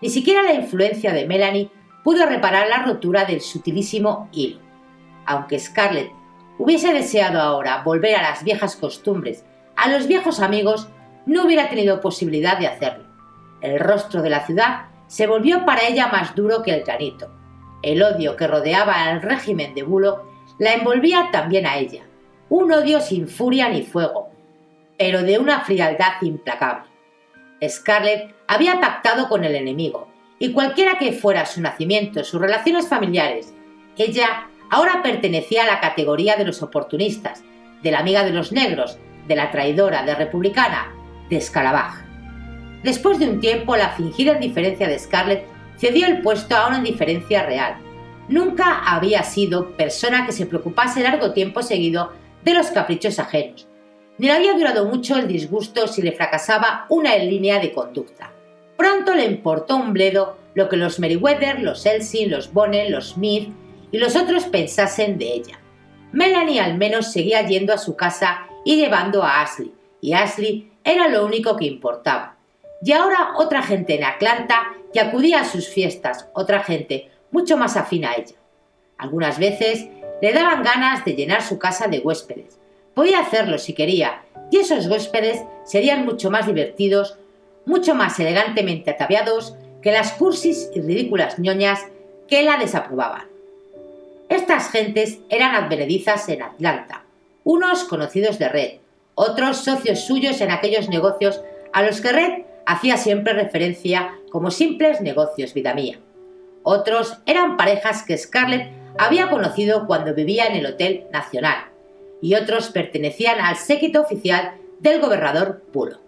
Ni 0.00 0.08
siquiera 0.08 0.42
la 0.42 0.54
influencia 0.54 1.12
de 1.12 1.26
Melanie 1.26 1.70
pudo 2.04 2.24
reparar 2.24 2.68
la 2.68 2.84
rotura 2.84 3.24
del 3.24 3.40
sutilísimo 3.40 4.28
hilo. 4.32 4.60
Aunque 5.26 5.58
Scarlett 5.58 6.12
hubiese 6.58 6.94
deseado 6.94 7.40
ahora 7.40 7.82
volver 7.82 8.14
a 8.14 8.22
las 8.22 8.44
viejas 8.44 8.76
costumbres, 8.76 9.44
a 9.74 9.90
los 9.90 10.06
viejos 10.06 10.38
amigos, 10.38 10.88
no 11.26 11.44
hubiera 11.44 11.68
tenido 11.68 12.00
posibilidad 12.00 12.56
de 12.56 12.68
hacerlo. 12.68 13.06
El 13.62 13.80
rostro 13.80 14.22
de 14.22 14.30
la 14.30 14.46
ciudad 14.46 14.86
se 15.08 15.26
volvió 15.26 15.64
para 15.64 15.88
ella 15.88 16.06
más 16.06 16.36
duro 16.36 16.62
que 16.62 16.72
el 16.72 16.84
granito. 16.84 17.30
El 17.82 18.00
odio 18.00 18.36
que 18.36 18.46
rodeaba 18.46 19.06
al 19.06 19.22
régimen 19.22 19.74
de 19.74 19.82
Bulo 19.82 20.30
la 20.60 20.74
envolvía 20.74 21.30
también 21.32 21.66
a 21.66 21.78
ella 21.78 22.04
un 22.48 22.72
odio 22.72 23.00
sin 23.00 23.28
furia 23.28 23.68
ni 23.68 23.82
fuego, 23.82 24.30
pero 24.98 25.22
de 25.22 25.38
una 25.38 25.60
frialdad 25.60 26.20
implacable. 26.22 26.90
Scarlett 27.66 28.34
había 28.46 28.80
pactado 28.80 29.28
con 29.28 29.44
el 29.44 29.54
enemigo, 29.54 30.08
y 30.38 30.52
cualquiera 30.52 30.98
que 30.98 31.12
fuera 31.12 31.46
su 31.46 31.60
nacimiento, 31.60 32.22
sus 32.24 32.40
relaciones 32.40 32.88
familiares, 32.88 33.54
ella 33.96 34.48
ahora 34.70 35.02
pertenecía 35.02 35.62
a 35.62 35.66
la 35.66 35.80
categoría 35.80 36.36
de 36.36 36.44
los 36.44 36.62
oportunistas, 36.62 37.42
de 37.82 37.90
la 37.90 38.00
amiga 38.00 38.24
de 38.24 38.30
los 38.30 38.52
negros, 38.52 38.98
de 39.26 39.36
la 39.36 39.50
traidora, 39.50 40.02
de 40.04 40.14
republicana, 40.14 40.92
de 41.30 41.36
Escalabaj. 41.36 42.02
Después 42.82 43.18
de 43.18 43.28
un 43.28 43.40
tiempo, 43.40 43.76
la 43.76 43.90
fingida 43.90 44.34
indiferencia 44.34 44.88
de 44.88 44.98
Scarlett 44.98 45.46
cedió 45.78 46.06
el 46.06 46.20
puesto 46.20 46.56
a 46.56 46.68
una 46.68 46.78
indiferencia 46.78 47.46
real. 47.46 47.76
Nunca 48.28 48.82
había 48.84 49.22
sido 49.22 49.76
persona 49.76 50.26
que 50.26 50.32
se 50.32 50.46
preocupase 50.46 51.02
largo 51.02 51.32
tiempo 51.32 51.62
seguido 51.62 52.12
de 52.44 52.54
los 52.54 52.68
caprichos 52.68 53.18
ajenos. 53.18 53.66
Ni 54.18 54.26
le 54.26 54.32
había 54.32 54.54
durado 54.54 54.86
mucho 54.86 55.16
el 55.16 55.26
disgusto 55.26 55.88
si 55.88 56.02
le 56.02 56.12
fracasaba 56.12 56.86
una 56.88 57.16
línea 57.16 57.58
de 57.58 57.72
conducta. 57.72 58.30
Pronto 58.76 59.14
le 59.14 59.24
importó 59.24 59.76
un 59.76 59.92
bledo 59.92 60.36
lo 60.54 60.68
que 60.68 60.76
los 60.76 61.00
Meriwether, 61.00 61.60
los 61.60 61.84
Elsin, 61.84 62.30
los 62.30 62.52
Bonnell, 62.52 62.92
los 62.92 63.10
Smith 63.10 63.52
y 63.90 63.98
los 63.98 64.14
otros 64.16 64.44
pensasen 64.44 65.18
de 65.18 65.32
ella. 65.32 65.60
Melanie 66.12 66.60
al 66.60 66.78
menos 66.78 67.10
seguía 67.10 67.42
yendo 67.42 67.72
a 67.72 67.78
su 67.78 67.96
casa 67.96 68.46
y 68.64 68.76
llevando 68.76 69.24
a 69.24 69.42
Ashley, 69.42 69.72
y 70.00 70.12
Ashley 70.12 70.72
era 70.84 71.08
lo 71.08 71.24
único 71.24 71.56
que 71.56 71.66
importaba. 71.66 72.36
Y 72.82 72.92
ahora 72.92 73.32
otra 73.36 73.62
gente 73.62 73.96
en 73.96 74.04
Atlanta 74.04 74.74
que 74.92 75.00
acudía 75.00 75.40
a 75.40 75.44
sus 75.44 75.68
fiestas, 75.68 76.28
otra 76.34 76.62
gente 76.62 77.10
mucho 77.30 77.56
más 77.56 77.76
afín 77.76 78.04
a 78.04 78.14
ella. 78.14 78.36
Algunas 78.96 79.38
veces 79.38 79.88
le 80.20 80.32
daban 80.32 80.62
ganas 80.62 81.04
de 81.04 81.14
llenar 81.14 81.42
su 81.42 81.58
casa 81.58 81.86
de 81.88 82.00
huéspedes. 82.00 82.58
Podía 82.94 83.20
hacerlo 83.20 83.58
si 83.58 83.72
quería, 83.72 84.22
y 84.50 84.58
esos 84.58 84.86
huéspedes 84.86 85.42
serían 85.64 86.04
mucho 86.04 86.30
más 86.30 86.46
divertidos, 86.46 87.18
mucho 87.66 87.94
más 87.94 88.18
elegantemente 88.20 88.90
ataviados 88.90 89.54
que 89.82 89.92
las 89.92 90.12
cursis 90.12 90.70
y 90.74 90.80
ridículas 90.80 91.38
ñoñas 91.38 91.80
que 92.28 92.42
la 92.42 92.56
desaprobaban. 92.56 93.24
Estas 94.28 94.70
gentes 94.70 95.18
eran 95.28 95.54
advenedizas 95.54 96.28
en 96.28 96.42
Atlanta, 96.42 97.04
unos 97.44 97.84
conocidos 97.84 98.38
de 98.38 98.48
Red, 98.48 98.72
otros 99.14 99.58
socios 99.58 100.00
suyos 100.00 100.40
en 100.40 100.50
aquellos 100.50 100.88
negocios 100.88 101.40
a 101.72 101.82
los 101.82 102.00
que 102.00 102.12
Red 102.12 102.32
hacía 102.66 102.96
siempre 102.96 103.32
referencia 103.32 104.14
como 104.30 104.50
simples 104.50 105.00
negocios, 105.00 105.54
vida 105.54 105.74
mía. 105.74 105.98
Otros 106.62 107.18
eran 107.26 107.56
parejas 107.56 108.02
que 108.02 108.16
Scarlett 108.16 108.83
había 108.98 109.28
conocido 109.28 109.86
cuando 109.86 110.14
vivía 110.14 110.46
en 110.46 110.56
el 110.56 110.66
Hotel 110.66 111.06
Nacional, 111.12 111.66
y 112.20 112.34
otros 112.34 112.70
pertenecían 112.70 113.40
al 113.40 113.56
séquito 113.56 114.00
oficial 114.00 114.54
del 114.80 115.00
gobernador 115.00 115.62
Bullock. 115.72 116.00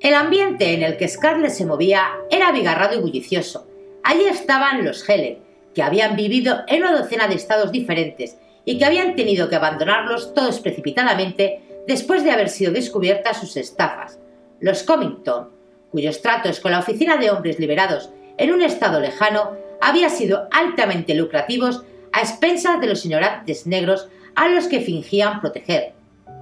El 0.00 0.14
ambiente 0.14 0.72
en 0.74 0.82
el 0.82 0.96
que 0.96 1.08
Scarlett 1.08 1.50
se 1.50 1.66
movía 1.66 2.08
era 2.30 2.48
abigarrado 2.48 2.98
y 2.98 3.00
bullicioso. 3.02 3.66
Allí 4.02 4.24
estaban 4.24 4.84
los 4.84 5.06
Helen, 5.08 5.38
que 5.74 5.82
habían 5.82 6.16
vivido 6.16 6.62
en 6.68 6.82
una 6.82 6.98
docena 6.98 7.28
de 7.28 7.34
estados 7.34 7.70
diferentes 7.70 8.38
y 8.64 8.78
que 8.78 8.84
habían 8.84 9.14
tenido 9.14 9.48
que 9.48 9.56
abandonarlos 9.56 10.32
todos 10.34 10.60
precipitadamente 10.60 11.82
después 11.86 12.24
de 12.24 12.30
haber 12.30 12.48
sido 12.48 12.72
descubiertas 12.72 13.40
sus 13.40 13.56
estafas. 13.56 14.18
Los 14.60 14.82
Comington, 14.82 15.50
cuyos 15.90 16.22
tratos 16.22 16.60
con 16.60 16.72
la 16.72 16.78
oficina 16.78 17.16
de 17.16 17.30
hombres 17.30 17.58
liberados 17.58 18.10
en 18.38 18.52
un 18.52 18.62
estado 18.62 19.00
lejano 19.00 19.56
habían 19.80 20.10
sido 20.10 20.48
altamente 20.50 21.14
lucrativos 21.14 21.84
a 22.12 22.20
expensas 22.20 22.80
de 22.80 22.86
los 22.86 23.04
ignorantes 23.04 23.66
negros 23.66 24.08
a 24.34 24.48
los 24.48 24.66
que 24.66 24.80
fingían 24.80 25.40
proteger. 25.40 25.92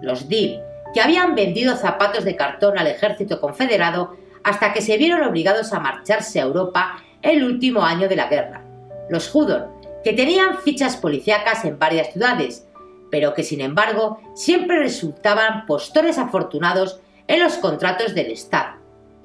Los 0.03 0.29
Dill, 0.29 0.61
que 0.95 1.01
habían 1.01 1.35
vendido 1.35 1.77
zapatos 1.77 2.25
de 2.25 2.37
cartón 2.37 2.79
al 2.79 2.87
ejército 2.87 3.41
confederado 3.41 4.17
hasta 4.45 4.73
que 4.73 4.81
se 4.81 4.97
vieron 4.97 5.23
obligados 5.23 5.73
a 5.73 5.81
marcharse 5.81 6.41
a 6.41 6.45
Europa 6.45 7.03
el 7.23 7.45
último 7.45 7.83
año 7.83 8.09
de 8.09 8.17
la 8.17 8.29
guerra. 8.29 8.63
Los 9.11 9.35
Hudon, 9.35 9.67
que 10.05 10.13
tenían 10.13 10.59
fichas 10.59 10.97
policíacas 10.97 11.65
en 11.65 11.79
varias 11.79 12.13
ciudades, 12.13 12.67
pero 13.11 13.35
que 13.35 13.43
sin 13.43 13.61
embargo 13.61 14.21
siempre 14.35 14.79
resultaban 14.79 15.67
postores 15.67 16.19
afortunados 16.19 17.01
en 17.27 17.41
los 17.41 17.55
contratos 17.55 18.15
del 18.15 18.31
Estado. 18.31 18.77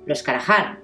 Los 0.05 0.23
Carajan, 0.23 0.79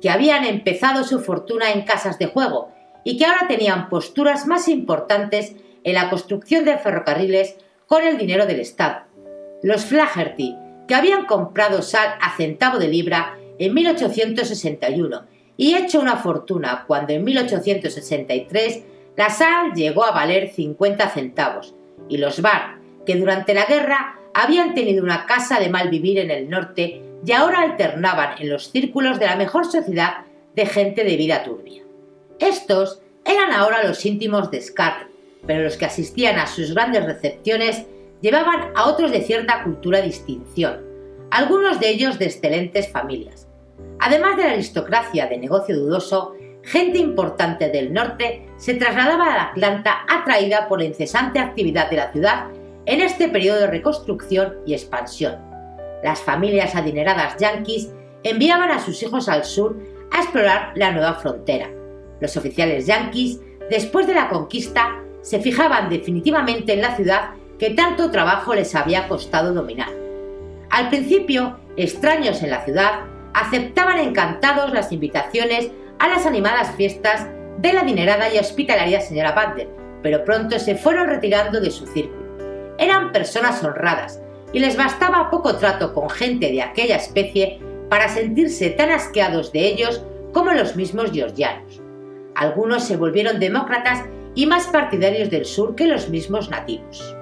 que 0.00 0.10
habían 0.10 0.44
empezado 0.44 1.04
su 1.04 1.20
fortuna 1.20 1.72
en 1.72 1.82
casas 1.82 2.18
de 2.18 2.26
juego 2.26 2.73
y 3.04 3.16
que 3.16 3.26
ahora 3.26 3.46
tenían 3.46 3.88
posturas 3.88 4.46
más 4.46 4.68
importantes 4.68 5.54
en 5.84 5.94
la 5.94 6.10
construcción 6.10 6.64
de 6.64 6.78
ferrocarriles 6.78 7.56
con 7.86 8.02
el 8.02 8.18
dinero 8.18 8.46
del 8.46 8.60
Estado. 8.60 9.04
Los 9.62 9.84
Flaherty, 9.84 10.56
que 10.88 10.94
habían 10.94 11.26
comprado 11.26 11.82
sal 11.82 12.16
a 12.20 12.36
centavo 12.36 12.78
de 12.78 12.88
libra 12.88 13.38
en 13.58 13.74
1861 13.74 15.22
y 15.56 15.74
hecho 15.74 16.00
una 16.00 16.16
fortuna 16.16 16.84
cuando 16.86 17.12
en 17.12 17.24
1863 17.24 18.82
la 19.16 19.30
sal 19.30 19.72
llegó 19.74 20.04
a 20.04 20.10
valer 20.10 20.50
50 20.50 21.08
centavos, 21.10 21.74
y 22.08 22.18
los 22.18 22.42
Bar, 22.42 22.78
que 23.06 23.14
durante 23.14 23.54
la 23.54 23.66
guerra 23.66 24.18
habían 24.34 24.74
tenido 24.74 25.04
una 25.04 25.26
casa 25.26 25.60
de 25.60 25.68
mal 25.68 25.88
vivir 25.88 26.18
en 26.18 26.30
el 26.30 26.50
norte 26.50 27.02
y 27.24 27.32
ahora 27.32 27.60
alternaban 27.60 28.40
en 28.40 28.50
los 28.50 28.70
círculos 28.70 29.20
de 29.20 29.26
la 29.26 29.36
mejor 29.36 29.64
sociedad 29.66 30.24
de 30.54 30.66
gente 30.66 31.04
de 31.04 31.16
vida 31.16 31.44
turbia. 31.44 31.83
Estos 32.38 33.00
eran 33.24 33.52
ahora 33.52 33.86
los 33.86 34.04
íntimos 34.04 34.50
de 34.50 34.60
Scarlett, 34.60 35.08
pero 35.46 35.62
los 35.62 35.76
que 35.76 35.86
asistían 35.86 36.38
a 36.38 36.46
sus 36.46 36.74
grandes 36.74 37.04
recepciones 37.04 37.86
llevaban 38.20 38.72
a 38.74 38.86
otros 38.86 39.10
de 39.10 39.22
cierta 39.22 39.62
cultura 39.62 40.00
distinción, 40.00 40.84
algunos 41.30 41.80
de 41.80 41.90
ellos 41.90 42.18
de 42.18 42.26
excelentes 42.26 42.88
familias. 42.90 43.46
Además 44.00 44.36
de 44.36 44.44
la 44.44 44.50
aristocracia 44.50 45.26
de 45.26 45.38
negocio 45.38 45.78
dudoso, 45.78 46.34
gente 46.62 46.98
importante 46.98 47.68
del 47.68 47.92
norte 47.92 48.46
se 48.56 48.74
trasladaba 48.74 49.34
a 49.34 49.50
Atlanta 49.50 50.04
atraída 50.08 50.68
por 50.68 50.78
la 50.80 50.86
incesante 50.86 51.38
actividad 51.38 51.90
de 51.90 51.96
la 51.96 52.12
ciudad 52.12 52.46
en 52.86 53.00
este 53.00 53.28
periodo 53.28 53.60
de 53.60 53.66
reconstrucción 53.66 54.56
y 54.66 54.74
expansión. 54.74 55.36
Las 56.02 56.20
familias 56.20 56.74
adineradas 56.74 57.36
yanquis 57.38 57.90
enviaban 58.22 58.70
a 58.70 58.80
sus 58.80 59.02
hijos 59.02 59.28
al 59.28 59.44
sur 59.44 59.76
a 60.10 60.20
explorar 60.20 60.72
la 60.74 60.92
nueva 60.92 61.14
frontera. 61.14 61.70
Los 62.20 62.36
oficiales 62.36 62.86
yanquis, 62.86 63.40
después 63.70 64.06
de 64.06 64.14
la 64.14 64.28
conquista, 64.28 65.00
se 65.22 65.40
fijaban 65.40 65.88
definitivamente 65.88 66.74
en 66.74 66.82
la 66.82 66.94
ciudad 66.96 67.30
que 67.58 67.70
tanto 67.70 68.10
trabajo 68.10 68.54
les 68.54 68.74
había 68.74 69.08
costado 69.08 69.54
dominar. 69.54 69.88
Al 70.70 70.88
principio, 70.90 71.58
extraños 71.76 72.42
en 72.42 72.50
la 72.50 72.64
ciudad 72.64 73.00
aceptaban 73.32 73.98
encantados 73.98 74.72
las 74.72 74.92
invitaciones 74.92 75.70
a 75.98 76.08
las 76.08 76.26
animadas 76.26 76.74
fiestas 76.76 77.26
de 77.58 77.72
la 77.72 77.80
adinerada 77.80 78.32
y 78.32 78.38
hospitalaria 78.38 79.00
señora 79.00 79.32
Butler, 79.32 79.68
pero 80.02 80.24
pronto 80.24 80.58
se 80.58 80.76
fueron 80.76 81.08
retirando 81.08 81.60
de 81.60 81.70
su 81.70 81.86
círculo. 81.86 82.74
Eran 82.78 83.12
personas 83.12 83.62
honradas 83.62 84.20
y 84.52 84.58
les 84.58 84.76
bastaba 84.76 85.30
poco 85.30 85.56
trato 85.56 85.94
con 85.94 86.10
gente 86.10 86.50
de 86.50 86.62
aquella 86.62 86.96
especie 86.96 87.60
para 87.88 88.08
sentirse 88.08 88.70
tan 88.70 88.90
asqueados 88.90 89.52
de 89.52 89.66
ellos 89.66 90.04
como 90.32 90.52
los 90.52 90.76
mismos 90.76 91.12
georgianos. 91.12 91.83
Algunos 92.34 92.84
se 92.84 92.96
volvieron 92.96 93.38
demócratas 93.38 94.04
y 94.34 94.46
más 94.46 94.66
partidarios 94.66 95.30
del 95.30 95.44
sur 95.44 95.74
que 95.74 95.86
los 95.86 96.08
mismos 96.08 96.50
nativos. 96.50 97.14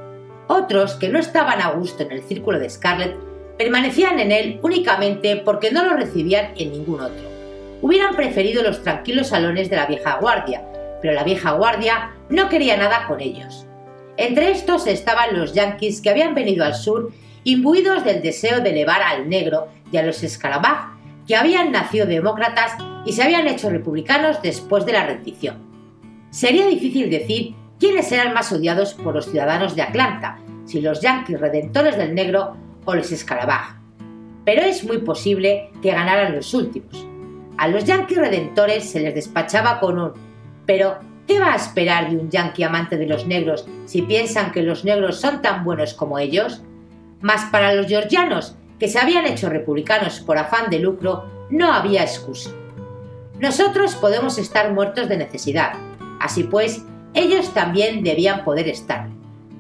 Otros, 0.49 0.95
que 0.95 1.09
no 1.09 1.19
estaban 1.19 1.61
a 1.61 1.71
gusto 1.71 2.03
en 2.03 2.13
el 2.13 2.23
círculo 2.23 2.59
de 2.59 2.71
Scarlett, 2.71 3.17
permanecían 3.59 4.19
en 4.19 4.33
él 4.33 4.61
únicamente 4.63 5.37
porque 5.37 5.71
no 5.71 5.85
lo 5.85 5.97
recibían 5.97 6.53
en 6.57 6.73
ningún 6.73 7.01
otro. 7.01 7.31
Hubieran 7.83 8.17
preferido 8.17 8.63
los 8.63 8.83
tranquilos 8.83 9.29
salones 9.29 9.69
de 9.69 9.77
la 9.77 9.87
vieja 9.87 10.19
guardia, 10.21 10.63
pero 11.01 11.15
la 11.15 11.25
vieja 11.25 11.53
guardia 11.53 12.13
no 12.29 12.49
quería 12.49 12.77
nada 12.77 13.07
con 13.07 13.21
ellos. 13.21 13.67
Entre 14.17 14.51
estos 14.51 14.87
estaban 14.87 15.39
los 15.39 15.53
yanquis 15.53 16.01
que 16.01 16.11
habían 16.11 16.35
venido 16.35 16.65
al 16.65 16.75
sur 16.75 17.13
imbuidos 17.45 18.05
del 18.05 18.23
deseo 18.23 18.61
de 18.61 18.71
elevar 18.71 19.03
al 19.03 19.29
negro 19.29 19.69
y 19.91 19.97
a 19.97 20.03
los 20.03 20.23
escarabaj, 20.23 20.92
que 21.33 21.37
habían 21.37 21.73
nacido 21.73 22.05
demócratas 22.05 22.77
y 23.07 23.15
se 23.15 23.23
habían 23.23 23.47
hecho 23.47 23.71
republicanos 23.71 24.43
después 24.43 24.85
de 24.85 24.93
la 24.93 25.07
rendición. 25.07 25.57
Sería 26.29 26.67
difícil 26.67 27.09
decir 27.09 27.55
quiénes 27.81 28.13
eran 28.13 28.35
más 28.35 28.53
odiados 28.53 28.93
por 28.93 29.15
los 29.15 29.25
ciudadanos 29.31 29.75
de 29.75 29.81
Atlanta, 29.81 30.37
si 30.67 30.83
los 30.83 31.01
yanquis 31.01 31.41
redentores 31.41 31.97
del 31.97 32.15
negro 32.15 32.55
o 32.85 32.95
los 32.95 33.11
escarabaj. 33.11 33.79
Pero 34.45 34.61
es 34.61 34.85
muy 34.85 34.99
posible 34.99 35.71
que 35.81 35.93
ganaran 35.93 36.37
los 36.37 36.53
últimos. 36.53 37.07
A 37.57 37.67
los 37.67 37.85
yanquis 37.87 38.19
redentores 38.19 38.91
se 38.91 39.01
les 39.01 39.15
despachaba 39.15 39.81
con 39.81 39.99
un 39.99 40.13
pero 40.67 40.99
¿qué 41.27 41.41
va 41.41 41.55
a 41.55 41.57
esperar 41.57 42.11
de 42.11 42.19
un 42.19 42.29
yanqui 42.29 42.63
amante 42.63 42.99
de 42.99 43.07
los 43.07 43.27
negros 43.27 43.67
si 43.87 44.03
piensan 44.03 44.53
que 44.53 44.63
los 44.63 44.85
negros 44.85 45.19
son 45.19 45.41
tan 45.41 45.65
buenos 45.65 45.95
como 45.95 46.19
ellos? 46.19 46.61
Mas 47.23 47.47
para 47.51 47.73
los 47.73 47.87
georgianos, 47.87 48.55
que 48.83 48.89
se 48.89 48.99
habían 48.99 49.27
hecho 49.27 49.49
republicanos 49.49 50.19
por 50.19 50.37
afán 50.37 50.69
de 50.69 50.81
lucro, 50.81 51.47
no 51.51 51.73
había 51.73 52.03
excusa. 52.03 52.51
Nosotros 53.39 53.95
podemos 53.95 54.39
estar 54.39 54.73
muertos 54.73 55.09
de 55.09 55.19
necesidad, 55.19 55.75
así 56.19 56.43
pues, 56.43 56.83
ellos 57.15 57.55
también 57.55 58.03
debían 58.03 58.43
poder 58.43 58.67
estar. 58.67 59.07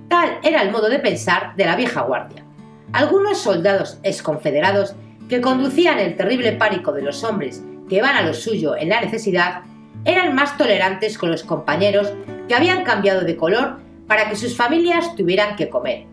Tal 0.08 0.40
era 0.42 0.60
el 0.60 0.72
modo 0.72 0.88
de 0.88 0.98
pensar 0.98 1.54
de 1.54 1.66
la 1.66 1.76
vieja 1.76 2.00
guardia. 2.00 2.44
Algunos 2.92 3.38
soldados 3.38 4.00
exconfederados 4.02 4.96
que 5.28 5.40
conducían 5.40 6.00
el 6.00 6.16
terrible 6.16 6.50
pánico 6.54 6.90
de 6.90 7.02
los 7.02 7.22
hombres 7.22 7.62
que 7.88 8.02
van 8.02 8.16
a 8.16 8.22
lo 8.22 8.34
suyo 8.34 8.74
en 8.74 8.88
la 8.88 9.02
necesidad 9.02 9.60
eran 10.04 10.34
más 10.34 10.58
tolerantes 10.58 11.16
con 11.16 11.30
los 11.30 11.44
compañeros 11.44 12.12
que 12.48 12.56
habían 12.56 12.82
cambiado 12.82 13.20
de 13.20 13.36
color 13.36 13.76
para 14.08 14.28
que 14.28 14.34
sus 14.34 14.56
familias 14.56 15.14
tuvieran 15.14 15.54
que 15.54 15.68
comer. 15.68 16.06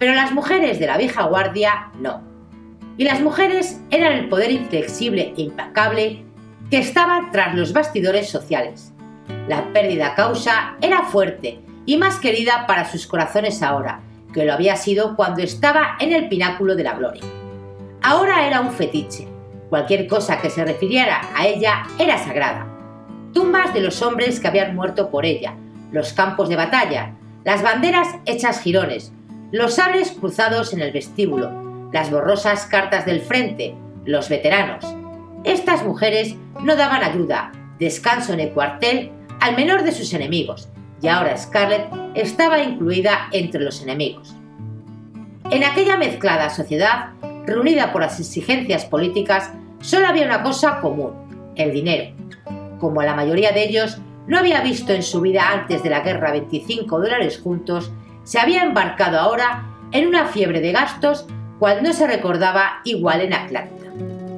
Pero 0.00 0.14
las 0.14 0.32
mujeres 0.32 0.80
de 0.80 0.88
la 0.88 0.98
vieja 0.98 1.22
guardia 1.26 1.92
no. 2.00 2.25
Y 2.98 3.04
las 3.04 3.20
mujeres 3.20 3.80
eran 3.90 4.12
el 4.12 4.28
poder 4.28 4.50
inflexible 4.50 5.34
e 5.36 5.42
implacable 5.42 6.24
que 6.70 6.78
estaba 6.78 7.28
tras 7.30 7.54
los 7.54 7.72
bastidores 7.72 8.28
sociales. 8.28 8.92
La 9.48 9.72
pérdida 9.72 10.14
causa 10.14 10.76
era 10.80 11.04
fuerte 11.04 11.60
y 11.84 11.96
más 11.96 12.18
querida 12.18 12.66
para 12.66 12.90
sus 12.90 13.06
corazones 13.06 13.62
ahora, 13.62 14.00
que 14.32 14.44
lo 14.44 14.52
había 14.52 14.76
sido 14.76 15.14
cuando 15.14 15.42
estaba 15.42 15.96
en 16.00 16.12
el 16.12 16.28
pináculo 16.28 16.74
de 16.74 16.84
la 16.84 16.94
gloria. 16.94 17.22
Ahora 18.02 18.46
era 18.46 18.60
un 18.60 18.72
fetiche. 18.72 19.28
Cualquier 19.68 20.06
cosa 20.06 20.40
que 20.40 20.50
se 20.50 20.64
refiriera 20.64 21.20
a 21.34 21.46
ella 21.46 21.82
era 21.98 22.18
sagrada. 22.18 22.66
Tumbas 23.32 23.74
de 23.74 23.80
los 23.80 24.00
hombres 24.00 24.40
que 24.40 24.48
habían 24.48 24.74
muerto 24.74 25.10
por 25.10 25.26
ella, 25.26 25.54
los 25.92 26.12
campos 26.12 26.48
de 26.48 26.56
batalla, 26.56 27.14
las 27.44 27.62
banderas 27.62 28.08
hechas 28.26 28.60
jirones, 28.60 29.12
los 29.52 29.74
sables 29.74 30.12
cruzados 30.12 30.72
en 30.72 30.80
el 30.80 30.92
vestíbulo, 30.92 31.65
las 31.92 32.10
borrosas 32.10 32.66
cartas 32.66 33.06
del 33.06 33.20
frente, 33.20 33.74
los 34.04 34.28
veteranos. 34.28 34.84
Estas 35.44 35.84
mujeres 35.84 36.34
no 36.62 36.76
daban 36.76 37.02
ayuda, 37.02 37.52
descanso 37.78 38.32
en 38.32 38.40
el 38.40 38.50
cuartel 38.50 39.12
al 39.40 39.56
menor 39.56 39.82
de 39.82 39.92
sus 39.92 40.12
enemigos, 40.12 40.68
y 41.02 41.08
ahora 41.08 41.36
Scarlett 41.36 41.88
estaba 42.14 42.62
incluida 42.62 43.28
entre 43.32 43.60
los 43.60 43.82
enemigos. 43.82 44.34
En 45.50 45.62
aquella 45.62 45.96
mezclada 45.96 46.50
sociedad, 46.50 47.10
reunida 47.46 47.92
por 47.92 48.02
las 48.02 48.18
exigencias 48.18 48.84
políticas, 48.84 49.52
solo 49.80 50.08
había 50.08 50.26
una 50.26 50.42
cosa 50.42 50.80
común, 50.80 51.12
el 51.54 51.72
dinero. 51.72 52.14
Como 52.80 53.02
la 53.02 53.14
mayoría 53.14 53.52
de 53.52 53.64
ellos 53.64 53.98
no 54.26 54.38
había 54.38 54.60
visto 54.60 54.92
en 54.92 55.02
su 55.02 55.20
vida 55.20 55.52
antes 55.52 55.82
de 55.82 55.90
la 55.90 56.00
guerra 56.00 56.32
25 56.32 56.98
dólares 56.98 57.40
juntos, 57.42 57.92
se 58.24 58.40
había 58.40 58.64
embarcado 58.64 59.20
ahora 59.20 59.64
en 59.92 60.08
una 60.08 60.26
fiebre 60.26 60.60
de 60.60 60.72
gastos 60.72 61.26
cuando 61.58 61.92
se 61.92 62.06
recordaba 62.06 62.80
igual 62.84 63.22
en 63.22 63.34
Atlanta. 63.34 63.86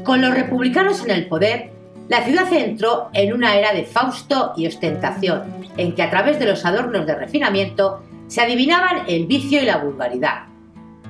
Con 0.04 0.22
los 0.22 0.34
republicanos 0.34 1.04
en 1.04 1.10
el 1.10 1.26
poder, 1.26 1.70
la 2.08 2.22
ciudad 2.22 2.50
entró 2.52 3.10
en 3.12 3.32
una 3.32 3.56
era 3.56 3.72
de 3.72 3.84
fausto 3.84 4.52
y 4.56 4.66
ostentación, 4.66 5.42
en 5.76 5.94
que 5.94 6.02
a 6.02 6.10
través 6.10 6.38
de 6.38 6.46
los 6.46 6.64
adornos 6.64 7.06
de 7.06 7.14
refinamiento 7.14 8.02
se 8.28 8.40
adivinaban 8.40 9.02
el 9.08 9.26
vicio 9.26 9.60
y 9.60 9.66
la 9.66 9.78
vulgaridad. 9.78 10.44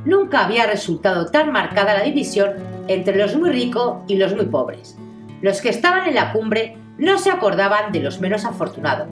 Nunca 0.05 0.45
había 0.45 0.67
resultado 0.67 1.27
tan 1.27 1.53
marcada 1.53 1.95
la 1.95 2.03
división 2.03 2.55
entre 2.89 3.17
los 3.17 3.37
muy 3.37 3.51
ricos 3.51 3.99
y 4.09 4.17
los 4.17 4.35
muy 4.35 4.47
pobres. 4.47 4.97
Los 5.43 5.61
que 5.61 5.69
estaban 5.69 6.09
en 6.09 6.15
la 6.15 6.33
cumbre 6.33 6.77
no 6.97 7.19
se 7.19 7.31
acordaban 7.31 7.93
de 7.93 8.01
los 8.01 8.21
menos 8.21 8.45
afortunados, 8.45 9.09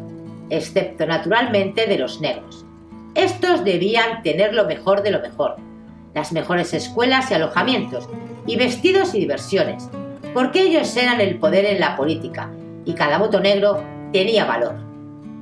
excepto 0.51 1.07
naturalmente 1.07 1.87
de 1.87 1.99
los 1.99 2.21
negros. 2.21 2.65
Estos 3.15 3.65
debían 3.65 4.23
tener 4.23 4.55
lo 4.55 4.67
mejor 4.67 5.03
de 5.03 5.11
lo 5.11 5.21
mejor, 5.21 5.57
las 6.17 6.33
mejores 6.33 6.73
escuelas 6.73 7.31
y 7.31 7.35
alojamientos, 7.35 8.09
y 8.47 8.57
vestidos 8.57 9.15
y 9.15 9.21
diversiones, 9.21 9.91
porque 10.33 10.63
ellos 10.63 10.97
eran 10.97 11.21
el 11.21 11.39
poder 11.39 11.67
en 11.67 11.79
la 11.79 11.95
política, 11.95 12.51
y 12.87 12.95
cada 12.95 13.19
voto 13.19 13.39
negro 13.39 13.85
tenía 14.15 14.47
valor. 14.47 14.77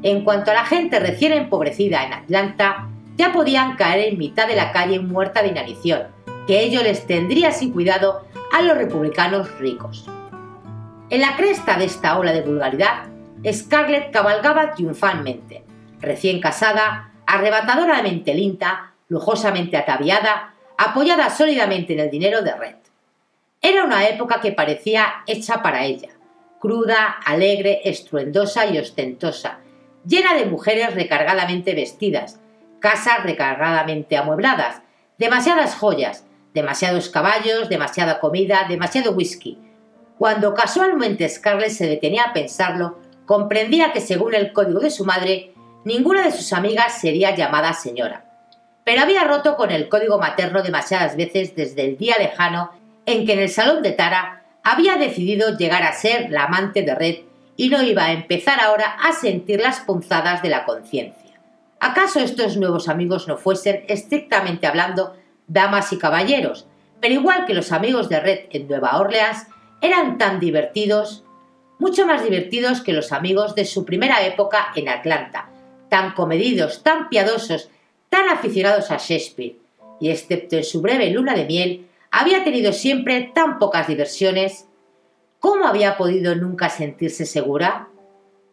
En 0.03 0.25
cuanto 0.25 0.51
a 0.51 0.55
la 0.55 0.65
gente 0.65 0.99
recién 0.99 1.33
empobrecida 1.33 2.05
en 2.05 2.13
Atlanta, 2.13 2.89
ya 3.17 3.33
podían 3.33 3.77
caer 3.77 4.09
en 4.09 4.19
mitad 4.19 4.49
de 4.49 4.57
la 4.57 4.73
calle 4.73 4.99
muerta 4.99 5.43
de 5.43 5.51
inanición, 5.51 6.09
que 6.49 6.65
ello 6.65 6.83
les 6.83 7.07
tendría 7.07 7.53
sin 7.53 7.73
cuidado 7.73 8.25
a 8.53 8.61
los 8.61 8.77
republicanos 8.77 9.57
ricos. 9.61 10.11
En 11.09 11.21
la 11.21 11.37
cresta 11.37 11.79
de 11.79 11.85
esta 11.85 12.19
ola 12.19 12.33
de 12.33 12.43
vulgaridad, 12.43 13.05
Scarlett 13.49 14.11
cabalgaba 14.11 14.73
triunfalmente, 14.73 15.63
recién 16.01 16.41
casada, 16.41 17.13
arrebatadoramente 17.27 18.35
linda, 18.35 18.95
lujosamente 19.09 19.77
ataviada, 19.77 20.54
apoyada 20.77 21.31
sólidamente 21.31 21.93
en 21.93 22.01
el 22.01 22.11
dinero 22.11 22.43
de 22.43 22.55
Red. 22.55 22.77
Era 23.61 23.85
una 23.85 24.07
época 24.09 24.41
que 24.41 24.53
parecía 24.53 25.23
hecha 25.27 25.63
para 25.63 25.85
ella, 25.85 26.11
cruda, 26.61 27.17
alegre, 27.25 27.81
estruendosa 27.85 28.67
y 28.67 28.79
ostentosa, 28.79 29.61
llena 30.07 30.35
de 30.35 30.47
mujeres 30.47 30.95
recargadamente 30.95 31.75
vestidas, 31.75 32.41
casas 32.81 33.23
recargadamente 33.23 34.17
amuebladas, 34.17 34.83
demasiadas 35.19 35.75
joyas, 35.77 36.25
demasiados 36.53 37.09
caballos, 37.09 37.69
demasiada 37.69 38.21
comida, 38.21 38.67
demasiado 38.69 39.13
whisky. 39.13 39.59
Cuando 40.19 40.55
casualmente 40.55 41.29
Scarlett 41.29 41.71
se 41.71 41.87
detenía 41.87 42.25
a 42.25 42.33
pensarlo, 42.33 42.99
comprendía 43.27 43.93
que 43.93 44.01
según 44.01 44.35
el 44.35 44.53
código 44.53 44.81
de 44.81 44.91
su 44.91 45.05
madre, 45.05 45.55
ninguna 45.85 46.23
de 46.23 46.33
sus 46.33 46.53
amigas 46.53 47.01
sería 47.01 47.35
llamada 47.35 47.73
señora. 47.73 48.24
Pero 48.85 49.03
había 49.03 49.25
roto 49.25 49.57
con 49.57 49.71
el 49.71 49.89
código 49.89 50.19
materno 50.19 50.63
demasiadas 50.63 51.17
veces 51.17 51.57
desde 51.57 51.85
el 51.85 51.97
día 51.97 52.17
lejano 52.19 52.71
en 53.07 53.27
que 53.27 53.33
en 53.33 53.41
el 53.41 53.49
salón 53.49 53.83
de 53.83 53.93
Tara 53.93 54.45
había 54.63 54.97
decidido 54.97 55.57
llegar 55.57 55.83
a 55.83 55.93
ser 55.93 56.31
la 56.31 56.45
amante 56.45 56.83
de 56.83 56.95
Red 56.95 57.17
y 57.57 57.69
no 57.69 57.83
iba 57.83 58.05
a 58.05 58.13
empezar 58.13 58.61
ahora 58.61 58.97
a 59.03 59.13
sentir 59.13 59.61
las 59.61 59.81
punzadas 59.81 60.43
de 60.43 60.49
la 60.49 60.65
conciencia. 60.65 61.41
¿Acaso 61.81 62.21
estos 62.21 62.57
nuevos 62.57 62.89
amigos 62.89 63.29
no 63.29 63.37
fuesen, 63.37 63.85
estrictamente 63.89 64.67
hablando, 64.67 65.15
damas 65.47 65.93
y 65.93 65.99
caballeros? 65.99 66.67
Pero 67.01 67.15
igual 67.15 67.45
que 67.45 67.55
los 67.55 67.73
amigos 67.73 68.09
de 68.09 68.21
Red 68.21 68.41
en 68.51 68.67
Nueva 68.69 68.99
Orleans, 68.99 69.47
eran 69.83 70.17
tan 70.17 70.41
divertidos, 70.41 71.25
mucho 71.79 72.07
más 72.07 72.23
divertidos 72.23 72.81
que 72.81 72.95
los 72.95 73.13
amigos 73.13 73.55
de 73.55 73.67
su 73.67 73.85
primera 73.85 74.25
época 74.25 74.69
en 74.75 74.89
Atlanta, 74.89 75.51
tan 75.91 76.13
comedidos, 76.13 76.83
tan 76.83 77.11
piadosos, 77.11 77.69
tan 78.15 78.29
aficionados 78.29 78.93
a 78.93 78.99
Shakespeare, 78.99 79.57
y 79.99 80.09
excepto 80.09 80.55
en 80.55 80.63
su 80.63 80.81
breve 80.81 81.11
luna 81.11 81.35
de 81.35 81.47
miel, 81.47 81.89
había 82.13 82.45
tenido 82.45 82.73
siempre 82.73 83.33
tan 83.35 83.59
pocas 83.59 83.89
diversiones. 83.89 84.69
¿Cómo 85.41 85.67
había 85.67 85.97
podido 85.97 86.37
nunca 86.37 86.69
sentirse 86.69 87.27
segura? 87.27 87.89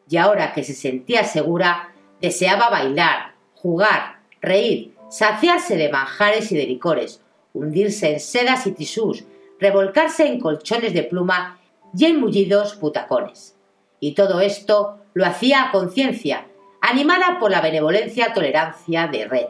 Y 0.10 0.18
ahora 0.18 0.52
que 0.54 0.64
se 0.64 0.74
sentía 0.74 1.26
segura, 1.26 1.94
Deseaba 2.22 2.70
bailar, 2.70 3.34
jugar, 3.56 4.20
reír, 4.42 4.94
saciarse 5.10 5.76
de 5.76 5.90
manjares 5.90 6.52
y 6.52 6.56
de 6.56 6.68
licores, 6.68 7.22
hundirse 7.54 8.14
en 8.14 8.20
sedas 8.20 8.68
y 8.68 8.72
tisús, 8.74 9.24
revolcarse 9.60 10.28
en 10.28 10.40
colchones 10.40 10.94
de 10.94 11.02
pluma 11.02 11.60
y 11.98 12.06
en 12.06 12.20
mullidos 12.20 12.80
butacones. 12.80 13.56
Y 14.00 14.14
todo 14.14 14.40
esto 14.40 15.00
lo 15.16 15.26
hacía 15.26 15.64
a 15.64 15.72
conciencia, 15.72 16.48
animada 16.82 17.38
por 17.40 17.52
la 17.52 17.62
benevolencia 17.62 18.34
tolerancia 18.34 19.08
de 19.08 19.26
Red. 19.26 19.48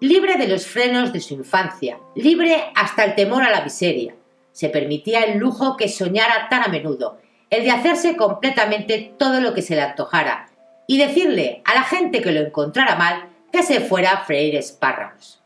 Libre 0.00 0.36
de 0.36 0.48
los 0.48 0.66
frenos 0.66 1.12
de 1.12 1.20
su 1.20 1.34
infancia, 1.34 1.98
libre 2.14 2.72
hasta 2.74 3.04
el 3.04 3.14
temor 3.14 3.42
a 3.42 3.50
la 3.50 3.62
miseria, 3.62 4.14
se 4.52 4.68
permitía 4.68 5.20
el 5.20 5.38
lujo 5.38 5.76
que 5.76 5.88
soñara 5.88 6.48
tan 6.48 6.62
a 6.62 6.68
menudo, 6.68 7.18
el 7.50 7.64
de 7.64 7.70
hacerse 7.70 8.16
completamente 8.16 9.14
todo 9.18 9.40
lo 9.40 9.54
que 9.54 9.62
se 9.62 9.74
le 9.74 9.82
antojara, 9.82 10.48
y 10.86 10.98
decirle 10.98 11.62
a 11.64 11.74
la 11.74 11.82
gente 11.82 12.20
que 12.22 12.32
lo 12.32 12.40
encontrara 12.40 12.96
mal 12.96 13.28
que 13.52 13.62
se 13.62 13.80
fuera 13.80 14.12
a 14.12 14.24
freír 14.24 14.56
espárragos. 14.56 15.40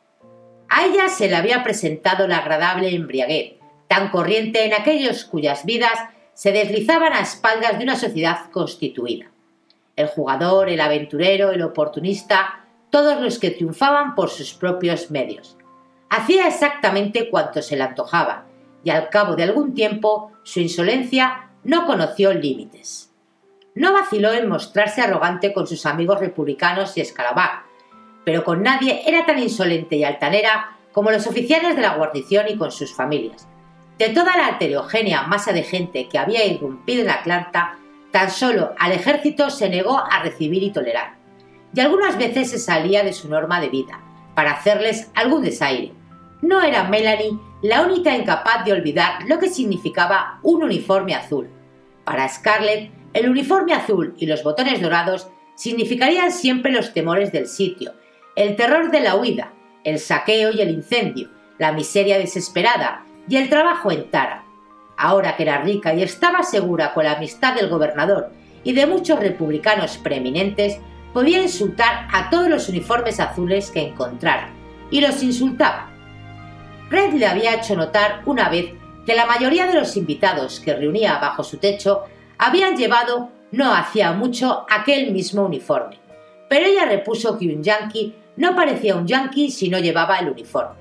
A 0.69 0.85
ella 0.85 1.09
se 1.09 1.29
le 1.29 1.37
había 1.37 1.63
presentado 1.63 2.27
la 2.27 2.39
agradable 2.39 2.95
embriaguez, 2.95 3.55
tan 3.89 4.11
corriente 4.11 4.65
en 4.65 4.75
aquellos 4.75 5.25
cuyas 5.25 5.65
vidas 5.65 5.99
se 6.35 6.53
deslizaban 6.53 7.13
a 7.13 7.21
espaldas 7.21 7.79
de 7.79 7.85
una 7.85 7.97
sociedad 7.97 8.51
constituida. 8.51 9.31
El 9.97 10.09
jugador, 10.09 10.69
el 10.69 10.81
aventurero, 10.81 11.51
el 11.51 11.63
oportunista, 11.63 12.67
todos 12.91 13.21
los 13.21 13.39
que 13.39 13.51
triunfaban 13.51 14.15
por 14.15 14.31
sus 14.31 14.55
propios 14.55 15.11
medios. 15.11 15.57
Hacía 16.09 16.47
exactamente 16.47 17.31
cuanto 17.31 17.63
se 17.63 17.77
le 17.77 17.83
antojaba, 17.83 18.47
y 18.85 18.91
al 18.91 19.09
cabo 19.09 19.35
de 19.35 19.43
algún 19.43 19.75
tiempo 19.75 20.33
su 20.45 20.61
insolencia 20.61 21.51
no 21.65 21.87
conoció 21.87 22.33
límites. 22.33 23.13
No 23.75 23.93
vaciló 23.93 24.33
en 24.33 24.49
mostrarse 24.49 25.03
arrogante 25.03 25.53
con 25.53 25.67
sus 25.67 25.85
amigos 25.85 26.21
republicanos 26.21 26.97
y 26.97 27.01
Escalabá, 27.01 27.67
pero 28.25 28.45
con 28.45 28.63
nadie 28.63 29.03
era 29.07 29.27
tan 29.27 29.39
insolente 29.39 29.97
y 29.97 30.05
altanera 30.05 30.79
como 30.93 31.11
los 31.11 31.27
oficiales 31.27 31.77
de 31.77 31.83
la 31.83 31.97
guarnición 31.97 32.47
y 32.49 32.57
con 32.57 32.73
sus 32.73 32.95
familias. 32.95 33.47
De 33.99 34.11
toda 34.11 34.37
la 34.37 34.51
heterogénea 34.51 35.23
masa 35.23 35.53
de 35.53 35.63
gente 35.63 36.09
que 36.09 36.19
había 36.19 36.45
irrumpido 36.45 37.03
en 37.03 37.11
Atlanta, 37.11 37.79
tan 38.17 38.31
solo 38.31 38.73
al 38.79 38.93
ejército 38.93 39.51
se 39.51 39.69
negó 39.69 39.99
a 39.99 40.23
recibir 40.23 40.63
y 40.63 40.71
tolerar, 40.71 41.19
y 41.75 41.81
algunas 41.81 42.17
veces 42.17 42.51
se 42.51 42.59
salía 42.59 43.05
de 43.05 43.13
su 43.13 43.29
norma 43.29 43.61
de 43.61 43.69
vida, 43.69 44.01
para 44.35 44.53
hacerles 44.53 45.11
algún 45.15 45.43
desaire. 45.43 45.93
No 46.41 46.63
era 46.63 46.85
Melanie 46.85 47.39
la 47.61 47.83
única 47.83 48.17
incapaz 48.17 48.65
de 48.65 48.73
olvidar 48.73 49.25
lo 49.29 49.39
que 49.39 49.51
significaba 49.51 50.41
un 50.43 50.63
uniforme 50.63 51.15
azul. 51.15 51.51
Para 52.05 52.27
Scarlett 52.27 52.91
el 53.13 53.29
uniforme 53.29 53.75
azul 53.75 54.15
y 54.17 54.25
los 54.25 54.43
botones 54.43 54.81
dorados 54.81 55.29
significarían 55.55 56.33
siempre 56.33 56.73
los 56.73 56.95
temores 56.95 57.33
del 57.33 57.47
sitio, 57.47 57.93
el 58.35 58.57
terror 58.57 58.91
de 58.91 59.01
la 59.01 59.17
huida, 59.17 59.53
el 59.85 59.99
saqueo 59.99 60.53
y 60.53 60.63
el 60.63 60.71
incendio, 60.71 61.29
la 61.59 61.73
miseria 61.73 62.17
desesperada 62.17 63.05
y 63.29 63.37
el 63.37 63.51
trabajo 63.51 63.93
en 63.93 64.11
Tara. 64.11 64.46
Ahora 64.97 65.37
que 65.37 65.43
era 65.43 65.63
rica 65.63 65.95
y 65.95 66.03
estaba 66.03 66.43
segura 66.43 66.95
con 66.95 67.05
la 67.05 67.13
amistad 67.13 67.55
del 67.55 67.69
gobernador 67.69 68.31
y 68.65 68.73
de 68.73 68.87
muchos 68.87 69.21
republicanos 69.21 69.99
preeminentes, 69.99 70.79
podía 71.13 71.41
insultar 71.41 72.09
a 72.13 72.31
todos 72.31 72.49
los 72.49 72.69
uniformes 72.69 73.21
azules 73.21 73.71
que 73.71 73.81
encontrara, 73.81 74.51
y 74.91 75.01
los 75.01 75.23
insultaba. 75.23 75.91
Red 76.91 77.15
le 77.15 77.27
había 77.27 77.55
hecho 77.55 77.77
notar 77.77 78.23
una 78.27 78.49
vez 78.49 78.73
que 79.07 79.15
la 79.15 79.27
mayoría 79.27 79.67
de 79.67 79.75
los 79.75 79.97
invitados 79.97 80.61
que 80.61 80.75
reunía 80.75 81.19
bajo 81.19 81.45
su 81.45 81.59
techo 81.59 82.05
habían 82.39 82.77
llevado 82.77 83.31
no 83.53 83.73
hacía 83.73 84.13
mucho 84.13 84.67
aquel 84.69 85.13
mismo 85.13 85.45
uniforme, 85.45 85.99
pero 86.49 86.67
ella 86.67 86.85
repuso 86.85 87.39
que 87.39 87.55
un 87.55 87.63
yankee 87.63 88.15
no 88.37 88.55
parecía 88.55 88.97
un 88.97 89.07
yankee 89.07 89.51
si 89.51 89.69
no 89.69 89.79
llevaba 89.79 90.19
el 90.19 90.29
uniforme. 90.29 90.77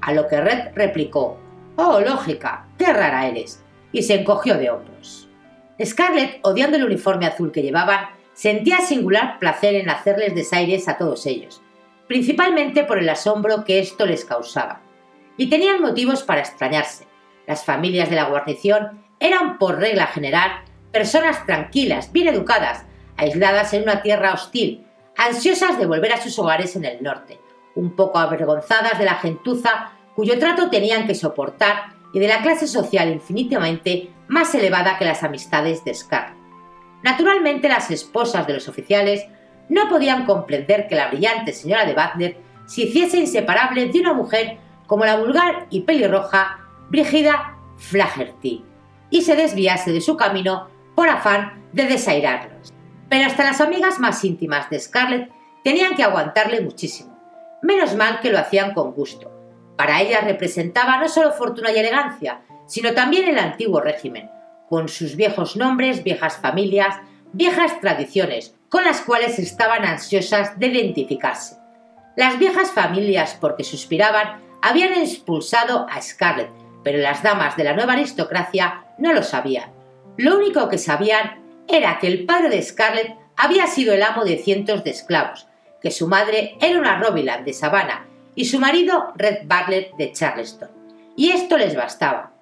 A 0.00 0.12
lo 0.12 0.26
que 0.28 0.40
Red 0.40 0.74
replicó, 0.74 1.39
Oh, 1.82 1.98
lógica, 1.98 2.66
qué 2.76 2.92
rara 2.92 3.26
eres, 3.26 3.64
y 3.90 4.02
se 4.02 4.16
encogió 4.16 4.58
de 4.58 4.68
hombros. 4.68 5.30
Scarlett, 5.82 6.38
odiando 6.42 6.76
el 6.76 6.84
uniforme 6.84 7.24
azul 7.24 7.52
que 7.52 7.62
llevaban, 7.62 8.10
sentía 8.34 8.82
singular 8.82 9.38
placer 9.38 9.76
en 9.76 9.88
hacerles 9.88 10.34
desaires 10.34 10.88
a 10.88 10.98
todos 10.98 11.24
ellos, 11.24 11.62
principalmente 12.06 12.84
por 12.84 12.98
el 12.98 13.08
asombro 13.08 13.64
que 13.64 13.78
esto 13.78 14.04
les 14.04 14.26
causaba. 14.26 14.82
Y 15.38 15.48
tenían 15.48 15.80
motivos 15.80 16.22
para 16.22 16.42
extrañarse. 16.42 17.06
Las 17.46 17.64
familias 17.64 18.10
de 18.10 18.16
la 18.16 18.28
guarnición 18.28 19.02
eran, 19.18 19.56
por 19.56 19.78
regla 19.78 20.06
general, 20.08 20.50
personas 20.92 21.46
tranquilas, 21.46 22.12
bien 22.12 22.28
educadas, 22.28 22.84
aisladas 23.16 23.72
en 23.72 23.84
una 23.84 24.02
tierra 24.02 24.34
hostil, 24.34 24.84
ansiosas 25.16 25.78
de 25.78 25.86
volver 25.86 26.12
a 26.12 26.20
sus 26.20 26.38
hogares 26.38 26.76
en 26.76 26.84
el 26.84 27.02
norte, 27.02 27.40
un 27.74 27.96
poco 27.96 28.18
avergonzadas 28.18 28.98
de 28.98 29.06
la 29.06 29.14
gentuza 29.14 29.92
cuyo 30.20 30.38
trato 30.38 30.68
tenían 30.68 31.06
que 31.06 31.14
soportar 31.14 31.94
y 32.12 32.18
de 32.18 32.28
la 32.28 32.42
clase 32.42 32.66
social 32.66 33.10
infinitamente 33.10 34.10
más 34.28 34.54
elevada 34.54 34.98
que 34.98 35.06
las 35.06 35.22
amistades 35.22 35.82
de 35.82 35.94
Scar. 35.94 36.34
Naturalmente 37.02 37.70
las 37.70 37.90
esposas 37.90 38.46
de 38.46 38.52
los 38.52 38.68
oficiales 38.68 39.24
no 39.70 39.88
podían 39.88 40.26
comprender 40.26 40.88
que 40.88 40.94
la 40.94 41.08
brillante 41.08 41.54
señora 41.54 41.86
de 41.86 41.94
Butler 41.94 42.36
se 42.66 42.82
hiciese 42.82 43.16
inseparable 43.16 43.86
de 43.86 43.98
una 43.98 44.12
mujer 44.12 44.58
como 44.86 45.06
la 45.06 45.16
vulgar 45.16 45.68
y 45.70 45.80
pelirroja 45.84 46.68
Brigida 46.90 47.56
Flaherty, 47.78 48.62
y 49.08 49.22
se 49.22 49.36
desviase 49.36 49.90
de 49.90 50.02
su 50.02 50.18
camino 50.18 50.68
por 50.94 51.08
afán 51.08 51.64
de 51.72 51.86
desairarlos. 51.86 52.74
Pero 53.08 53.26
hasta 53.26 53.44
las 53.44 53.62
amigas 53.62 53.98
más 53.98 54.22
íntimas 54.22 54.68
de 54.68 54.80
Scarlett 54.80 55.32
tenían 55.64 55.94
que 55.94 56.02
aguantarle 56.02 56.60
muchísimo. 56.60 57.18
Menos 57.62 57.96
mal 57.96 58.20
que 58.20 58.30
lo 58.30 58.38
hacían 58.38 58.74
con 58.74 58.92
gusto. 58.92 59.39
Para 59.80 60.02
ellas 60.02 60.24
representaba 60.24 60.98
no 60.98 61.08
solo 61.08 61.32
fortuna 61.32 61.72
y 61.72 61.78
elegancia, 61.78 62.42
sino 62.66 62.92
también 62.92 63.26
el 63.26 63.38
antiguo 63.38 63.80
régimen, 63.80 64.30
con 64.68 64.90
sus 64.90 65.16
viejos 65.16 65.56
nombres, 65.56 66.04
viejas 66.04 66.36
familias, 66.36 66.96
viejas 67.32 67.80
tradiciones, 67.80 68.54
con 68.68 68.84
las 68.84 69.00
cuales 69.00 69.38
estaban 69.38 69.86
ansiosas 69.86 70.58
de 70.58 70.66
identificarse. 70.66 71.56
Las 72.14 72.38
viejas 72.38 72.72
familias, 72.72 73.38
porque 73.40 73.64
suspiraban, 73.64 74.42
habían 74.60 74.92
expulsado 74.92 75.86
a 75.88 76.02
Scarlett, 76.02 76.50
pero 76.84 76.98
las 76.98 77.22
damas 77.22 77.56
de 77.56 77.64
la 77.64 77.72
nueva 77.72 77.94
aristocracia 77.94 78.84
no 78.98 79.14
lo 79.14 79.22
sabían. 79.22 79.72
Lo 80.18 80.36
único 80.36 80.68
que 80.68 80.76
sabían 80.76 81.42
era 81.66 81.98
que 81.98 82.08
el 82.08 82.26
padre 82.26 82.50
de 82.50 82.62
Scarlett 82.62 83.16
había 83.34 83.66
sido 83.66 83.94
el 83.94 84.02
amo 84.02 84.26
de 84.26 84.36
cientos 84.36 84.84
de 84.84 84.90
esclavos, 84.90 85.48
que 85.80 85.90
su 85.90 86.06
madre 86.06 86.58
era 86.60 86.78
una 86.78 86.98
Robiland 86.98 87.46
de 87.46 87.54
Savannah 87.54 88.09
y 88.34 88.44
su 88.44 88.58
marido 88.58 89.12
Red 89.16 89.46
Bartlett 89.46 89.96
de 89.96 90.12
Charleston. 90.12 90.70
Y 91.16 91.30
esto 91.30 91.58
les 91.58 91.74
bastaba. 91.74 92.32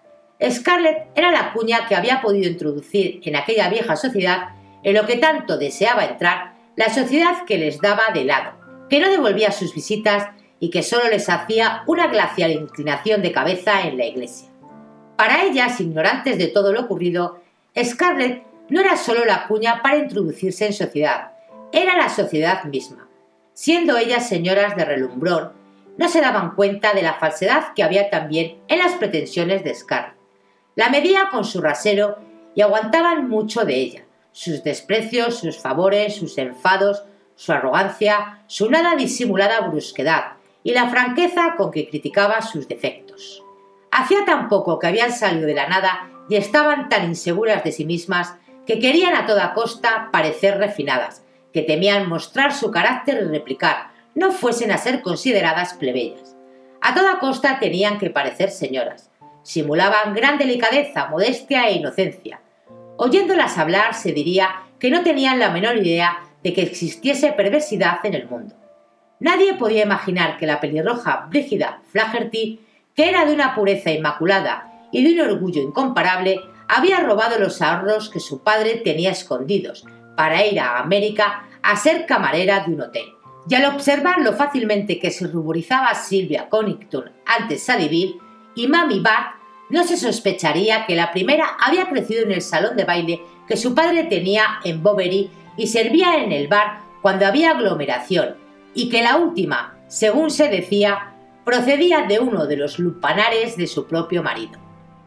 Scarlett 0.50 1.08
era 1.14 1.32
la 1.32 1.52
cuña 1.52 1.86
que 1.88 1.96
había 1.96 2.20
podido 2.20 2.48
introducir 2.48 3.20
en 3.24 3.36
aquella 3.36 3.68
vieja 3.68 3.96
sociedad 3.96 4.50
en 4.84 4.94
lo 4.94 5.06
que 5.06 5.16
tanto 5.16 5.58
deseaba 5.58 6.04
entrar, 6.04 6.54
la 6.76 6.92
sociedad 6.94 7.44
que 7.46 7.58
les 7.58 7.80
daba 7.80 8.12
de 8.14 8.24
lado, 8.24 8.52
que 8.88 9.00
no 9.00 9.10
devolvía 9.10 9.50
sus 9.50 9.74
visitas 9.74 10.28
y 10.60 10.70
que 10.70 10.82
solo 10.82 11.08
les 11.08 11.28
hacía 11.28 11.82
una 11.86 12.06
glacial 12.06 12.52
inclinación 12.52 13.22
de 13.22 13.32
cabeza 13.32 13.82
en 13.82 13.98
la 13.98 14.06
iglesia. 14.06 14.48
Para 15.16 15.42
ellas, 15.42 15.80
ignorantes 15.80 16.38
de 16.38 16.46
todo 16.46 16.72
lo 16.72 16.82
ocurrido, 16.82 17.40
Scarlett 17.76 18.44
no 18.68 18.80
era 18.80 18.96
solo 18.96 19.24
la 19.24 19.48
cuña 19.48 19.82
para 19.82 19.98
introducirse 19.98 20.66
en 20.66 20.72
sociedad, 20.72 21.32
era 21.72 21.96
la 21.96 22.08
sociedad 22.08 22.64
misma. 22.64 23.08
Siendo 23.52 23.98
ellas 23.98 24.28
señoras 24.28 24.76
de 24.76 24.84
relumbrón, 24.84 25.57
no 25.98 26.08
se 26.08 26.22
daban 26.22 26.54
cuenta 26.54 26.94
de 26.94 27.02
la 27.02 27.14
falsedad 27.14 27.74
que 27.74 27.82
había 27.82 28.08
también 28.08 28.58
en 28.68 28.78
las 28.78 28.94
pretensiones 28.94 29.62
de 29.64 29.74
Scarlett. 29.74 30.14
La 30.76 30.88
medía 30.88 31.28
con 31.30 31.44
su 31.44 31.60
rasero 31.60 32.18
y 32.54 32.62
aguantaban 32.62 33.28
mucho 33.28 33.64
de 33.64 33.74
ella, 33.74 34.04
sus 34.32 34.62
desprecios, 34.62 35.40
sus 35.40 35.58
favores, 35.58 36.16
sus 36.16 36.38
enfados, 36.38 37.04
su 37.34 37.52
arrogancia, 37.52 38.44
su 38.46 38.70
nada 38.70 38.94
disimulada 38.96 39.60
brusquedad 39.60 40.34
y 40.62 40.72
la 40.72 40.88
franqueza 40.88 41.54
con 41.56 41.70
que 41.72 41.88
criticaba 41.88 42.42
sus 42.42 42.68
defectos. 42.68 43.42
Hacía 43.90 44.24
tan 44.24 44.48
poco 44.48 44.78
que 44.78 44.86
habían 44.86 45.12
salido 45.12 45.46
de 45.46 45.54
la 45.54 45.68
nada 45.68 46.10
y 46.28 46.36
estaban 46.36 46.88
tan 46.88 47.06
inseguras 47.06 47.64
de 47.64 47.72
sí 47.72 47.84
mismas 47.84 48.34
que 48.66 48.78
querían 48.78 49.16
a 49.16 49.26
toda 49.26 49.54
costa 49.54 50.10
parecer 50.12 50.58
refinadas, 50.58 51.24
que 51.52 51.62
temían 51.62 52.08
mostrar 52.08 52.54
su 52.54 52.70
carácter 52.70 53.22
y 53.22 53.28
replicar, 53.28 53.87
no 54.18 54.32
fuesen 54.32 54.72
a 54.72 54.78
ser 54.78 55.00
consideradas 55.00 55.74
plebeyas. 55.74 56.36
A 56.80 56.92
toda 56.92 57.20
costa 57.20 57.60
tenían 57.60 57.98
que 57.98 58.10
parecer 58.10 58.50
señoras. 58.50 59.12
Simulaban 59.44 60.12
gran 60.12 60.38
delicadeza, 60.38 61.06
modestia 61.06 61.68
e 61.68 61.74
inocencia. 61.74 62.40
Oyéndolas 62.96 63.56
hablar 63.58 63.94
se 63.94 64.12
diría 64.12 64.62
que 64.80 64.90
no 64.90 65.04
tenían 65.04 65.38
la 65.38 65.50
menor 65.50 65.76
idea 65.76 66.18
de 66.42 66.52
que 66.52 66.62
existiese 66.62 67.32
perversidad 67.32 68.04
en 68.04 68.14
el 68.14 68.28
mundo. 68.28 68.56
Nadie 69.20 69.54
podía 69.54 69.84
imaginar 69.84 70.36
que 70.36 70.46
la 70.46 70.60
pelirroja 70.60 71.26
Brígida 71.28 71.82
Flaherty, 71.92 72.60
que 72.96 73.08
era 73.08 73.24
de 73.24 73.32
una 73.32 73.54
pureza 73.54 73.92
inmaculada 73.92 74.88
y 74.90 75.04
de 75.04 75.22
un 75.22 75.30
orgullo 75.30 75.62
incomparable, 75.62 76.40
había 76.66 77.00
robado 77.00 77.38
los 77.38 77.62
ahorros 77.62 78.10
que 78.10 78.20
su 78.20 78.42
padre 78.42 78.80
tenía 78.84 79.12
escondidos 79.12 79.84
para 80.16 80.44
ir 80.44 80.58
a 80.58 80.78
América 80.78 81.44
a 81.62 81.76
ser 81.76 82.04
camarera 82.04 82.64
de 82.64 82.74
un 82.74 82.80
hotel 82.80 83.17
y 83.48 83.54
al 83.54 83.66
observar 83.66 84.20
lo 84.20 84.32
fácilmente 84.32 84.98
que 84.98 85.10
se 85.10 85.26
ruborizaba 85.26 85.94
Silvia 85.94 86.48
Connington 86.48 87.12
ante 87.26 87.58
Sadie 87.58 88.16
y 88.54 88.66
Mami 88.66 89.00
Bart, 89.00 89.36
no 89.70 89.84
se 89.84 89.96
sospecharía 89.96 90.86
que 90.86 90.96
la 90.96 91.12
primera 91.12 91.56
había 91.60 91.88
crecido 91.88 92.22
en 92.22 92.32
el 92.32 92.42
salón 92.42 92.76
de 92.76 92.84
baile 92.84 93.22
que 93.46 93.56
su 93.56 93.74
padre 93.74 94.04
tenía 94.04 94.60
en 94.64 94.82
Bovary 94.82 95.30
y 95.56 95.66
servía 95.66 96.22
en 96.22 96.32
el 96.32 96.48
bar 96.48 96.80
cuando 97.02 97.26
había 97.26 97.50
aglomeración, 97.50 98.36
y 98.74 98.88
que 98.88 99.02
la 99.02 99.16
última, 99.16 99.76
según 99.88 100.30
se 100.30 100.48
decía, 100.48 101.14
procedía 101.44 102.02
de 102.02 102.18
uno 102.18 102.46
de 102.46 102.56
los 102.56 102.78
lupanares 102.78 103.56
de 103.56 103.66
su 103.66 103.86
propio 103.86 104.22
marido. 104.22 104.58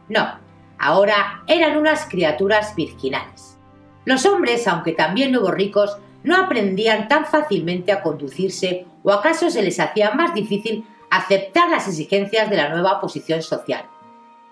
No, 0.09 0.39
ahora 0.79 1.43
eran 1.47 1.77
unas 1.77 2.05
criaturas 2.05 2.75
virginales. 2.75 3.57
Los 4.05 4.25
hombres, 4.25 4.67
aunque 4.67 4.93
también 4.93 5.31
nuevos 5.31 5.53
ricos, 5.53 5.97
no 6.23 6.37
aprendían 6.37 7.07
tan 7.07 7.25
fácilmente 7.25 7.91
a 7.91 8.01
conducirse 8.01 8.85
o 9.03 9.11
acaso 9.11 9.49
se 9.49 9.61
les 9.61 9.79
hacía 9.79 10.11
más 10.11 10.33
difícil 10.33 10.85
aceptar 11.09 11.69
las 11.69 11.87
exigencias 11.87 12.49
de 12.49 12.57
la 12.57 12.69
nueva 12.69 13.01
posición 13.01 13.41
social. 13.41 13.85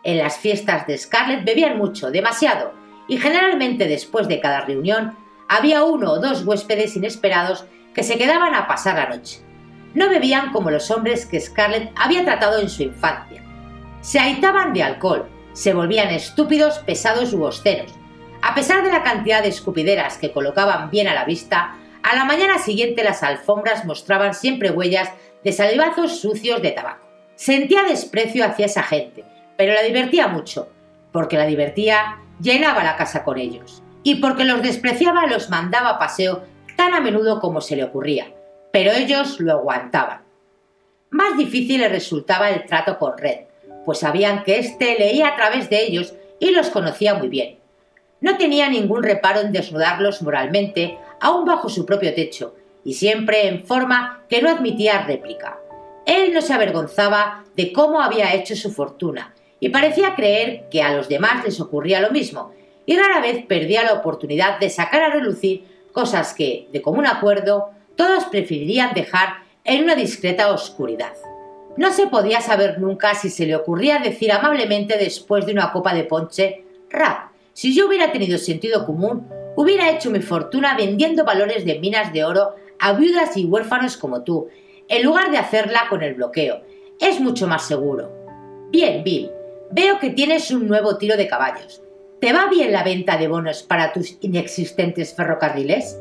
En 0.03 0.17
las 0.17 0.37
fiestas 0.37 0.87
de 0.87 0.97
Scarlett 0.97 1.45
bebían 1.45 1.77
mucho, 1.77 2.11
demasiado, 2.11 2.73
y 3.07 3.17
generalmente 3.17 3.87
después 3.87 4.27
de 4.27 4.39
cada 4.39 4.61
reunión 4.61 5.17
había 5.47 5.83
uno 5.83 6.11
o 6.11 6.19
dos 6.19 6.45
huéspedes 6.45 6.95
inesperados 6.95 7.65
que 7.93 8.03
se 8.03 8.17
quedaban 8.17 8.53
a 8.53 8.67
pasar 8.67 8.95
la 8.95 9.15
noche. 9.15 9.41
No 9.93 10.09
bebían 10.09 10.51
como 10.51 10.69
los 10.69 10.91
hombres 10.91 11.25
que 11.25 11.39
Scarlett 11.39 11.91
había 11.95 12.23
tratado 12.23 12.59
en 12.59 12.69
su 12.69 12.83
infancia. 12.83 13.43
Se 14.01 14.19
ahitaban 14.19 14.73
de 14.73 14.83
alcohol, 14.83 15.27
se 15.53 15.73
volvían 15.73 16.09
estúpidos, 16.09 16.79
pesados 16.79 17.33
u 17.33 17.45
austeros, 17.45 17.91
a 18.41 18.55
pesar 18.55 18.83
de 18.83 18.91
la 18.91 19.03
cantidad 19.03 19.41
de 19.41 19.49
escupideras 19.49 20.17
que 20.17 20.31
colocaban 20.31 20.89
bien 20.89 21.07
a 21.07 21.13
la 21.13 21.25
vista, 21.25 21.75
a 22.03 22.15
la 22.15 22.25
mañana 22.25 22.57
siguiente 22.59 23.03
las 23.03 23.23
alfombras 23.23 23.85
mostraban 23.85 24.33
siempre 24.33 24.71
huellas 24.71 25.11
de 25.43 25.51
salivazos 25.51 26.19
sucios 26.19 26.61
de 26.61 26.71
tabaco. 26.71 27.07
Sentía 27.35 27.83
desprecio 27.83 28.45
hacia 28.45 28.65
esa 28.65 28.83
gente, 28.83 29.23
pero 29.57 29.73
la 29.73 29.83
divertía 29.83 30.27
mucho, 30.27 30.69
porque 31.11 31.37
la 31.37 31.45
divertía 31.45 32.19
llenaba 32.41 32.83
la 32.83 32.95
casa 32.95 33.23
con 33.23 33.37
ellos, 33.37 33.83
y 34.03 34.15
porque 34.15 34.45
los 34.45 34.61
despreciaba 34.61 35.27
los 35.27 35.49
mandaba 35.49 35.89
a 35.91 35.99
paseo 35.99 36.43
tan 36.77 36.93
a 36.93 37.01
menudo 37.01 37.39
como 37.39 37.61
se 37.61 37.75
le 37.75 37.83
ocurría, 37.83 38.33
pero 38.71 38.91
ellos 38.91 39.39
lo 39.39 39.53
aguantaban. 39.53 40.21
Más 41.11 41.37
difícil 41.37 41.81
le 41.81 41.89
resultaba 41.89 42.49
el 42.49 42.65
trato 42.65 42.97
con 42.97 43.17
Red, 43.17 43.47
pues 43.85 43.99
sabían 43.99 44.43
que 44.43 44.59
éste 44.59 44.97
leía 44.97 45.29
a 45.29 45.35
través 45.35 45.69
de 45.69 45.83
ellos 45.83 46.13
y 46.39 46.51
los 46.51 46.69
conocía 46.69 47.15
muy 47.15 47.27
bien. 47.27 47.58
No 48.21 48.37
tenía 48.37 48.69
ningún 48.69 49.03
reparo 49.03 49.39
en 49.39 49.51
desnudarlos 49.51 50.21
moralmente, 50.21 50.97
aún 51.19 51.45
bajo 51.45 51.69
su 51.69 51.85
propio 51.85 52.13
techo, 52.13 52.55
y 52.83 52.93
siempre 52.93 53.47
en 53.47 53.65
forma 53.65 54.23
que 54.29 54.41
no 54.41 54.49
admitía 54.49 55.05
réplica. 55.05 55.59
Él 56.05 56.33
no 56.33 56.41
se 56.41 56.53
avergonzaba 56.53 57.43
de 57.55 57.71
cómo 57.71 58.01
había 58.01 58.33
hecho 58.33 58.55
su 58.55 58.71
fortuna, 58.71 59.33
y 59.59 59.69
parecía 59.69 60.15
creer 60.15 60.67
que 60.69 60.81
a 60.81 60.95
los 60.95 61.07
demás 61.07 61.43
les 61.45 61.59
ocurría 61.59 62.01
lo 62.01 62.11
mismo, 62.11 62.51
y 62.85 62.97
rara 62.97 63.21
vez 63.21 63.45
perdía 63.45 63.83
la 63.83 63.93
oportunidad 63.93 64.59
de 64.59 64.69
sacar 64.69 65.03
a 65.03 65.09
relucir 65.09 65.63
cosas 65.91 66.33
que, 66.33 66.67
de 66.71 66.81
común 66.81 67.05
acuerdo, 67.05 67.69
todos 67.95 68.25
preferirían 68.25 68.93
dejar 68.93 69.43
en 69.63 69.83
una 69.83 69.95
discreta 69.95 70.51
oscuridad. 70.51 71.13
No 71.77 71.93
se 71.93 72.07
podía 72.07 72.41
saber 72.41 72.79
nunca 72.79 73.13
si 73.13 73.29
se 73.29 73.45
le 73.45 73.55
ocurría 73.55 73.99
decir 73.99 74.31
amablemente 74.31 74.97
después 74.97 75.45
de 75.45 75.51
una 75.51 75.71
copa 75.71 75.93
de 75.93 76.03
ponche, 76.03 76.63
rap, 76.89 77.28
si 77.53 77.75
yo 77.75 77.87
hubiera 77.87 78.11
tenido 78.11 78.37
sentido 78.37 78.85
común, 78.85 79.27
hubiera 79.55 79.89
hecho 79.89 80.09
mi 80.09 80.21
fortuna 80.21 80.75
vendiendo 80.77 81.25
valores 81.25 81.65
de 81.65 81.79
minas 81.79 82.13
de 82.13 82.23
oro 82.23 82.55
a 82.79 82.93
viudas 82.93 83.35
y 83.35 83.45
huérfanos 83.45 83.97
como 83.97 84.23
tú, 84.23 84.47
en 84.87 85.03
lugar 85.03 85.31
de 85.31 85.37
hacerla 85.37 85.87
con 85.89 86.01
el 86.01 86.15
bloqueo. 86.15 86.61
Es 86.99 87.19
mucho 87.19 87.47
más 87.47 87.67
seguro. 87.67 88.11
Bien, 88.71 89.03
Bill, 89.03 89.31
veo 89.71 89.99
que 89.99 90.09
tienes 90.09 90.51
un 90.51 90.67
nuevo 90.67 90.97
tiro 90.97 91.17
de 91.17 91.27
caballos. 91.27 91.81
¿Te 92.19 92.33
va 92.33 92.47
bien 92.49 92.71
la 92.71 92.83
venta 92.83 93.17
de 93.17 93.27
bonos 93.27 93.63
para 93.63 93.93
tus 93.93 94.17
inexistentes 94.21 95.13
ferrocarriles? 95.13 95.97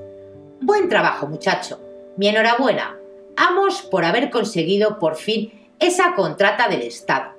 Buen 0.60 0.88
trabajo, 0.88 1.28
muchacho. 1.28 1.80
Mi 2.16 2.28
enhorabuena. 2.28 2.98
Amos 3.36 3.82
por 3.82 4.04
haber 4.04 4.30
conseguido 4.30 4.98
por 4.98 5.14
fin 5.14 5.52
esa 5.78 6.14
contrata 6.16 6.68
del 6.68 6.82
Estado. 6.82 7.34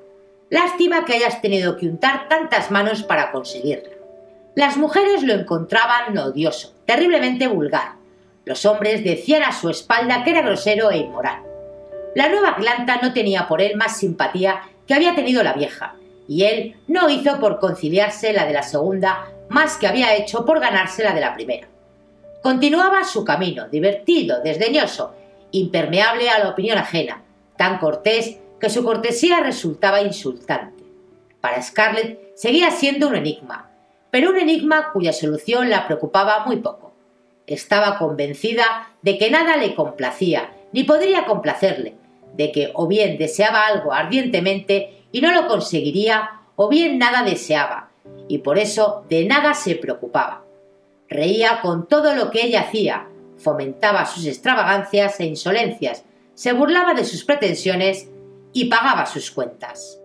Lástima 0.50 1.04
que 1.04 1.14
hayas 1.14 1.42
tenido 1.42 1.76
que 1.76 1.88
untar 1.88 2.30
tantas 2.30 2.72
manos 2.72 3.04
para 3.04 3.32
conseguirla. 3.32 3.99
Las 4.56 4.78
mujeres 4.78 5.24
lo 5.24 5.34
encontraban 5.34 6.18
odioso, 6.18 6.74
terriblemente 6.86 7.48
vulgar. 7.48 7.94
Los 8.46 8.66
hombres 8.66 9.04
decían 9.04 9.44
a 9.44 9.52
su 9.52 9.70
espalda 9.70 10.24
que 10.24 10.32
era 10.32 10.42
grosero 10.42 10.92
e 10.92 10.98
inmoral. 10.98 11.44
La 12.16 12.30
nueva 12.30 12.50
Atlanta 12.50 13.00
no 13.02 13.14
tenía 13.14 13.48
por 13.48 13.62
él 13.62 13.78
más 13.78 13.98
simpatía 13.98 14.62
que 14.88 14.96
había 14.96 15.16
tenido 15.16 15.44
la 15.44 15.54
vieja, 15.54 15.96
y 16.28 16.44
él 16.44 16.76
no 16.88 17.10
hizo 17.10 17.40
por 17.40 17.60
conciliarse 17.60 18.34
la 18.34 18.46
de 18.46 18.54
la 18.54 18.64
segunda 18.64 19.28
más 19.50 19.78
que 19.78 19.88
había 19.88 20.16
hecho 20.16 20.46
por 20.46 20.60
ganarse 20.60 21.04
la 21.04 21.14
de 21.14 21.22
la 21.22 21.34
primera. 21.36 21.68
Continuaba 22.42 23.04
su 23.04 23.26
camino, 23.26 23.68
divertido, 23.68 24.42
desdeñoso, 24.42 25.14
impermeable 25.52 26.30
a 26.30 26.40
la 26.40 26.50
opinión 26.50 26.78
ajena, 26.78 27.24
tan 27.58 27.80
cortés 27.80 28.38
que 28.60 28.70
su 28.70 28.84
cortesía 28.84 29.42
resultaba 29.42 30.02
insultante. 30.02 30.84
Para 31.42 31.62
Scarlett 31.62 32.36
seguía 32.36 32.72
siendo 32.72 33.08
un 33.08 33.16
enigma, 33.16 33.69
pero 34.12 34.30
un 34.30 34.38
enigma 34.38 34.92
cuya 34.92 35.14
solución 35.14 35.70
la 35.70 35.86
preocupaba 35.86 36.46
muy 36.46 36.58
poco. 36.58 36.94
Estaba 37.48 37.98
convencida 37.98 38.94
de 39.02 39.18
que 39.18 39.32
nada 39.32 39.58
le 39.58 39.76
complacía, 39.76 40.54
ni 40.72 40.84
podría 40.84 41.26
complacerle, 41.26 41.96
de 42.36 42.52
que 42.52 42.72
o 42.74 42.88
bien 42.88 43.18
deseaba 43.18 43.66
algo 43.66 43.94
ardientemente 43.94 45.04
y 45.12 45.22
no 45.22 45.32
lo 45.32 45.48
conseguiría, 45.48 46.42
o 46.56 46.70
bien 46.70 46.98
nada 47.00 47.24
deseaba, 47.24 47.90
y 48.28 48.40
por 48.40 48.60
eso 48.60 49.06
de 49.10 49.26
nada 49.26 49.54
se 49.54 49.76
preocupaba. 49.76 50.44
Reía 51.08 51.62
con 51.62 51.88
todo 51.88 52.14
lo 52.14 52.30
que 52.30 52.46
ella 52.46 52.62
hacía, 52.62 53.08
fomentaba 53.38 54.06
sus 54.06 54.26
extravagancias 54.26 55.20
e 55.20 55.26
insolencias, 55.26 56.04
se 56.36 56.54
burlaba 56.54 56.94
de 56.94 57.06
sus 57.06 57.24
pretensiones 57.24 58.10
y 58.54 58.66
pagaba 58.66 59.06
sus 59.06 59.32
cuentas. 59.32 59.99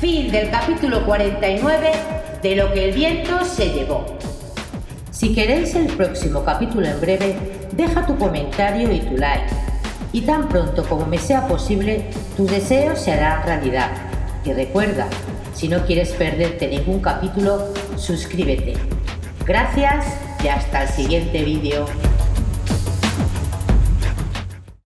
Fin 0.00 0.30
del 0.30 0.50
capítulo 0.50 1.06
49 1.06 1.90
de 2.42 2.54
Lo 2.54 2.70
que 2.74 2.84
el 2.84 2.94
viento 2.94 3.42
se 3.46 3.70
llevó. 3.70 4.04
Si 5.10 5.34
queréis 5.34 5.74
el 5.74 5.86
próximo 5.86 6.44
capítulo 6.44 6.86
en 6.86 7.00
breve, 7.00 7.36
deja 7.72 8.04
tu 8.04 8.14
comentario 8.18 8.92
y 8.92 9.00
tu 9.00 9.16
like. 9.16 9.46
Y 10.12 10.20
tan 10.20 10.50
pronto 10.50 10.84
como 10.86 11.06
me 11.06 11.16
sea 11.16 11.48
posible, 11.48 12.10
tus 12.36 12.50
deseos 12.50 12.98
se 12.98 13.12
harán 13.12 13.42
realidad. 13.46 13.90
Y 14.44 14.52
recuerda, 14.52 15.08
si 15.54 15.66
no 15.66 15.86
quieres 15.86 16.12
perderte 16.12 16.68
ningún 16.68 17.00
capítulo, 17.00 17.72
suscríbete. 17.96 18.74
Gracias 19.46 20.04
y 20.44 20.48
hasta 20.48 20.82
el 20.82 20.88
siguiente 20.90 21.42
vídeo. 21.42 21.86